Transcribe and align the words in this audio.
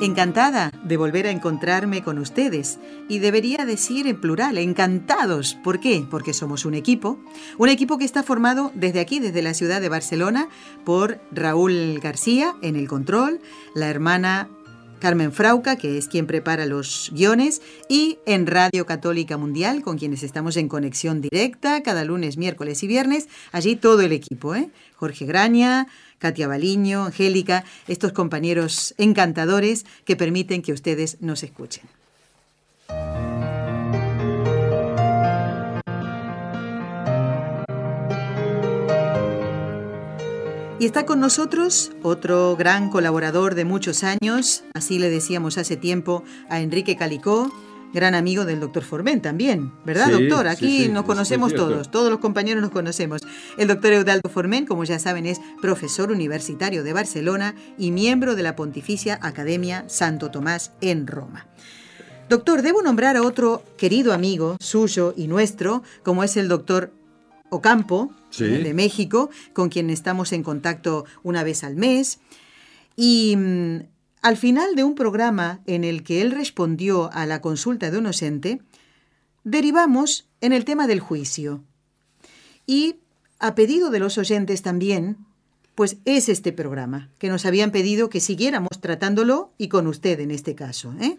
Encantada 0.00 0.72
de 0.82 0.96
volver 0.96 1.26
a 1.26 1.30
encontrarme 1.30 2.02
con 2.02 2.18
ustedes 2.18 2.78
y 3.08 3.20
debería 3.20 3.64
decir 3.64 4.08
en 4.08 4.20
plural, 4.20 4.58
encantados. 4.58 5.54
¿Por 5.62 5.78
qué? 5.78 6.04
Porque 6.10 6.34
somos 6.34 6.64
un 6.64 6.74
equipo, 6.74 7.18
un 7.58 7.68
equipo 7.68 7.96
que 7.96 8.04
está 8.04 8.24
formado 8.24 8.72
desde 8.74 9.00
aquí, 9.00 9.20
desde 9.20 9.40
la 9.40 9.54
ciudad 9.54 9.80
de 9.80 9.88
Barcelona, 9.88 10.48
por 10.84 11.20
Raúl 11.30 12.00
García 12.02 12.54
en 12.60 12.74
el 12.74 12.88
control, 12.88 13.40
la 13.74 13.88
hermana 13.88 14.48
Carmen 15.04 15.32
Frauca, 15.32 15.76
que 15.76 15.98
es 15.98 16.08
quien 16.08 16.26
prepara 16.26 16.64
los 16.64 17.10
guiones, 17.12 17.60
y 17.90 18.20
en 18.24 18.46
Radio 18.46 18.86
Católica 18.86 19.36
Mundial, 19.36 19.82
con 19.82 19.98
quienes 19.98 20.22
estamos 20.22 20.56
en 20.56 20.66
conexión 20.66 21.20
directa 21.20 21.82
cada 21.82 22.06
lunes, 22.06 22.38
miércoles 22.38 22.82
y 22.82 22.86
viernes, 22.86 23.28
allí 23.52 23.76
todo 23.76 24.00
el 24.00 24.12
equipo, 24.12 24.54
¿eh? 24.54 24.70
Jorge 24.96 25.26
Graña, 25.26 25.88
Katia 26.16 26.48
Baliño, 26.48 27.04
Angélica, 27.04 27.66
estos 27.86 28.12
compañeros 28.12 28.94
encantadores 28.96 29.84
que 30.06 30.16
permiten 30.16 30.62
que 30.62 30.72
ustedes 30.72 31.18
nos 31.20 31.42
escuchen. 31.42 31.84
Y 40.80 40.86
está 40.86 41.06
con 41.06 41.20
nosotros 41.20 41.92
otro 42.02 42.56
gran 42.56 42.90
colaborador 42.90 43.54
de 43.54 43.64
muchos 43.64 44.02
años, 44.02 44.64
así 44.74 44.98
le 44.98 45.08
decíamos 45.08 45.56
hace 45.56 45.76
tiempo 45.76 46.24
a 46.48 46.60
Enrique 46.60 46.96
Calicó, 46.96 47.52
gran 47.92 48.16
amigo 48.16 48.44
del 48.44 48.58
doctor 48.58 48.82
Formen 48.82 49.22
también, 49.22 49.72
¿verdad, 49.86 50.10
doctor? 50.10 50.48
Aquí 50.48 50.88
nos 50.88 51.04
conocemos 51.04 51.54
todos, 51.54 51.92
todos 51.92 52.10
los 52.10 52.18
compañeros 52.18 52.60
nos 52.60 52.72
conocemos. 52.72 53.20
El 53.56 53.68
doctor 53.68 53.92
Eudaldo 53.92 54.28
Formen, 54.28 54.66
como 54.66 54.82
ya 54.82 54.98
saben, 54.98 55.26
es 55.26 55.40
profesor 55.62 56.10
universitario 56.10 56.82
de 56.82 56.92
Barcelona 56.92 57.54
y 57.78 57.92
miembro 57.92 58.34
de 58.34 58.42
la 58.42 58.56
Pontificia 58.56 59.20
Academia 59.22 59.84
Santo 59.88 60.32
Tomás 60.32 60.72
en 60.80 61.06
Roma. 61.06 61.46
Doctor, 62.28 62.62
debo 62.62 62.82
nombrar 62.82 63.16
a 63.16 63.22
otro 63.22 63.62
querido 63.76 64.12
amigo 64.12 64.56
suyo 64.58 65.14
y 65.16 65.28
nuestro, 65.28 65.84
como 66.02 66.24
es 66.24 66.36
el 66.36 66.48
doctor 66.48 66.90
Ocampo, 67.54 68.12
de 68.38 68.74
México, 68.74 69.30
con 69.52 69.68
quien 69.68 69.90
estamos 69.90 70.32
en 70.32 70.42
contacto 70.42 71.04
una 71.22 71.42
vez 71.42 71.64
al 71.64 71.76
mes. 71.76 72.18
Y 72.96 73.36
mm, 73.36 73.80
al 74.22 74.36
final 74.36 74.74
de 74.74 74.84
un 74.84 74.94
programa 74.94 75.60
en 75.66 75.84
el 75.84 76.02
que 76.02 76.20
él 76.20 76.32
respondió 76.32 77.12
a 77.12 77.26
la 77.26 77.40
consulta 77.40 77.90
de 77.90 77.98
un 77.98 78.04
docente, 78.04 78.60
derivamos 79.44 80.28
en 80.40 80.52
el 80.52 80.64
tema 80.64 80.86
del 80.86 81.00
juicio. 81.00 81.62
Y 82.66 82.96
a 83.38 83.54
pedido 83.54 83.90
de 83.90 83.98
los 83.98 84.18
oyentes 84.18 84.62
también, 84.62 85.18
pues 85.74 85.98
es 86.04 86.28
este 86.28 86.52
programa, 86.52 87.10
que 87.18 87.28
nos 87.28 87.44
habían 87.46 87.70
pedido 87.70 88.08
que 88.08 88.20
siguiéramos 88.20 88.80
tratándolo 88.80 89.52
y 89.58 89.68
con 89.68 89.86
usted 89.86 90.20
en 90.20 90.30
este 90.30 90.54
caso. 90.54 90.94
¿eh? 91.00 91.18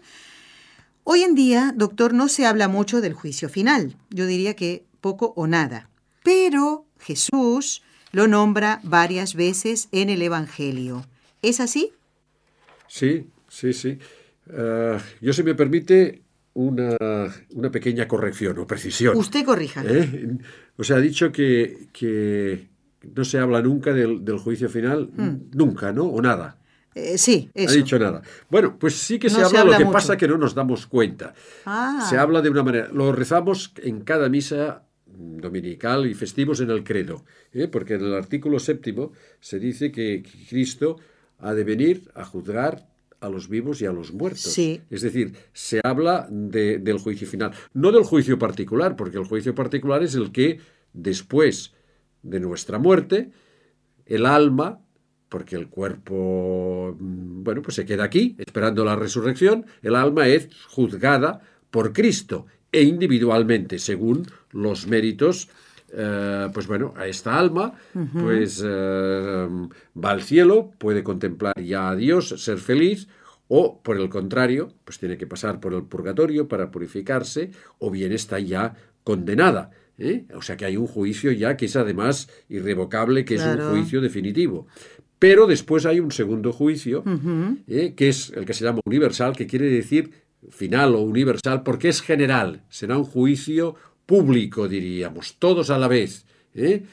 Hoy 1.04 1.22
en 1.22 1.34
día, 1.34 1.72
doctor, 1.76 2.12
no 2.14 2.28
se 2.28 2.46
habla 2.46 2.66
mucho 2.66 3.00
del 3.00 3.14
juicio 3.14 3.48
final. 3.48 3.96
Yo 4.10 4.26
diría 4.26 4.54
que 4.54 4.84
poco 5.00 5.32
o 5.36 5.46
nada. 5.46 5.88
Pero 6.26 6.86
Jesús 6.98 7.84
lo 8.10 8.26
nombra 8.26 8.80
varias 8.82 9.36
veces 9.36 9.88
en 9.92 10.10
el 10.10 10.22
Evangelio. 10.22 11.06
¿Es 11.40 11.60
así? 11.60 11.92
Sí, 12.88 13.28
sí, 13.48 13.72
sí. 13.72 13.96
Uh, 14.48 14.98
yo, 15.20 15.32
si 15.32 15.44
me 15.44 15.54
permite, 15.54 16.22
una, 16.54 16.96
una, 17.54 17.70
pequeña 17.70 18.08
corrección 18.08 18.58
o 18.58 18.66
precisión. 18.66 19.16
Usted 19.16 19.44
corrija. 19.44 19.84
¿Eh? 19.86 20.36
O 20.76 20.82
sea, 20.82 20.96
ha 20.96 21.00
dicho 21.00 21.30
que, 21.30 21.86
que 21.92 22.70
no 23.14 23.24
se 23.24 23.38
habla 23.38 23.62
nunca 23.62 23.92
del, 23.92 24.24
del 24.24 24.38
juicio 24.38 24.68
final, 24.68 25.10
hmm. 25.16 25.50
nunca, 25.52 25.92
¿no? 25.92 26.06
O 26.06 26.20
nada. 26.20 26.58
Eh, 26.96 27.18
sí, 27.18 27.50
eso. 27.54 27.72
Ha 27.72 27.76
dicho 27.76 27.98
nada. 28.00 28.22
Bueno, 28.50 28.76
pues 28.78 28.96
sí 28.96 29.20
que 29.20 29.28
no 29.28 29.34
se, 29.34 29.40
habla, 29.42 29.50
se 29.50 29.58
habla, 29.58 29.72
lo 29.72 29.78
que 29.78 29.84
mucho. 29.84 29.92
pasa 29.92 30.16
que 30.16 30.26
no 30.26 30.38
nos 30.38 30.56
damos 30.56 30.88
cuenta. 30.88 31.34
Ah. 31.66 32.04
Se 32.10 32.18
habla 32.18 32.40
de 32.42 32.50
una 32.50 32.64
manera. 32.64 32.88
Lo 32.92 33.12
rezamos 33.12 33.72
en 33.76 34.00
cada 34.00 34.28
misa 34.28 34.85
dominical 35.16 36.06
y 36.06 36.14
festivos 36.14 36.60
en 36.60 36.70
el 36.70 36.84
credo, 36.84 37.24
¿eh? 37.52 37.68
porque 37.68 37.94
en 37.94 38.02
el 38.02 38.14
artículo 38.14 38.58
séptimo 38.58 39.12
se 39.40 39.58
dice 39.58 39.90
que 39.90 40.22
Cristo 40.48 40.96
ha 41.38 41.54
de 41.54 41.64
venir 41.64 42.10
a 42.14 42.24
juzgar 42.24 42.88
a 43.20 43.28
los 43.28 43.48
vivos 43.48 43.80
y 43.80 43.86
a 43.86 43.92
los 43.92 44.12
muertos. 44.12 44.42
Sí. 44.42 44.80
Es 44.90 45.02
decir, 45.02 45.32
se 45.52 45.80
habla 45.82 46.28
de, 46.30 46.78
del 46.78 46.98
juicio 46.98 47.26
final, 47.26 47.52
no 47.72 47.92
del 47.92 48.04
juicio 48.04 48.38
particular, 48.38 48.96
porque 48.96 49.18
el 49.18 49.24
juicio 49.24 49.54
particular 49.54 50.02
es 50.02 50.14
el 50.14 50.32
que 50.32 50.60
después 50.92 51.72
de 52.22 52.40
nuestra 52.40 52.78
muerte, 52.78 53.30
el 54.04 54.26
alma, 54.26 54.80
porque 55.28 55.56
el 55.56 55.68
cuerpo, 55.68 56.96
bueno, 56.98 57.62
pues 57.62 57.74
se 57.74 57.84
queda 57.84 58.04
aquí 58.04 58.36
esperando 58.38 58.84
la 58.84 58.96
resurrección, 58.96 59.66
el 59.82 59.96
alma 59.96 60.28
es 60.28 60.48
juzgada 60.68 61.40
por 61.70 61.92
Cristo 61.92 62.46
e 62.76 62.82
individualmente, 62.82 63.78
según 63.78 64.26
los 64.52 64.86
méritos 64.86 65.48
Uh, 65.88 66.50
pues 66.52 66.66
bueno, 66.66 66.92
a 66.96 67.06
esta 67.06 67.38
alma, 67.38 67.72
uh 67.94 68.00
-huh. 68.00 68.20
pues 68.20 68.60
uh, 68.60 69.70
va 69.94 70.10
al 70.10 70.22
cielo, 70.22 70.72
puede 70.78 71.04
contemplar 71.04 71.54
ya 71.62 71.90
a 71.90 71.94
Dios, 71.94 72.34
ser 72.42 72.58
feliz, 72.58 73.06
o 73.48 73.80
por 73.82 73.96
el 73.96 74.08
contrario, 74.08 74.72
pues 74.84 74.98
tiene 74.98 75.16
que 75.16 75.28
pasar 75.28 75.60
por 75.60 75.72
el 75.74 75.84
purgatorio 75.84 76.48
para 76.48 76.70
purificarse, 76.72 77.52
o 77.78 77.90
bien 77.90 78.12
está 78.12 78.40
ya 78.40 78.74
condenada. 79.04 79.70
¿eh? 79.96 80.24
O 80.34 80.42
sea 80.42 80.56
que 80.56 80.64
hay 80.64 80.76
un 80.76 80.88
juicio 80.88 81.30
ya 81.32 81.56
que 81.56 81.66
es 81.66 81.76
además 81.76 82.28
irrevocable, 82.48 83.24
que 83.24 83.36
claro. 83.36 83.62
es 83.62 83.66
un 83.68 83.76
juicio 83.76 84.00
definitivo. 84.00 84.66
Pero 85.18 85.46
después 85.46 85.86
hay 85.86 86.00
un 86.00 86.10
segundo 86.10 86.52
juicio, 86.52 87.04
uh 87.06 87.10
-huh. 87.10 87.58
¿eh? 87.68 87.94
que 87.94 88.08
es 88.08 88.32
el 88.34 88.44
que 88.44 88.54
se 88.54 88.64
llama 88.64 88.80
universal, 88.84 89.34
que 89.36 89.46
quiere 89.46 89.70
decir 89.70 90.10
final 90.50 90.94
o 90.94 91.00
universal, 91.00 91.62
porque 91.62 91.88
es 91.88 92.00
general, 92.00 92.62
será 92.68 92.96
un 92.96 93.04
juicio 93.04 93.74
público, 94.06 94.68
diríamos, 94.68 95.36
todos 95.38 95.70
a 95.70 95.78
la 95.78 95.88
vez. 95.88 96.24
¿eh? 96.54 96.84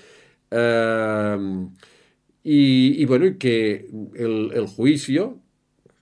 Y, 2.44 3.06
bueno, 3.06 3.38
que 3.40 3.88
el, 4.16 4.68
juicio, 4.68 5.40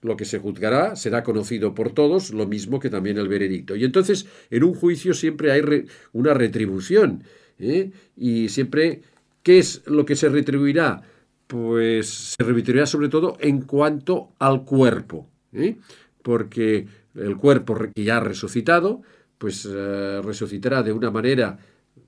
lo 0.00 0.16
que 0.16 0.24
se 0.24 0.40
juzgará, 0.40 0.96
será 0.96 1.22
conocido 1.22 1.72
por 1.74 1.92
todos, 1.92 2.32
lo 2.32 2.46
mismo 2.46 2.80
que 2.80 2.90
también 2.90 3.16
el 3.18 3.28
veredicto. 3.28 3.76
Y 3.76 3.84
entonces, 3.84 4.26
en 4.50 4.64
un 4.64 4.74
juicio 4.74 5.14
siempre 5.14 5.52
hay 5.52 5.86
una 6.12 6.34
retribución. 6.34 7.22
¿eh? 7.60 7.92
Y 8.16 8.48
siempre, 8.48 9.02
¿qué 9.44 9.58
es 9.60 9.82
lo 9.86 10.04
que 10.04 10.16
se 10.16 10.28
retribuirá? 10.28 11.02
Pues 11.46 12.08
se 12.36 12.42
retribuirá 12.42 12.86
sobre 12.86 13.08
todo 13.08 13.36
en 13.38 13.62
cuanto 13.62 14.32
al 14.40 14.64
cuerpo. 14.64 15.30
¿eh? 15.52 15.76
Porque 16.22 16.88
el 17.14 17.36
cuerpo 17.36 17.76
que 17.94 18.04
ya 18.04 18.18
ha 18.18 18.20
resucitado, 18.20 19.02
pues 19.38 19.64
uh, 19.66 20.22
resucitará 20.22 20.82
de 20.82 20.92
una 20.92 21.10
manera 21.10 21.58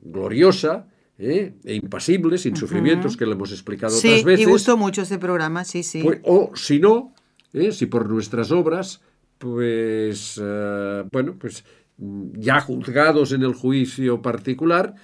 gloriosa 0.02 0.86
¿eh? 1.18 1.54
e 1.64 1.74
impasible, 1.74 2.38
sin 2.38 2.52
uh 2.52 2.56
-huh. 2.56 2.60
sufrimientos, 2.60 3.16
que 3.16 3.26
le 3.26 3.32
hemos 3.32 3.50
explicado 3.52 3.94
sí, 3.94 4.08
otras 4.08 4.24
veces. 4.24 4.46
y 4.46 4.50
gustó 4.50 4.76
mucho 4.76 5.02
ese 5.02 5.18
programa, 5.18 5.64
sí, 5.64 5.82
sí. 5.82 6.02
Pues, 6.02 6.20
o 6.24 6.52
si 6.54 6.78
no, 6.78 7.12
¿eh? 7.52 7.72
si 7.72 7.86
por 7.86 8.08
nuestras 8.08 8.50
obras, 8.50 9.00
pues, 9.38 10.40
bueno, 11.12 11.34
pues 11.38 11.64
ya 11.98 12.60
juzgados 12.60 13.32
en 13.32 13.42
el 13.42 13.54
juicio 13.54 14.22
particular, 14.22 14.94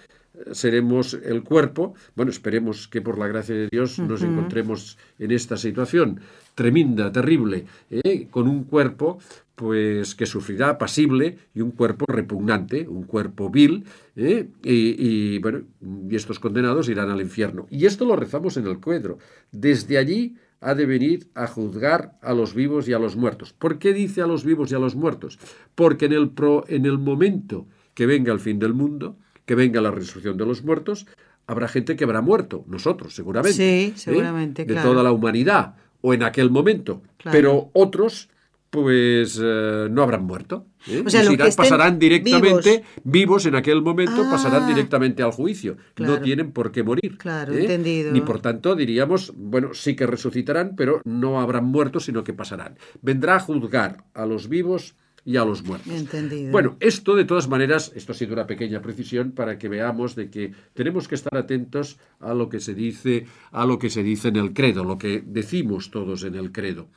seremos 0.53 1.15
el 1.15 1.43
cuerpo. 1.43 1.95
Bueno, 2.15 2.31
esperemos 2.31 2.89
que 2.89 3.03
por 3.03 3.19
la 3.19 3.27
gracia 3.27 3.55
de 3.55 3.69
Dios 3.71 3.99
uh 3.99 4.03
-huh. 4.03 4.09
nos 4.09 4.23
encontremos 4.23 4.99
en 5.19 5.31
esta 5.33 5.57
situación 5.57 6.21
tremenda, 6.55 7.11
terrible, 7.13 7.67
¿eh? 7.91 8.29
con 8.31 8.49
un 8.49 8.65
cuerpo 8.65 9.19
pues 9.61 10.15
que 10.15 10.25
sufrirá 10.25 10.79
pasible 10.79 11.37
y 11.55 11.61
un 11.61 11.73
cuerpo 11.73 12.07
repugnante, 12.09 12.89
un 12.89 13.03
cuerpo 13.03 13.51
vil, 13.51 13.85
¿eh? 14.17 14.49
y, 14.65 15.35
y, 15.35 15.39
bueno, 15.39 15.65
y 16.09 16.17
estos 16.17 16.39
condenados 16.39 16.89
irán 16.89 17.11
al 17.11 17.21
infierno. 17.21 17.67
Y 17.69 17.85
esto 17.85 18.07
lo 18.07 18.17
rezamos 18.17 18.57
en 18.57 18.67
el 18.67 18.81
cuadro. 18.81 19.19
Desde 19.53 19.99
allí 19.99 20.35
ha 20.63 20.75
de 20.75 20.87
venir 20.87 21.29
a 21.35 21.47
juzgar 21.47 22.19
a 22.23 22.33
los 22.33 22.55
vivos 22.55 22.89
y 22.89 22.95
a 22.95 22.99
los 22.99 23.17
muertos. 23.17 23.53
¿Por 23.53 23.79
qué 23.79 23.93
dice 23.93 24.23
a 24.23 24.27
los 24.27 24.45
vivos 24.45 24.73
y 24.73 24.77
a 24.77 24.79
los 24.79 24.95
muertos? 24.95 25.39
Porque 25.75 26.07
en 26.07 26.15
el, 26.15 26.31
pro, 26.31 26.65
en 26.67 26.87
el 26.87 26.97
momento 26.97 27.67
que 27.93 28.07
venga 28.07 28.33
el 28.33 28.41
fin 28.41 28.59
del 28.59 28.73
mundo, 28.73 29.19
que 29.45 29.55
venga 29.57 29.83
la 29.83 29.91
resurrección 29.91 30.39
de 30.39 30.47
los 30.47 30.65
muertos, 30.65 31.07
habrá 31.47 31.69
gente 31.69 31.97
que 31.97 32.05
habrá 32.05 32.23
muerto, 32.23 32.65
nosotros 32.67 33.15
seguramente. 33.15 33.59
Sí, 33.59 33.93
seguramente. 33.95 34.63
¿eh? 34.63 34.65
De 34.65 34.73
claro. 34.73 34.93
toda 34.93 35.03
la 35.03 35.13
humanidad, 35.13 35.75
o 36.01 36.15
en 36.15 36.23
aquel 36.23 36.49
momento. 36.49 37.03
Claro. 37.19 37.37
Pero 37.37 37.71
otros 37.75 38.31
pues 38.71 39.39
eh, 39.43 39.89
no 39.91 40.03
habrán 40.03 40.25
muerto. 40.25 40.67
¿eh? 40.87 41.03
O 41.05 41.11
sea, 41.11 41.25
pasarán 41.57 41.99
directamente 41.99 42.85
vivos. 43.03 43.45
en 43.47 43.57
aquel 43.57 43.83
momento, 43.83 44.23
pasarán 44.31 44.63
ah. 44.65 44.69
directamente 44.69 45.23
al 45.23 45.33
juicio. 45.33 45.77
No 45.99 46.21
tienen 46.21 46.53
por 46.53 46.71
qué 46.71 46.85
morir. 46.85 47.19
Claro, 47.19 47.53
¿eh? 47.53 47.63
entendido. 47.63 48.13
Ni 48.13 48.21
por 48.21 48.41
tanto 48.41 48.77
diríamos, 48.77 49.33
bueno, 49.37 49.75
sí 49.75 49.97
que 49.97 50.07
resucitarán, 50.07 50.77
pero 50.77 51.03
no 51.05 51.41
habrán 51.41 51.65
muerto, 51.65 51.99
sino 51.99 52.23
que 52.23 52.33
pasarán. 52.33 52.79
Vendrá 53.03 53.37
a 53.37 53.41
juzgar 53.41 54.05
a 54.15 54.25
los 54.25 54.49
vivos 54.49 54.95
y 55.25 55.37
a 55.37 55.45
los 55.45 55.65
muertos. 55.65 55.93
Entendido. 55.93 56.53
Bueno, 56.53 56.77
esto 56.79 57.17
de 57.17 57.25
todas 57.25 57.49
maneras, 57.49 57.93
esto 57.95 58.13
ha 58.13 58.15
sido 58.15 58.35
una 58.35 58.47
pequeña 58.47 58.81
precisión 58.81 59.33
para 59.33 59.59
que 59.59 59.69
veamos 59.69 60.15
de 60.15 60.31
que 60.31 60.53
tenemos 60.75 61.09
que 61.09 61.17
estar 61.17 61.37
atentos 61.37 61.99
a 62.21 62.35
lo 62.35 62.49
que 62.49 62.61
se 62.61 62.75
dice, 62.75 63.27
a 63.51 63.67
lo 63.67 63.79
que 63.79 63.91
se 63.91 64.03
dice 64.03 64.29
en 64.29 64.37
el 64.37 64.55
credo, 64.55 64.85
lo 64.85 64.97
que 64.97 65.23
decimos 65.27 65.91
todos 65.91 66.23
en 66.23 66.37
el 66.37 66.53
credo 66.53 66.89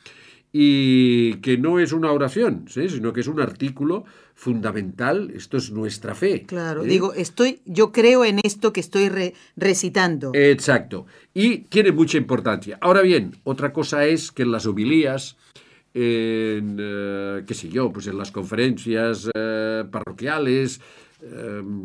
y 0.56 1.34
que 1.38 1.58
no 1.58 1.80
es 1.80 1.94
una 1.94 2.12
oración, 2.12 2.66
sino 2.68 3.12
que 3.12 3.22
es 3.22 3.28
un 3.28 3.42
artículo 3.42 4.06
fundamental. 4.36 5.32
Esto 5.36 5.58
es 5.58 5.72
nuestra 5.72 6.14
fe. 6.14 6.44
Claro, 6.44 6.84
¿eh? 6.84 6.88
digo, 6.88 7.14
estoy, 7.14 7.62
yo 7.66 7.92
creo 7.92 8.24
en 8.24 8.40
esto 8.44 8.72
que 8.72 8.80
estoy 8.80 9.34
recitando. 9.58 10.32
Exacto. 10.36 11.08
Y 11.34 11.60
tiene 11.64 11.92
mucha 11.92 12.20
importancia. 12.20 12.78
Ahora 12.82 13.02
bien, 13.02 13.36
otra 13.44 13.74
cosa 13.74 14.06
es 14.06 14.32
que 14.32 14.44
en 14.44 14.52
las 14.52 14.68
homilías, 14.68 15.38
en, 15.96 16.78
eh, 16.80 17.44
qué 17.48 17.54
sé 17.56 17.70
yo, 17.70 17.92
pues 17.92 18.06
en 18.06 18.20
las 18.20 18.30
conferencias 18.30 19.28
eh, 19.34 19.84
parroquiales, 19.92 20.80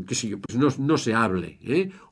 qué 0.07 0.15
sé 0.17 0.29
yo, 0.29 0.39
pues 0.41 0.79
no, 0.79 0.99
se 0.99 1.15
hable, 1.15 1.59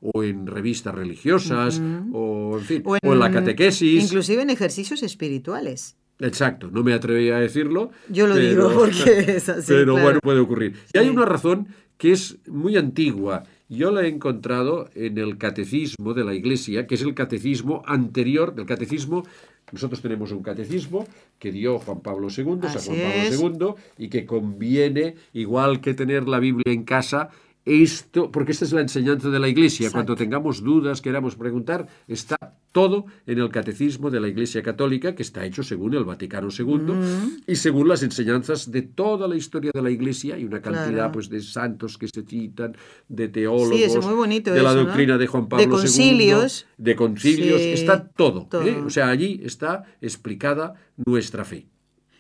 o 0.01 0.23
en 0.23 0.47
revistas 0.47 0.95
religiosas, 0.95 1.83
o, 2.13 2.57
en 2.57 2.65
fin, 2.65 2.83
o 2.85 2.97
en 2.97 3.19
la 3.19 3.33
catequesis. 3.33 4.05
Inclusive 4.05 4.43
en 4.43 4.51
ejercicios 4.51 5.03
espirituales. 5.03 5.97
Exacto, 6.21 6.71
no 6.71 6.83
me 6.83 6.95
atreví 6.95 7.31
a 7.31 7.39
decirlo. 7.39 7.91
Yo 8.09 8.27
lo 8.27 8.37
digo 8.37 8.73
porque 8.73 9.37
es 9.37 9.49
así. 9.49 9.67
Pero 9.73 9.93
bueno, 9.93 10.21
puede 10.23 10.41
ocurrir. 10.41 10.75
Y 10.93 10.99
hay 10.99 11.09
una 11.09 11.25
razón 11.25 11.69
que 11.99 12.13
es 12.13 12.39
muy 12.47 12.77
antigua. 12.77 13.45
Yo 13.69 13.91
la 13.91 14.03
he 14.03 14.09
encontrado 14.09 14.89
en 14.95 15.19
el 15.19 15.39
catecismo 15.39 16.15
de 16.15 16.25
la 16.25 16.35
Iglesia, 16.35 16.87
que 16.87 16.95
es 16.95 17.03
el 17.03 17.15
catecismo 17.15 17.83
anterior 17.87 18.55
del 18.55 18.65
catecismo. 18.65 19.25
Nosotros 19.73 20.01
tenemos 20.01 20.31
un 20.31 20.43
catecismo 20.43 21.07
que 21.39 21.51
dio 21.51 21.79
Juan 21.81 22.01
Pablo 22.01 22.29
II, 22.29 22.61
San 22.69 22.83
Juan 22.83 22.99
Pablo 23.31 23.77
II, 23.99 24.05
y 24.05 24.09
que 24.09 24.25
conviene, 24.25 25.17
igual 25.33 25.81
que 25.81 25.95
tener 25.95 26.29
la 26.29 26.39
Biblia 26.39 26.73
en 26.73 26.85
casa, 26.85 27.31
esto, 27.67 28.31
porque 28.31 28.53
esta 28.53 28.65
es 28.65 28.73
la 28.73 28.81
enseñanza 28.81 29.29
de 29.29 29.41
la 29.41 29.49
Iglesia. 29.49 29.91
Cuando 29.91 30.15
tengamos 30.15 30.63
dudas, 30.63 31.03
queramos 31.03 31.35
preguntar, 31.35 31.89
está 32.07 32.37
todo 32.71 33.07
en 33.27 33.39
el 33.39 33.49
catecismo 33.49 34.09
de 34.09 34.21
la 34.21 34.29
Iglesia 34.29 34.63
Católica, 34.63 35.15
que 35.15 35.23
está 35.23 35.45
hecho 35.45 35.65
según 35.65 35.95
el 35.95 36.05
Vaticano 36.05 36.49
II 36.57 37.43
y 37.47 37.57
según 37.57 37.89
las 37.89 38.05
enseñanzas 38.05 38.71
de 38.71 38.83
toda 38.83 39.27
la 39.27 39.35
historia 39.35 39.73
de 39.75 39.83
la 39.83 39.91
Iglesia 39.91 40.39
y 40.39 40.45
una 40.45 40.63
cantidad 40.63 41.11
pues, 41.11 41.29
de 41.29 41.41
santos 41.41 41.99
que 41.99 42.07
se 42.07 42.23
citan, 42.23 42.77
de 43.09 43.29
teólogos, 43.29 44.45
de 44.45 44.63
la 44.63 44.75
doctrina 44.75 45.19
de 45.19 45.27
Juan 45.27 45.49
Pablo 45.49 45.65
II, 45.65 45.71
de 45.71 45.77
concilios, 45.77 46.67
de 46.79 46.97
concilios, 46.97 47.61
está 47.61 48.07
todo. 48.07 48.49
¿eh? 48.65 48.81
O 48.85 48.91
sea, 48.91 49.09
allí 49.09 49.41
está 49.43 49.85
explicada 50.01 50.75
nuestra 51.05 51.45
fe. 51.45 51.67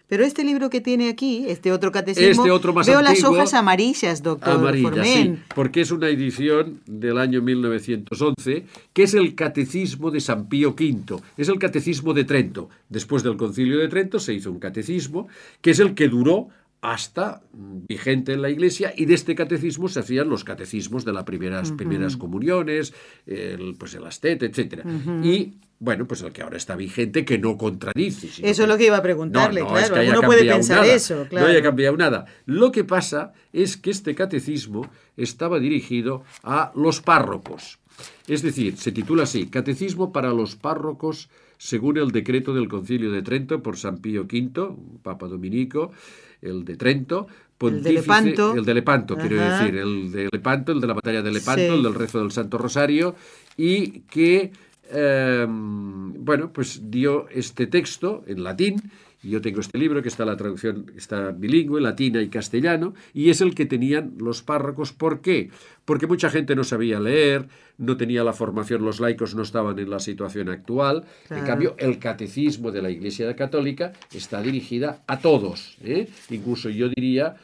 Pero 0.08 0.24
este 0.24 0.44
libro 0.44 0.70
que 0.70 0.80
tiene 0.80 1.08
aquí, 1.08 1.46
este 1.48 1.72
otro 1.72 1.90
catecismo, 1.90 2.42
este 2.44 2.50
otro 2.52 2.72
más 2.72 2.86
veo 2.86 3.02
las 3.02 3.24
hojas 3.24 3.54
amarillas, 3.54 4.22
doctor 4.22 4.54
Amarilla, 4.54 5.04
sí, 5.04 5.36
porque 5.54 5.80
es 5.80 5.90
una 5.90 6.08
edición 6.08 6.80
del 6.86 7.18
año 7.18 7.42
1911, 7.42 8.66
que 8.92 9.02
es 9.02 9.14
el 9.14 9.34
catecismo 9.34 10.12
de 10.12 10.20
San 10.20 10.48
Pío 10.48 10.70
V, 10.70 11.20
es 11.36 11.48
el 11.48 11.58
catecismo 11.58 12.14
de 12.14 12.24
Trento. 12.24 12.68
Después 12.88 13.24
del 13.24 13.36
concilio 13.36 13.78
de 13.78 13.88
Trento 13.88 14.20
se 14.20 14.34
hizo 14.34 14.52
un 14.52 14.60
catecismo, 14.60 15.26
que 15.60 15.72
es 15.72 15.80
el 15.80 15.94
que 15.94 16.08
duró 16.08 16.48
hasta 16.80 17.42
vigente 17.52 18.32
en 18.32 18.42
la 18.42 18.50
iglesia 18.50 18.92
y 18.96 19.06
de 19.06 19.14
este 19.14 19.34
catecismo 19.34 19.88
se 19.88 20.00
hacían 20.00 20.28
los 20.28 20.44
catecismos 20.44 21.04
de 21.04 21.12
las 21.12 21.24
primeras, 21.24 21.72
primeras 21.72 22.16
comuniones, 22.16 22.94
el, 23.26 23.74
pues 23.78 23.94
el 23.94 24.06
astete, 24.06 24.46
etc. 24.46 24.84
Y 25.22 25.54
bueno, 25.78 26.06
pues 26.06 26.22
el 26.22 26.32
que 26.32 26.42
ahora 26.42 26.56
está 26.56 26.76
vigente, 26.76 27.24
que 27.24 27.38
no 27.38 27.56
contradice. 27.56 28.28
Eso 28.48 28.62
es 28.62 28.68
lo 28.68 28.78
que 28.78 28.86
iba 28.86 28.96
a 28.96 29.02
preguntarle, 29.02 29.64
claro. 29.66 29.96
Uno 30.08 30.22
puede 30.22 30.44
pensar 30.44 30.84
eso, 30.86 31.26
claro. 31.28 31.46
No 31.46 31.52
haya 31.52 31.62
cambiado 31.62 31.96
nada. 31.96 32.26
Lo 32.46 32.72
que 32.72 32.84
pasa 32.84 33.32
es 33.52 33.76
que 33.76 33.90
este 33.90 34.14
catecismo 34.14 34.88
estaba 35.16 35.58
dirigido 35.58 36.24
a 36.42 36.72
los 36.74 37.00
párrocos. 37.00 37.78
Es 38.26 38.42
decir, 38.42 38.76
se 38.76 38.92
titula 38.92 39.22
así, 39.22 39.46
Catecismo 39.46 40.12
para 40.12 40.32
los 40.32 40.56
párrocos 40.56 41.30
según 41.58 41.96
el 41.96 42.10
decreto 42.10 42.54
del 42.54 42.68
Concilio 42.68 43.10
de 43.10 43.22
Trento 43.22 43.62
por 43.62 43.76
San 43.76 43.98
Pío 43.98 44.22
V, 44.22 44.76
Papa 45.02 45.26
Dominico, 45.26 45.92
el 46.42 46.64
de 46.64 46.76
Trento, 46.76 47.26
el 47.60 47.82
de 47.82 47.92
Lepanto, 47.92 48.54
el 48.54 48.64
de 48.64 48.74
Lepanto 48.74 49.16
quiero 49.16 49.36
decir, 49.36 49.76
el 49.76 50.12
de 50.12 50.28
Lepanto, 50.30 50.72
el 50.72 50.80
de 50.80 50.86
la 50.86 50.94
batalla 50.94 51.22
de 51.22 51.32
Lepanto, 51.32 51.74
el 51.74 51.82
del 51.82 51.94
rezo 51.94 52.20
del 52.20 52.30
Santo 52.30 52.58
Rosario, 52.58 53.14
y 53.56 54.00
que 54.00 54.52
Em, 54.90 56.24
bueno, 56.24 56.52
pues 56.52 56.90
dio 56.90 57.28
este 57.30 57.66
texto 57.66 58.24
en 58.26 58.44
latín. 58.44 58.76
Yo 59.22 59.40
tengo 59.40 59.60
este 59.60 59.78
libro 59.78 60.02
que 60.02 60.08
está 60.08 60.24
la 60.24 60.36
traducción, 60.36 60.92
está 60.96 61.30
bilingüe, 61.32 61.80
latina 61.80 62.22
y 62.22 62.28
castellano, 62.28 62.94
y 63.12 63.30
es 63.30 63.40
el 63.40 63.54
que 63.54 63.66
tenían 63.66 64.14
los 64.18 64.42
párrocos. 64.42 64.92
¿Por 64.92 65.20
qué? 65.20 65.50
Porque 65.84 66.06
mucha 66.06 66.30
gente 66.30 66.54
no 66.54 66.64
sabía 66.64 67.00
leer, 67.00 67.48
no 67.78 67.96
tenía 67.96 68.22
la 68.24 68.32
formación, 68.32 68.84
los 68.84 69.00
laicos 69.00 69.34
no 69.34 69.42
estaban 69.42 69.78
en 69.78 69.90
la 69.90 69.98
situación 69.98 70.48
actual. 70.48 71.04
En 71.30 71.44
cambio, 71.44 71.74
el 71.78 71.98
catecismo 71.98 72.70
de 72.70 72.82
la 72.82 72.90
Iglesia 72.90 73.34
Católica 73.34 73.92
está 74.12 74.40
dirigida 74.42 75.02
a 75.06 75.18
todos, 75.18 75.76
¿eh? 75.82 76.08
incluso 76.30 76.68
yo 76.70 76.88
diría 76.88 77.36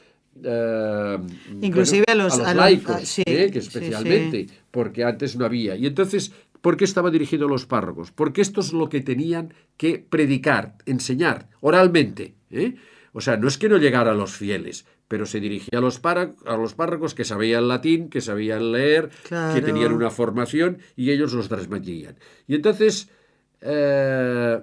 eh, 0.42 1.19
Inclusive 1.60 2.04
a, 2.08 2.14
los, 2.14 2.38
laicos, 2.38 3.19
¿eh? 3.19 3.50
que 3.52 3.58
especialmente, 3.58 4.46
porque 4.70 5.04
antes 5.04 5.36
no 5.36 5.44
había. 5.44 5.76
Y 5.76 5.86
entonces 5.86 6.32
¿Por 6.62 6.76
qué 6.76 6.84
estaba 6.84 7.10
dirigido 7.10 7.46
a 7.46 7.50
los 7.50 7.66
párrocos? 7.66 8.12
Porque 8.12 8.40
esto 8.40 8.60
es 8.60 8.72
lo 8.72 8.88
que 8.88 9.00
tenían 9.00 9.52
que 9.76 9.98
predicar, 9.98 10.76
enseñar 10.86 11.48
oralmente. 11.60 12.36
¿eh? 12.50 12.76
O 13.12 13.20
sea, 13.20 13.36
no 13.36 13.48
es 13.48 13.58
que 13.58 13.68
no 13.68 13.76
llegara 13.76 14.12
a 14.12 14.14
los 14.14 14.36
fieles, 14.36 14.86
pero 15.08 15.26
se 15.26 15.40
dirigía 15.40 15.78
a 15.78 15.82
los, 15.82 16.00
a 16.04 16.56
los 16.56 16.74
párrocos 16.74 17.14
que 17.14 17.24
sabían 17.24 17.68
latín, 17.68 18.08
que 18.08 18.20
sabían 18.20 18.72
leer, 18.72 19.10
que 19.28 19.60
tenían 19.60 19.92
una 19.92 20.08
formación 20.08 20.78
y 20.96 21.10
ellos 21.10 21.34
los 21.34 21.48
transmitían. 21.48 22.16
Y 22.46 22.54
entonces 22.54 23.10
eh, 23.60 24.60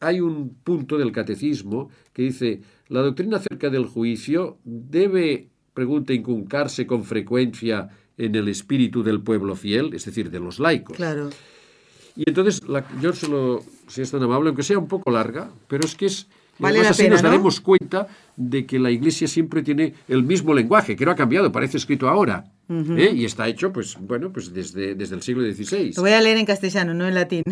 hay 0.00 0.20
un 0.20 0.56
punto 0.62 0.98
del 0.98 1.12
catecismo 1.12 1.88
que 2.12 2.22
dice, 2.22 2.60
la 2.88 3.00
doctrina 3.00 3.36
acerca 3.36 3.70
del 3.70 3.86
juicio 3.86 4.58
debe, 4.64 5.48
pregunta, 5.72 6.12
inculcarse 6.12 6.86
con 6.86 7.04
frecuencia 7.04 7.88
en 8.18 8.34
el 8.34 8.48
espíritu 8.48 9.02
del 9.02 9.20
pueblo 9.20 9.54
fiel, 9.54 9.94
es 9.94 10.04
decir, 10.04 10.30
de 10.30 10.40
los 10.40 10.58
laicos. 10.58 10.96
Claro. 10.96 11.30
Y 12.16 12.24
entonces, 12.26 12.66
la, 12.68 12.84
yo 13.00 13.12
solo, 13.12 13.62
si 13.86 14.02
es 14.02 14.10
tan 14.10 14.22
amable, 14.22 14.48
aunque 14.48 14.64
sea 14.64 14.78
un 14.78 14.88
poco 14.88 15.10
larga, 15.10 15.50
pero 15.68 15.84
es 15.84 15.94
que 15.94 16.06
es... 16.06 16.26
Vale 16.60 16.80
así 16.80 17.08
nos 17.08 17.22
daremos 17.22 17.60
cuenta 17.60 18.08
de 18.36 18.66
que 18.66 18.80
la 18.80 18.90
Iglesia 18.90 19.28
siempre 19.28 19.62
tiene 19.62 19.94
el 20.08 20.24
mismo 20.24 20.52
lenguaje, 20.52 20.96
que 20.96 21.04
no 21.04 21.12
ha 21.12 21.14
cambiado, 21.14 21.52
parece 21.52 21.76
escrito 21.76 22.08
ahora. 22.08 22.46
¿eh? 22.68 23.12
Y 23.14 23.24
está 23.24 23.46
hecho, 23.46 23.72
pues, 23.72 23.96
bueno, 24.00 24.32
pues 24.32 24.52
desde, 24.52 24.96
desde 24.96 25.14
el 25.14 25.22
siglo 25.22 25.44
XVI. 25.44 25.92
Lo 25.94 26.02
voy 26.02 26.10
a 26.10 26.20
leer 26.20 26.36
en 26.36 26.46
castellano, 26.46 26.94
no 26.94 27.06
en 27.06 27.14
latín. 27.14 27.44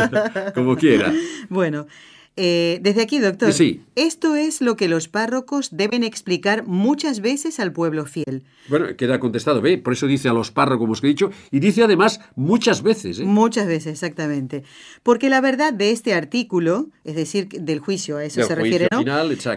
Como 0.54 0.76
quiera. 0.76 1.12
Bueno, 1.50 1.86
eh, 2.36 2.80
desde 2.82 3.02
aquí, 3.02 3.20
doctor, 3.20 3.52
esto 3.94 4.34
es 4.34 4.60
lo 4.60 4.76
que 4.76 4.88
los 4.88 5.06
párrocos 5.06 5.76
deben 5.76 6.02
explicar 6.02 6.66
muchas 6.66 7.20
veces 7.20 7.60
al 7.60 7.72
pueblo 7.72 8.06
fiel. 8.06 8.42
Bueno, 8.68 8.86
queda 8.96 9.20
contestado, 9.20 9.60
¿ve? 9.60 9.78
Por 9.78 9.92
eso 9.92 10.08
dice 10.08 10.28
a 10.28 10.32
los 10.32 10.50
párrocos, 10.50 10.80
como 10.80 10.92
os 10.94 11.04
he 11.04 11.06
dicho, 11.06 11.30
y 11.52 11.60
dice 11.60 11.84
además 11.84 12.20
muchas 12.34 12.82
veces. 12.82 13.20
¿eh? 13.20 13.24
Muchas 13.24 13.68
veces, 13.68 13.92
exactamente. 13.92 14.64
Porque 15.04 15.28
la 15.28 15.40
verdad 15.40 15.72
de 15.72 15.92
este 15.92 16.12
artículo, 16.12 16.88
es 17.04 17.14
decir, 17.14 17.46
del 17.48 17.78
juicio, 17.78 18.16
a 18.16 18.24
eso 18.24 18.42
se 18.42 18.54
refiere, 18.54 18.88
¿no? 18.90 19.04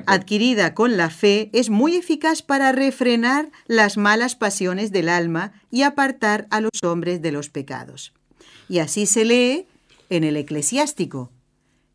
Adquirida 0.06 0.76
con 0.76 0.98
la 0.98 1.10
fe, 1.10 1.50
es 1.54 1.72
muy 1.72 1.96
eficaz 1.96 2.44
para 2.44 2.72
refrenar 2.74 3.50
las 3.66 3.98
malas 3.98 4.36
pasiones 4.36 4.92
del 4.92 5.10
alma 5.10 5.54
y 5.72 5.82
apartar 5.82 6.46
a 6.52 6.62
los 6.62 6.84
hombres 6.84 7.24
de 7.24 7.32
los 7.32 7.50
pecados. 7.50 8.14
Y 8.70 8.80
así 8.80 9.08
se 9.08 9.26
lee 9.26 9.66
en 10.10 10.24
el 10.24 10.38
eclesiástico. 10.38 11.32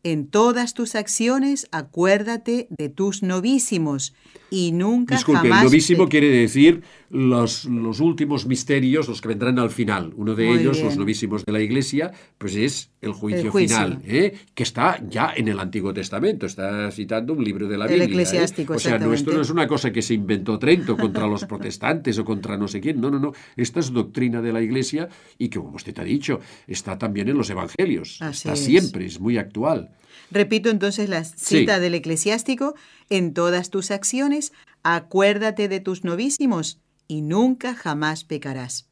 En 0.03 0.27
todas 0.27 0.73
tus 0.73 0.95
acciones 0.95 1.67
acuérdate 1.71 2.67
de 2.69 2.89
tus 2.89 3.23
novísimos 3.23 4.13
y 4.53 4.71
nunca 4.71 5.15
Disculpe, 5.15 5.49
jamás... 5.49 5.63
novísimo 5.63 6.07
quiere 6.07 6.29
decir 6.29 6.83
los, 7.09 7.65
los, 7.65 7.99
últimos 7.99 8.45
misterios, 8.45 9.07
los 9.07 9.19
que 9.19 9.29
vendrán 9.29 9.57
al 9.57 9.71
final. 9.71 10.13
Uno 10.15 10.35
de 10.35 10.47
ellos, 10.51 10.79
los 10.79 10.95
novísimos 10.95 11.43
de 11.43 11.51
la 11.51 11.59
Iglesia, 11.59 12.11
pues 12.37 12.55
es 12.55 12.91
el 13.01 13.13
juicio, 13.13 13.51
final, 13.51 13.99
¿eh? 14.05 14.35
que 14.53 14.61
está 14.61 15.01
ya 15.09 15.33
en 15.35 15.47
el 15.47 15.59
Antiguo 15.59 15.91
Testamento. 15.91 16.45
Está 16.45 16.91
citando 16.91 17.33
un 17.33 17.43
libro 17.43 17.67
de 17.67 17.79
la 17.79 17.87
Biblia. 17.87 18.03
El 18.03 18.11
¿eh? 18.11 18.13
eclesiástico, 18.13 18.75
O 18.75 18.79
sea, 18.79 18.99
no, 18.99 19.11
esto 19.11 19.31
no 19.31 19.41
es 19.41 19.49
una 19.49 19.67
cosa 19.67 19.91
que 19.91 20.03
se 20.03 20.13
inventó 20.13 20.59
Trento 20.59 20.95
contra 20.95 21.25
los 21.25 21.45
protestantes 21.45 22.19
o 22.19 22.23
contra 22.23 22.55
no 22.55 22.67
sé 22.67 22.79
quién. 22.79 23.01
No, 23.01 23.09
no, 23.09 23.17
no. 23.17 23.31
Esta 23.57 23.79
es 23.79 23.91
doctrina 23.91 24.39
de 24.39 24.53
la 24.53 24.61
Iglesia 24.61 25.09
y 25.39 25.49
que, 25.49 25.57
como 25.57 25.77
usted 25.77 25.97
ha 25.97 26.03
dicho, 26.03 26.39
está 26.67 26.99
también 26.99 27.27
en 27.27 27.37
los 27.37 27.49
Evangelios. 27.49 28.21
está 28.21 28.55
siempre, 28.55 29.07
es 29.07 29.19
muy 29.19 29.37
actual. 29.37 29.89
Repito 30.33 30.71
entonces 30.71 31.09
la 31.09 31.23
cita 31.23 31.79
del 31.79 31.93
eclesiástico, 31.93 32.73
en 33.11 33.35
todas 33.35 33.69
tus 33.69 33.91
acciones, 33.91 34.51
acuérdate 34.81 35.67
de 35.67 35.79
tus 35.79 36.03
novísimos 36.03 36.79
y 37.07 37.21
nunca 37.21 37.75
jamás 37.75 38.23
pecarás. 38.23 38.87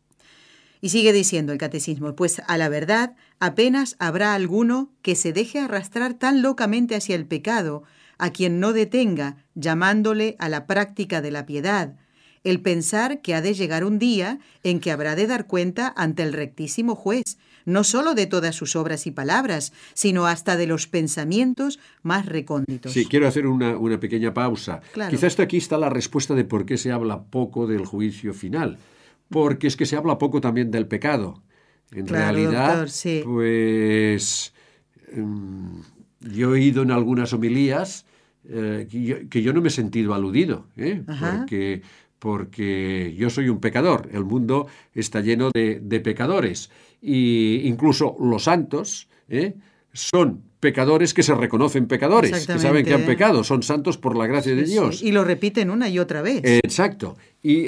Y 0.82 0.90
sigue 0.90 1.14
diciendo 1.14 1.52
el 1.52 1.58
catecismo, 1.58 2.16
pues 2.16 2.44
a 2.46 2.58
la 2.60 2.70
verdad 2.70 3.16
apenas 3.40 3.96
habrá 3.98 4.36
alguno 4.36 4.92
que 5.02 5.16
se 5.16 5.34
deje 5.34 5.60
arrastrar 5.60 6.14
tan 6.14 6.44
locamente 6.44 6.94
hacia 6.94 7.16
el 7.16 7.26
pecado, 7.26 7.84
a 8.20 8.30
quien 8.30 8.60
no 8.60 8.72
detenga, 8.72 9.38
llamándole 9.56 10.36
a 10.38 10.48
la 10.48 10.68
práctica 10.68 11.22
de 11.22 11.32
la 11.32 11.48
piedad, 11.48 11.96
el 12.44 12.62
pensar 12.62 13.22
que 13.22 13.34
ha 13.34 13.42
de 13.42 13.56
llegar 13.56 13.84
un 13.84 13.98
día 13.98 14.38
en 14.62 14.80
que 14.80 14.92
habrá 14.92 15.16
de 15.16 15.26
dar 15.26 15.48
cuenta 15.48 15.92
ante 15.98 16.22
el 16.22 16.34
rectísimo 16.34 16.96
juez, 16.96 17.40
no 17.66 17.84
solo 17.84 18.14
de 18.14 18.28
todas 18.28 18.56
sus 18.56 18.76
obras 18.76 19.08
y 19.08 19.12
palabras, 19.12 19.74
sino 19.94 20.26
hasta 20.26 20.58
de 20.58 20.68
los 20.68 20.88
pensamientos 20.88 21.80
más 22.04 22.26
recónditos. 22.26 22.94
Sí, 22.94 23.06
quiero 23.06 23.28
hacer 23.28 23.48
una, 23.48 24.00
pequeña 24.00 24.34
pausa. 24.34 24.82
Quizás 25.10 25.40
aquí 25.40 25.58
está 25.58 25.78
la 25.78 25.90
respuesta 25.90 26.34
de 26.36 26.44
por 26.44 26.66
qué 26.66 26.78
se 26.78 26.92
habla 26.92 27.24
poco 27.24 27.68
del 27.68 27.86
juicio 27.86 28.34
final 28.34 28.78
porque 29.32 29.68
es 29.68 29.78
que 29.78 29.86
se 29.86 29.96
habla 29.96 30.18
poco 30.18 30.42
también 30.42 30.70
del 30.70 30.86
pecado. 30.86 31.42
En 31.92 32.08
realidad, 32.08 32.88
pues 33.24 34.54
em, 35.12 35.82
yo 36.20 36.50
he 36.50 36.60
oído 36.60 36.84
en 36.84 36.92
algunas 36.92 37.34
homilías 37.34 38.06
eh, 38.48 38.88
que, 39.30 39.42
yo, 39.42 39.54
no 39.54 39.62
me 39.62 39.70
he 39.70 39.72
sentido 39.72 40.14
aludido, 40.14 40.68
¿eh? 40.78 41.04
porque, 41.06 41.82
porque 42.22 43.16
yo 43.18 43.32
soy 43.32 43.50
un 43.50 43.60
pecador, 43.60 44.08
el 44.14 44.24
mundo 44.24 44.68
está 44.94 45.22
lleno 45.22 45.50
de, 45.50 46.02
pecadores, 46.04 46.70
e 47.02 47.64
incluso 47.66 48.16
los 48.20 48.44
santos 48.44 49.08
¿eh? 49.28 49.56
son 49.92 50.44
pecadores 50.60 51.16
que 51.16 51.24
se 51.24 51.34
reconocen 51.34 51.88
pecadores, 51.88 52.46
que 52.46 52.60
saben 52.60 52.86
que 52.86 52.94
han 52.94 53.08
pecado, 53.08 53.44
son 53.44 53.64
santos 53.64 53.98
por 53.98 54.16
la 54.16 54.28
gracia 54.28 54.54
de 54.54 54.66
Dios. 54.66 55.02
Y 55.02 55.12
lo 55.12 55.24
repiten 55.24 55.72
una 55.72 55.90
y 55.90 55.98
otra 55.98 56.22
vez. 56.22 56.42
exacto. 56.44 57.18
Y 57.42 57.66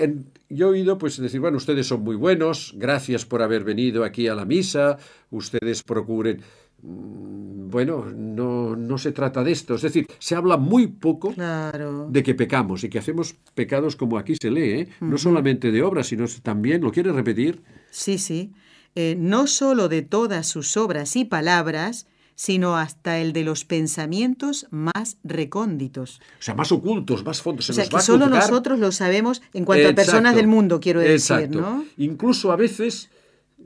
yo 0.49 0.67
he 0.67 0.69
oído 0.69 0.99
pues 0.99 1.17
decir, 1.17 1.39
bueno, 1.39 1.57
ustedes 1.57 1.87
son 1.87 2.03
muy 2.03 2.15
buenos, 2.15 2.75
gracias 2.77 3.25
por 3.25 3.41
haber 3.41 3.63
venido 3.63 4.03
aquí 4.03 4.27
a 4.27 4.35
la 4.35 4.45
misa, 4.45 4.99
ustedes 5.31 5.81
procuren... 5.81 6.43
Mm, 6.83 7.69
bueno, 7.69 8.05
no, 8.15 8.75
no 8.75 8.97
se 8.99 9.11
trata 9.11 9.43
de 9.43 9.51
esto. 9.51 9.73
Es 9.75 9.81
decir, 9.81 10.05
se 10.19 10.35
habla 10.35 10.57
muy 10.57 10.87
poco 10.87 11.33
de 11.33 12.23
que 12.23 12.35
pecamos 12.35 12.83
y 12.83 12.89
que 12.89 12.99
hacemos 12.99 13.35
pecados 13.55 13.95
como 13.95 14.19
aquí 14.19 14.35
se 14.39 14.51
lee, 14.51 14.81
¿eh? 14.81 14.89
no 15.01 15.17
solamente 15.17 15.71
de 15.71 15.81
obras, 15.81 16.07
sino 16.07 16.25
también, 16.43 16.81
¿lo 16.81 16.91
quiere 16.91 17.11
repetir? 17.11 17.63
Sí, 17.89 18.19
sí. 18.19 18.53
Eh, 18.95 19.15
no 19.17 19.47
solo 19.47 19.89
de 19.89 20.03
todas 20.03 20.47
sus 20.47 20.77
obras 20.77 21.15
y 21.15 21.25
palabras, 21.25 22.05
sino 22.35 22.77
hasta 22.77 23.17
el 23.17 23.33
de 23.33 23.43
los 23.43 23.65
pensamientos 23.65 24.67
más 24.69 25.17
recónditos. 25.23 26.21
O 26.39 26.43
sea, 26.43 26.53
más 26.53 26.71
ocultos, 26.71 27.25
más 27.25 27.41
fondos. 27.41 27.69
o 27.71 27.73
sea, 27.73 27.87
que 27.87 27.99
solo 28.01 28.27
nosotros 28.27 28.77
lo 28.77 28.91
sabemos 28.91 29.41
en 29.53 29.65
cuanto 29.65 29.89
a 29.89 29.93
personas 29.93 30.35
del 30.35 30.47
mundo, 30.47 30.79
quiero 30.79 30.99
decir, 30.99 31.15
Exacto. 31.15 31.61
¿no? 31.61 31.85
Incluso 31.97 32.51
a 32.51 32.55
veces, 32.55 33.09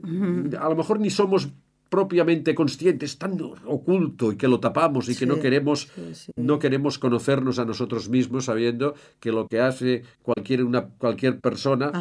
a 0.02 0.68
lo 0.68 0.76
mejor 0.76 0.98
ni 0.98 1.10
somos 1.10 1.50
propiamente 1.88 2.54
conscientes, 2.54 3.18
tan 3.18 3.38
oculto 3.66 4.32
y 4.32 4.36
que 4.36 4.48
lo 4.48 4.60
tapamos 4.60 5.08
y 5.08 5.16
que 5.16 5.26
no 5.26 5.40
queremos 5.40 5.88
no 6.36 6.58
queremos 6.58 6.98
conocernos 6.98 7.58
a 7.58 7.64
nosotros 7.64 8.08
mismos 8.08 8.46
sabiendo 8.46 8.94
que 9.20 9.32
lo 9.32 9.46
que 9.48 9.60
hace 9.60 10.02
cualquier 10.22 10.64
una 10.64 10.86
cualquier 10.86 11.40
persona 11.40 11.92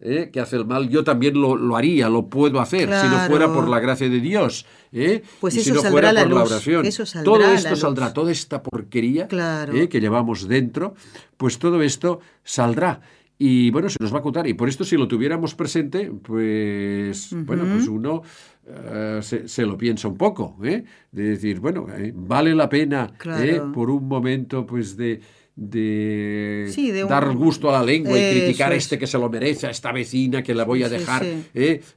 ¿eh? 0.00 0.30
que 0.32 0.40
hace 0.40 0.56
el 0.56 0.64
mal 0.64 0.88
yo 0.88 1.04
también 1.04 1.40
lo, 1.40 1.76
haría 1.76 2.08
lo 2.08 2.26
puedo 2.26 2.60
hacer 2.60 2.88
si 2.88 3.08
no 3.08 3.18
fuera 3.26 3.52
por 3.52 3.68
la 3.68 3.80
gracia 3.80 4.08
de 4.08 4.20
Dios 4.20 4.64
¿eh? 4.92 5.22
pues 5.40 5.56
y 5.56 5.62
si 5.62 5.72
no 5.72 5.82
fuera 5.82 6.08
por 6.14 6.30
la, 6.30 6.42
oración. 6.42 6.86
todo 7.24 7.44
esto 7.52 7.76
saldrá 7.76 8.12
toda 8.12 8.32
esta 8.32 8.62
porquería 8.62 9.28
¿eh? 9.74 9.88
que 9.88 10.00
llevamos 10.00 10.48
dentro 10.48 10.94
pues 11.36 11.58
todo 11.58 11.82
esto 11.82 12.20
saldrá 12.44 13.00
y 13.38 13.70
bueno, 13.70 13.88
se 13.88 13.98
nos 14.00 14.12
va 14.12 14.18
a 14.18 14.22
contar. 14.22 14.46
Y 14.48 14.54
por 14.54 14.68
esto, 14.68 14.84
si 14.84 14.96
lo 14.96 15.06
tuviéramos 15.06 15.54
presente, 15.54 16.10
pues, 16.10 17.32
bueno, 17.32 17.64
pues 17.72 17.86
uno 17.86 18.22
eh, 18.66 19.20
se, 19.22 19.66
lo 19.66 19.78
piensa 19.78 20.08
un 20.08 20.16
poco, 20.16 20.56
¿eh? 20.64 20.84
De 21.12 21.22
decir, 21.22 21.60
bueno, 21.60 21.86
eh, 21.96 22.12
vale 22.14 22.54
la 22.54 22.68
pena 22.68 23.12
¿eh? 23.40 23.60
por 23.72 23.90
un 23.90 24.08
momento, 24.08 24.66
pues, 24.66 24.96
de, 24.96 25.20
de, 25.60 27.04
dar 27.08 27.34
gusto 27.34 27.68
a 27.68 27.72
la 27.72 27.84
lengua 27.84 28.16
y 28.16 28.30
criticar 28.30 28.70
a 28.70 28.76
este 28.76 28.96
que 28.96 29.08
se 29.08 29.18
lo 29.18 29.28
merece, 29.28 29.66
a 29.66 29.70
esta 29.70 29.90
vecina 29.90 30.40
que 30.40 30.54
la 30.54 30.64
voy 30.64 30.84
a 30.84 30.88
dejar. 30.88 31.26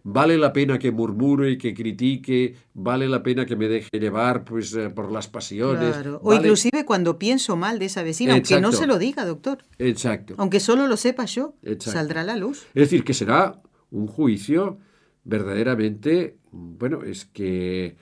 Vale 0.04 0.38
la 0.38 0.52
pena 0.52 0.80
que 0.80 0.92
murmure 0.92 1.52
y 1.52 1.58
que 1.60 1.74
critique, 1.74 2.56
vale 2.74 3.08
la 3.08 3.22
pena 3.22 3.46
que 3.46 3.56
me 3.56 3.68
deje 3.68 4.00
llevar 4.00 4.44
pues, 4.44 4.76
por 4.96 5.12
las 5.12 5.28
pasiones. 5.28 5.96
O 6.24 6.34
inclusive 6.34 6.86
cuando 6.86 7.20
pienso 7.20 7.56
mal 7.56 7.78
de 7.78 7.86
esa 7.86 8.02
vecina, 8.02 8.34
aunque 8.34 8.60
no 8.60 8.72
se 8.72 8.88
lo 8.88 8.98
diga, 8.98 9.26
doctor. 9.26 9.60
Exacto. 9.78 10.34
Aunque 10.38 10.60
solo 10.60 10.88
lo 10.88 10.98
sepa 10.98 11.26
yo, 11.26 11.54
saldrá 11.80 12.22
a 12.22 12.26
la 12.26 12.38
luz. 12.38 12.66
Es 12.74 12.82
decir, 12.82 13.04
que 13.04 13.14
será 13.14 13.62
un 13.92 14.08
juicio 14.08 14.80
verdaderamente, 15.24 16.38
bueno, 16.52 17.04
es 17.04 17.26
que... 17.26 17.96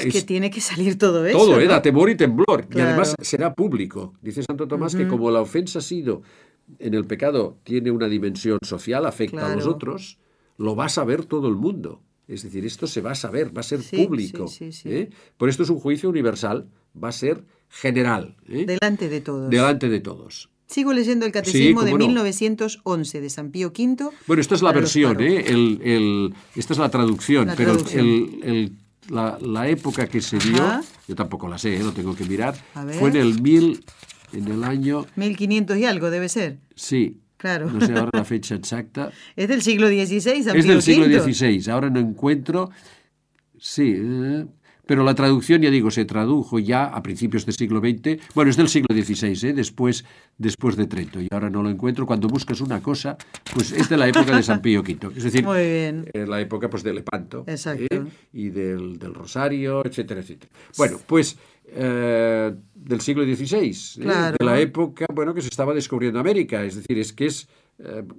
Es 0.00 0.12
que 0.12 0.22
tiene 0.22 0.50
que 0.50 0.60
salir 0.60 0.98
todo 0.98 1.24
eso. 1.26 1.38
Todo, 1.38 1.60
¿eh? 1.60 1.66
da 1.66 1.82
temor 1.82 2.10
y 2.10 2.16
temblor. 2.16 2.66
Y 2.74 2.80
además 2.80 3.14
será 3.20 3.54
público. 3.54 4.14
Dice 4.20 4.42
Santo 4.42 4.68
Tomás 4.68 4.94
que 4.94 5.08
como 5.08 5.30
la 5.30 5.40
ofensa 5.40 5.78
ha 5.78 5.82
sido 5.82 6.22
en 6.78 6.94
el 6.94 7.04
pecado, 7.04 7.58
tiene 7.64 7.90
una 7.90 8.08
dimensión 8.08 8.58
social, 8.62 9.06
afecta 9.06 9.52
a 9.52 9.56
los 9.56 9.66
otros, 9.66 10.18
lo 10.58 10.76
va 10.76 10.86
a 10.86 10.88
saber 10.88 11.24
todo 11.24 11.48
el 11.48 11.56
mundo. 11.56 12.02
Es 12.28 12.42
decir, 12.42 12.64
esto 12.64 12.86
se 12.86 13.00
va 13.00 13.12
a 13.12 13.14
saber, 13.14 13.54
va 13.56 13.60
a 13.60 13.64
ser 13.64 13.80
público. 13.80 14.46
¿eh? 14.84 15.10
Por 15.36 15.48
esto 15.48 15.64
es 15.64 15.70
un 15.70 15.80
juicio 15.80 16.08
universal, 16.08 16.68
va 17.02 17.08
a 17.08 17.12
ser 17.12 17.44
general. 17.68 18.36
¿eh? 18.48 18.64
Delante 18.64 19.08
de 19.08 19.20
todos. 19.20 19.50
Delante 19.50 19.88
de 19.88 20.00
todos. 20.00 20.50
Sigo 20.66 20.94
leyendo 20.94 21.26
el 21.26 21.32
Catecismo 21.32 21.82
de 21.82 21.94
1911 21.94 23.20
de 23.20 23.28
San 23.28 23.50
Pío 23.50 23.68
V. 23.68 24.08
Bueno, 24.26 24.40
esta 24.40 24.54
es 24.54 24.62
la 24.62 24.72
versión, 24.72 25.20
¿eh? 25.20 25.44
El, 25.46 26.32
esta 26.56 26.72
es 26.72 26.78
la 26.78 26.90
traducción, 26.90 27.50
pero 27.54 27.76
la, 29.08 29.68
época 29.68 30.06
que 30.06 30.20
se 30.20 30.38
dio, 30.38 30.80
yo 31.08 31.14
tampoco 31.14 31.48
la 31.48 31.58
sé, 31.58 31.76
¿eh? 31.76 31.82
lo 31.82 31.92
tengo 31.92 32.14
que 32.14 32.24
mirar, 32.24 32.54
fue 32.98 33.10
en 33.10 33.16
el 33.16 33.40
mil, 33.40 33.84
en 34.32 34.48
el 34.48 34.64
año... 34.64 35.06
1500 35.16 35.76
y 35.78 35.84
algo 35.84 36.10
debe 36.10 36.28
ser. 36.28 36.58
Sí. 36.74 37.18
Claro. 37.36 37.70
No 37.70 37.84
sé 37.84 37.92
ahora 37.92 38.10
la 38.12 38.24
fecha 38.24 38.54
exacta. 38.54 39.10
Es 39.34 39.48
del 39.48 39.62
siglo 39.62 39.88
XVI, 39.88 40.44
San 40.44 40.56
Es 40.56 40.66
del 40.66 40.80
siglo 40.80 41.06
XVI. 41.06 41.70
Ahora 41.70 41.90
no 41.90 41.98
encuentro... 41.98 42.70
Sí, 43.58 43.94
eh, 43.96 44.46
pero 44.86 45.04
la 45.04 45.14
traducción, 45.14 45.62
ya 45.62 45.70
digo, 45.70 45.90
se 45.90 46.04
tradujo 46.04 46.58
ya 46.58 46.84
a 46.84 47.02
principios 47.02 47.46
del 47.46 47.54
siglo 47.54 47.80
XX, 47.80 48.20
bueno, 48.34 48.50
es 48.50 48.56
del 48.56 48.68
siglo 48.68 48.88
XVI, 48.94 49.48
¿eh? 49.48 49.52
después, 49.52 50.04
después 50.38 50.76
de 50.76 50.86
Trento, 50.86 51.20
y 51.20 51.28
ahora 51.30 51.50
no 51.50 51.62
lo 51.62 51.70
encuentro. 51.70 52.04
Cuando 52.04 52.28
buscas 52.28 52.60
una 52.60 52.82
cosa, 52.82 53.16
pues 53.54 53.72
es 53.72 53.88
de 53.88 53.96
la 53.96 54.08
época 54.08 54.34
de 54.36 54.42
San 54.42 54.60
Pío 54.60 54.80
V, 54.80 55.12
es 55.16 55.24
decir, 55.24 55.44
Muy 55.44 56.26
la 56.26 56.40
época 56.40 56.68
pues, 56.68 56.82
de 56.82 56.94
Lepanto 56.94 57.44
¿eh? 57.46 57.56
y 58.32 58.50
del, 58.50 58.98
Rosario, 59.00 59.84
etcétera, 59.84 60.20
etcétera. 60.20 60.50
Bueno, 60.76 60.98
pues 61.06 61.36
eh, 61.66 62.52
del 62.74 63.00
siglo 63.00 63.24
XVI, 63.24 64.02
¿eh? 64.02 64.32
de 64.38 64.44
la 64.44 64.58
época 64.58 65.06
bueno, 65.14 65.32
que 65.32 65.42
se 65.42 65.48
estaba 65.48 65.74
descubriendo 65.74 66.18
América, 66.18 66.64
es 66.64 66.76
decir, 66.76 66.98
es 66.98 67.12
que 67.12 67.26
es 67.26 67.48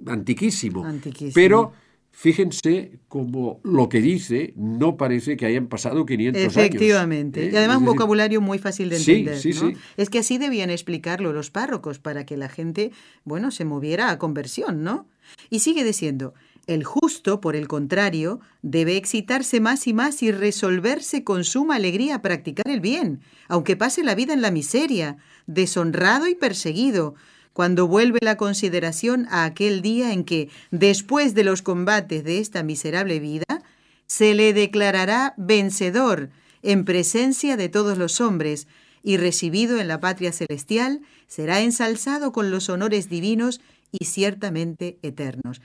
antiquísimo, 0.06 0.84
antiquísimo, 0.84 1.32
pero 1.34 1.72
Fíjense 2.16 3.00
como 3.08 3.60
lo 3.64 3.88
que 3.88 4.00
dice 4.00 4.54
no 4.56 4.96
parece 4.96 5.36
que 5.36 5.46
hayan 5.46 5.66
pasado 5.66 6.06
500 6.06 6.40
años. 6.40 6.56
Efectivamente. 6.56 7.46
¿eh? 7.46 7.50
Y 7.52 7.56
además 7.56 7.78
un 7.78 7.86
vocabulario 7.86 8.40
muy 8.40 8.58
fácil 8.58 8.88
de 8.88 8.98
entender. 8.98 9.36
Sí, 9.36 9.52
sí, 9.52 9.74
Es 9.96 10.10
que 10.10 10.20
así 10.20 10.38
debían 10.38 10.70
explicarlo 10.70 11.32
los 11.32 11.50
párrocos 11.50 11.98
para 11.98 12.24
que 12.24 12.36
la 12.36 12.48
gente, 12.48 12.92
bueno, 13.24 13.50
se 13.50 13.64
moviera 13.64 14.10
a 14.10 14.18
conversión, 14.18 14.84
¿no? 14.84 15.08
Y 15.50 15.58
sigue 15.58 15.82
diciendo, 15.82 16.34
el 16.68 16.84
justo, 16.84 17.40
por 17.40 17.56
el 17.56 17.66
contrario, 17.66 18.40
debe 18.62 18.96
excitarse 18.96 19.60
más 19.60 19.86
y 19.88 19.92
más 19.92 20.22
y 20.22 20.30
resolverse 20.30 21.24
con 21.24 21.42
suma 21.42 21.74
alegría 21.74 22.14
a 22.14 22.22
practicar 22.22 22.68
el 22.68 22.80
bien, 22.80 23.20
aunque 23.48 23.76
pase 23.76 24.04
la 24.04 24.14
vida 24.14 24.32
en 24.32 24.40
la 24.40 24.52
miseria, 24.52 25.16
deshonrado 25.46 26.28
y 26.28 26.36
perseguido, 26.36 27.16
cuando 27.54 27.86
vuelve 27.86 28.18
la 28.20 28.36
consideración 28.36 29.26
a 29.30 29.44
aquel 29.44 29.80
día 29.80 30.12
en 30.12 30.24
que, 30.24 30.50
después 30.70 31.34
de 31.34 31.44
los 31.44 31.62
combates 31.62 32.24
de 32.24 32.40
esta 32.40 32.62
miserable 32.62 33.20
vida, 33.20 33.62
se 34.06 34.34
le 34.34 34.52
declarará 34.52 35.32
vencedor 35.38 36.28
en 36.62 36.84
presencia 36.84 37.56
de 37.56 37.70
todos 37.70 37.96
los 37.96 38.20
hombres, 38.20 38.66
y 39.04 39.18
recibido 39.18 39.78
en 39.78 39.86
la 39.86 40.00
patria 40.00 40.32
celestial, 40.32 41.02
será 41.26 41.60
ensalzado 41.60 42.32
con 42.32 42.50
los 42.50 42.70
honores 42.70 43.10
divinos 43.10 43.60
y 43.92 44.06
ciertamente 44.06 44.98
eternos. 45.02 45.60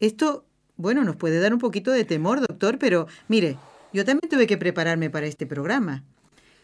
Esto, 0.00 0.44
bueno, 0.76 1.04
nos 1.04 1.16
puede 1.16 1.38
dar 1.38 1.54
un 1.54 1.60
poquito 1.60 1.92
de 1.92 2.04
temor, 2.04 2.40
doctor, 2.40 2.78
pero 2.78 3.06
mire, 3.28 3.56
yo 3.92 4.04
también 4.04 4.28
tuve 4.28 4.48
que 4.48 4.58
prepararme 4.58 5.08
para 5.08 5.26
este 5.26 5.46
programa. 5.46 6.02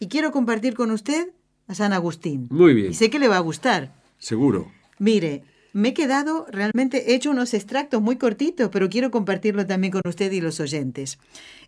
Y 0.00 0.08
quiero 0.08 0.32
compartir 0.32 0.74
con 0.74 0.90
usted 0.90 1.30
a 1.68 1.74
San 1.76 1.92
Agustín. 1.92 2.48
Muy 2.50 2.74
bien. 2.74 2.90
Y 2.90 2.94
sé 2.94 3.08
que 3.08 3.20
le 3.20 3.28
va 3.28 3.36
a 3.36 3.40
gustar. 3.40 3.94
Seguro. 4.18 4.72
Mire, 4.98 5.42
me 5.72 5.88
he 5.88 5.94
quedado, 5.94 6.46
realmente 6.50 7.10
he 7.10 7.14
hecho 7.14 7.30
unos 7.30 7.52
extractos 7.52 8.00
muy 8.00 8.16
cortitos, 8.16 8.70
pero 8.72 8.88
quiero 8.88 9.10
compartirlo 9.10 9.66
también 9.66 9.92
con 9.92 10.02
usted 10.06 10.32
y 10.32 10.40
los 10.40 10.58
oyentes. 10.58 11.18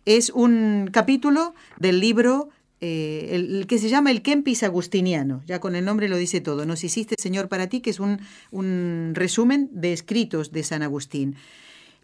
Es 0.05 0.31
un 0.31 0.89
capítulo 0.91 1.53
del 1.77 1.99
libro 1.99 2.49
eh, 2.81 3.29
el, 3.33 3.67
que 3.67 3.77
se 3.77 3.89
llama 3.89 4.09
el 4.09 4.21
Kempis 4.21 4.63
Agustiniano, 4.63 5.43
ya 5.45 5.59
con 5.59 5.75
el 5.75 5.85
nombre 5.85 6.07
lo 6.09 6.17
dice 6.17 6.41
todo. 6.41 6.65
Nos 6.65 6.83
hiciste, 6.83 7.15
Señor, 7.19 7.49
para 7.49 7.67
ti, 7.67 7.81
que 7.81 7.89
es 7.89 7.99
un, 7.99 8.19
un 8.51 9.11
resumen 9.13 9.69
de 9.71 9.93
escritos 9.93 10.51
de 10.51 10.63
San 10.63 10.81
Agustín. 10.81 11.35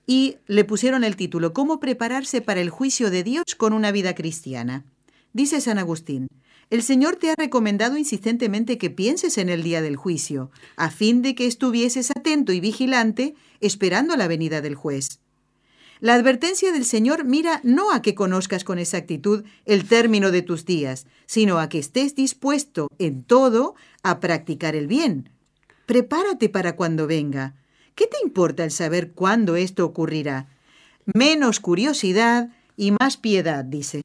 Y 0.05 0.37
le 0.45 0.63
pusieron 0.63 1.03
el 1.03 1.15
título, 1.15 1.53
¿Cómo 1.53 1.79
prepararse 1.79 2.41
para 2.41 2.61
el 2.61 2.69
juicio 2.69 3.09
de 3.09 3.23
Dios 3.23 3.55
con 3.57 3.73
una 3.73 3.91
vida 3.91 4.13
cristiana? 4.13 4.85
Dice 5.35 5.59
San 5.59 5.79
Agustín, 5.79 6.29
el 6.69 6.81
Señor 6.81 7.17
te 7.17 7.29
ha 7.29 7.35
recomendado 7.35 7.97
insistentemente 7.97 8.77
que 8.77 8.89
pienses 8.89 9.37
en 9.37 9.49
el 9.49 9.63
día 9.63 9.81
del 9.81 9.97
juicio, 9.97 10.49
a 10.77 10.89
fin 10.89 11.21
de 11.21 11.35
que 11.35 11.45
estuvieses 11.45 12.09
atento 12.09 12.53
y 12.53 12.61
vigilante, 12.61 13.35
esperando 13.59 14.15
la 14.15 14.29
venida 14.29 14.61
del 14.61 14.75
juez. 14.75 15.19
La 15.99 16.13
advertencia 16.13 16.71
del 16.71 16.85
Señor 16.85 17.25
mira 17.25 17.59
no 17.65 17.91
a 17.91 18.01
que 18.01 18.15
conozcas 18.15 18.63
con 18.63 18.79
exactitud 18.79 19.43
el 19.65 19.83
término 19.83 20.31
de 20.31 20.41
tus 20.41 20.63
días, 20.63 21.05
sino 21.25 21.59
a 21.59 21.67
que 21.67 21.79
estés 21.79 22.15
dispuesto 22.15 22.87
en 22.97 23.21
todo 23.21 23.75
a 24.03 24.21
practicar 24.21 24.73
el 24.73 24.87
bien. 24.87 25.31
Prepárate 25.85 26.47
para 26.47 26.77
cuando 26.77 27.07
venga. 27.07 27.55
¿Qué 27.93 28.07
te 28.07 28.19
importa 28.23 28.63
el 28.63 28.71
saber 28.71 29.11
cuándo 29.11 29.57
esto 29.57 29.83
ocurrirá? 29.83 30.47
Menos 31.13 31.59
curiosidad 31.59 32.51
y 32.77 32.91
más 32.91 33.17
piedad, 33.17 33.65
dice. 33.65 34.01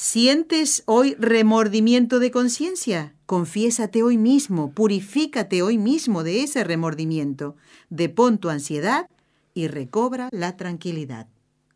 ¿Sientes 0.00 0.84
hoy 0.86 1.16
remordimiento 1.18 2.20
de 2.20 2.30
conciencia? 2.30 3.14
Confiésate 3.26 4.04
hoy 4.04 4.16
mismo, 4.16 4.72
purifícate 4.72 5.60
hoy 5.60 5.76
mismo 5.76 6.22
de 6.22 6.44
ese 6.44 6.62
remordimiento, 6.62 7.56
depón 7.90 8.38
tu 8.38 8.48
ansiedad 8.48 9.10
y 9.54 9.66
recobra 9.66 10.28
la 10.30 10.56
tranquilidad. 10.56 11.26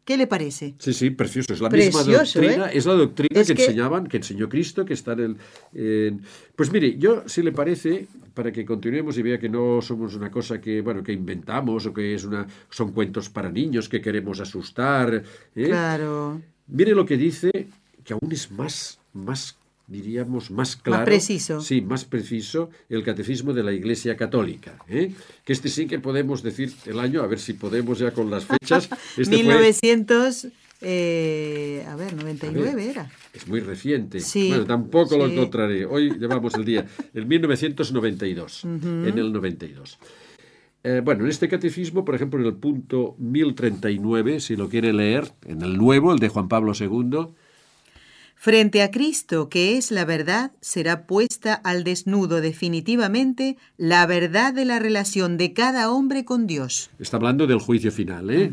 ¿Qué 0.05 0.17
le 0.17 0.29
parece? 0.29 0.76
Sí, 0.79 0.93
sí, 0.93 1.11
precioso. 1.11 1.52
Es 1.52 1.61
la 1.61 1.69
misma 1.69 2.05
doctrina, 2.05 2.67
¿eh? 2.67 2.79
es 2.79 2.87
la 2.87 2.93
doctrina 2.93 3.43
que, 3.43 3.52
enseñaban, 3.55 4.07
que 4.07 4.19
enseñó 4.19 4.49
Cristo, 4.49 4.85
que 4.85 4.95
está 4.95 5.14
en 5.14 5.37
el. 5.75 6.21
Pues 6.55 6.73
mire, 6.73 6.97
yo, 6.99 7.25
si 7.26 7.43
le 7.43 7.50
parece, 7.50 8.07
para 8.35 8.52
que 8.52 8.64
continuemos 8.64 9.19
y 9.19 9.23
vea 9.23 9.41
que 9.41 9.49
no 9.49 9.83
somos 9.83 10.14
una 10.14 10.31
cosa 10.31 10.61
que, 10.61 10.81
bueno, 10.81 11.02
que 11.02 11.12
inventamos 11.12 11.87
o 11.87 11.93
que 11.93 12.14
es 12.14 12.23
una, 12.23 12.47
son 12.71 12.93
cuentos 12.93 13.29
para 13.31 13.50
niños 13.50 13.88
que 13.88 14.00
queremos 14.00 14.38
asustar. 14.38 15.25
¿eh? 15.57 15.67
Claro. 15.67 16.41
Mire 16.69 16.95
lo 16.95 17.05
que 17.05 17.17
dice 17.17 17.50
que 18.04 18.14
aún 18.14 18.32
es 18.32 18.50
más, 18.50 18.99
más 19.12 19.56
diríamos, 19.87 20.50
más 20.50 20.76
claro. 20.76 21.00
Más 21.00 21.06
preciso. 21.06 21.61
Sí, 21.61 21.82
más 21.82 22.04
preciso 22.04 22.71
el 22.88 23.04
catecismo 23.04 23.52
de 23.52 23.62
la 23.62 23.73
Iglesia 23.73 24.16
Católica. 24.16 24.78
¿eh? 24.88 25.12
Que 25.44 25.52
este 25.52 25.68
sí 25.68 25.87
que 25.87 25.99
podemos 25.99 26.42
decir 26.42 26.73
el 26.87 26.99
año, 26.99 27.23
a 27.23 27.26
ver 27.26 27.38
si 27.38 27.52
podemos 27.52 27.99
ya 27.99 28.12
con 28.12 28.30
las 28.30 28.44
fechas. 28.47 28.88
Este 29.16 29.37
1900. 29.37 30.49
Eh, 30.85 31.87
a 31.88 31.94
ver, 31.94 32.14
99 32.14 32.90
era. 32.90 33.11
Es 33.32 33.47
muy 33.47 33.61
reciente. 33.61 34.18
Sí, 34.18 34.49
bueno, 34.49 34.64
tampoco 34.64 35.16
lo 35.16 35.26
encontraré. 35.26 35.85
Hoy 35.85 36.11
llevamos 36.18 36.54
el 36.54 36.64
día, 36.64 36.87
el 37.14 37.26
1992, 37.26 38.64
en 38.64 39.18
el 39.18 39.32
92. 39.32 39.99
Eh, 40.85 41.00
bueno, 41.04 41.23
en 41.23 41.30
este 41.30 41.49
catecismo, 41.49 42.04
por 42.04 42.16
ejemplo, 42.16 42.40
en 42.40 42.47
el 42.47 42.54
punto 42.54 43.14
1039, 43.18 44.40
si 44.40 44.56
lo 44.56 44.68
quiere 44.68 44.92
leer, 44.92 45.30
en 45.47 45.62
el 45.62 45.76
nuevo, 45.76 46.12
el 46.12 46.18
de 46.18 46.28
Juan 46.28 46.49
Pablo 46.49 46.73
II, 46.78 47.28
Frente 48.45 48.83
a 48.83 48.91
Cristo, 48.91 49.49
que 49.49 49.79
es 49.79 49.93
la 49.93 50.05
verdad, 50.05 50.51
será 50.61 51.07
puesta 51.07 51.55
al 51.55 51.85
desnudo 51.85 52.41
definitivamente 52.41 53.57
la 53.77 54.05
verdad 54.05 54.53
de 54.53 54.65
la 54.65 54.81
relación 54.81 55.37
de 55.37 55.53
cada 55.53 55.93
hombre 55.93 56.25
con 56.25 56.49
Dios. 56.49 56.91
Está 56.99 57.19
hablando 57.19 57.47
del 57.47 57.61
juicio 57.61 57.93
final, 57.93 58.31
¿eh? 58.31 58.51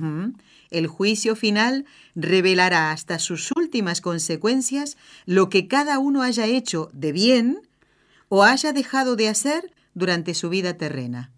El 0.69 0.85
juicio 0.85 1.35
final 1.35 1.85
revelará 2.13 2.91
hasta 2.91 3.17
sus 3.17 3.51
últimas 3.57 3.99
consecuencias 3.99 4.95
lo 5.25 5.49
que 5.49 5.67
cada 5.67 5.97
uno 5.97 6.21
haya 6.21 6.45
hecho 6.45 6.91
de 6.93 7.11
bien 7.11 7.59
o 8.27 8.43
haya 8.43 8.73
dejado 8.73 9.15
de 9.15 9.27
hacer 9.27 9.73
durante 9.95 10.35
su 10.35 10.49
vida 10.49 10.77
terrena 10.77 11.31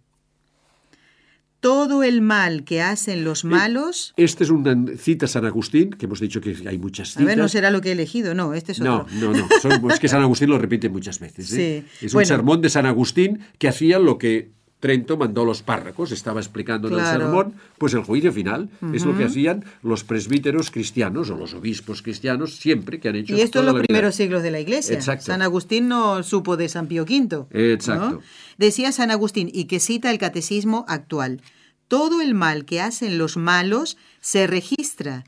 todo 1.62 2.04
el 2.04 2.21
mal 2.21 2.63
que 2.65 2.82
hacen 2.82 3.24
los 3.24 3.43
eh, 3.43 3.47
malos. 3.47 4.13
Este 4.17 4.43
es 4.43 4.50
una 4.50 4.76
cita 4.97 5.28
San 5.28 5.45
Agustín, 5.45 5.91
que 5.91 6.08
hemos 6.08 6.19
dicho 6.19 6.41
que 6.41 6.58
hay 6.67 6.78
muchas 6.78 7.10
citas. 7.12 7.24
A 7.24 7.26
ver, 7.26 7.38
no 7.38 7.47
será 7.47 7.69
lo 7.69 7.80
que 7.80 7.89
he 7.89 7.91
elegido, 7.93 8.34
no, 8.34 8.54
este 8.54 8.74
es 8.74 8.82
otro. 8.82 9.06
No, 9.19 9.34
no, 9.34 9.47
no. 9.80 9.93
es 9.93 10.00
que 10.00 10.08
San 10.10 10.21
Agustín 10.21 10.50
lo 10.50 10.58
repite 10.58 10.89
muchas 10.89 11.19
veces. 11.19 11.54
¿eh? 11.54 11.86
Sí. 12.00 12.06
Es 12.08 12.13
un 12.13 12.26
sermón 12.26 12.62
de 12.62 12.69
San 12.69 12.86
Agustín 12.86 13.39
que 13.58 13.69
hacía 13.69 14.00
lo 14.00 14.17
que 14.17 14.52
Trento 14.82 15.15
mandó 15.15 15.46
los 15.46 15.62
párrocos, 15.62 16.12
estaba 16.12 16.39
explicando 16.39 16.88
en 16.88 16.96
el 16.96 17.06
sermón, 17.06 17.54
pues 17.78 17.94
el 17.94 18.02
juicio 18.02 18.34
final 18.34 18.67
es 18.94 19.06
lo 19.06 19.15
que 19.15 19.26
hacían 19.26 19.63
los 19.84 20.04
presbíteros 20.04 20.72
cristianos 20.72 21.30
o 21.30 21.38
los 21.38 21.54
obispos 21.54 22.02
cristianos 22.02 22.56
siempre 22.56 23.00
que 23.00 23.08
han 23.08 23.15
hecho. 23.15 23.38
Y 23.38 23.41
esto 23.41 23.60
en 23.60 23.67
los 23.67 23.80
primeros 23.80 24.15
siglos 24.15 24.41
de 24.41 24.50
la 24.50 24.60
Iglesia. 24.60 24.96
Exacto. 24.96 25.28
San 25.28 25.44
Agustín 25.44 25.88
no 25.88 26.24
supo 26.24 26.58
de 26.58 26.67
San 26.67 26.88
Pío 26.88 27.04
V. 27.04 27.46
Exacto. 27.52 28.22
Decía 28.58 28.91
San 28.91 29.12
Agustín, 29.12 29.52
y 29.54 29.65
que 29.65 29.80
cita 29.80 30.10
el 30.10 30.17
catecismo 30.17 30.84
actual, 30.88 31.41
todo 31.88 32.20
el 32.20 32.34
mal 32.34 32.65
que 32.65 32.82
hacen 32.82 33.20
los 33.20 33.38
malos 33.38 33.98
se 34.20 34.48
registra 34.48 35.26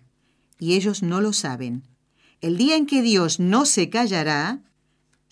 y 0.57 0.73
ellos 0.73 1.03
no 1.03 1.21
lo 1.21 1.31
saben. 1.31 1.83
El 2.41 2.57
día 2.57 2.75
en 2.75 2.87
que 2.87 3.03
Dios 3.03 3.39
no 3.39 3.65
se 3.65 3.91
callará, 3.91 4.61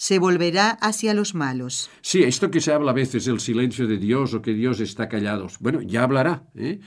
se 0.02 0.18
volverá 0.18 0.72
hacia 0.82 1.14
los 1.14 1.36
malos. 1.36 1.92
Sí, 2.02 2.24
esto 2.24 2.50
que 2.50 2.60
se 2.60 2.74
habla 2.74 2.90
a 2.90 2.94
veces, 2.96 3.28
el 3.28 3.40
silencio 3.40 3.86
de 3.86 3.98
Dios 3.98 4.34
o 4.34 4.42
que 4.42 4.56
Dios 4.56 4.80
está 4.80 5.08
callado. 5.08 5.46
Bueno, 5.60 5.80
ya 5.84 6.02
hablará. 6.02 6.42
¿eh? 6.56 6.80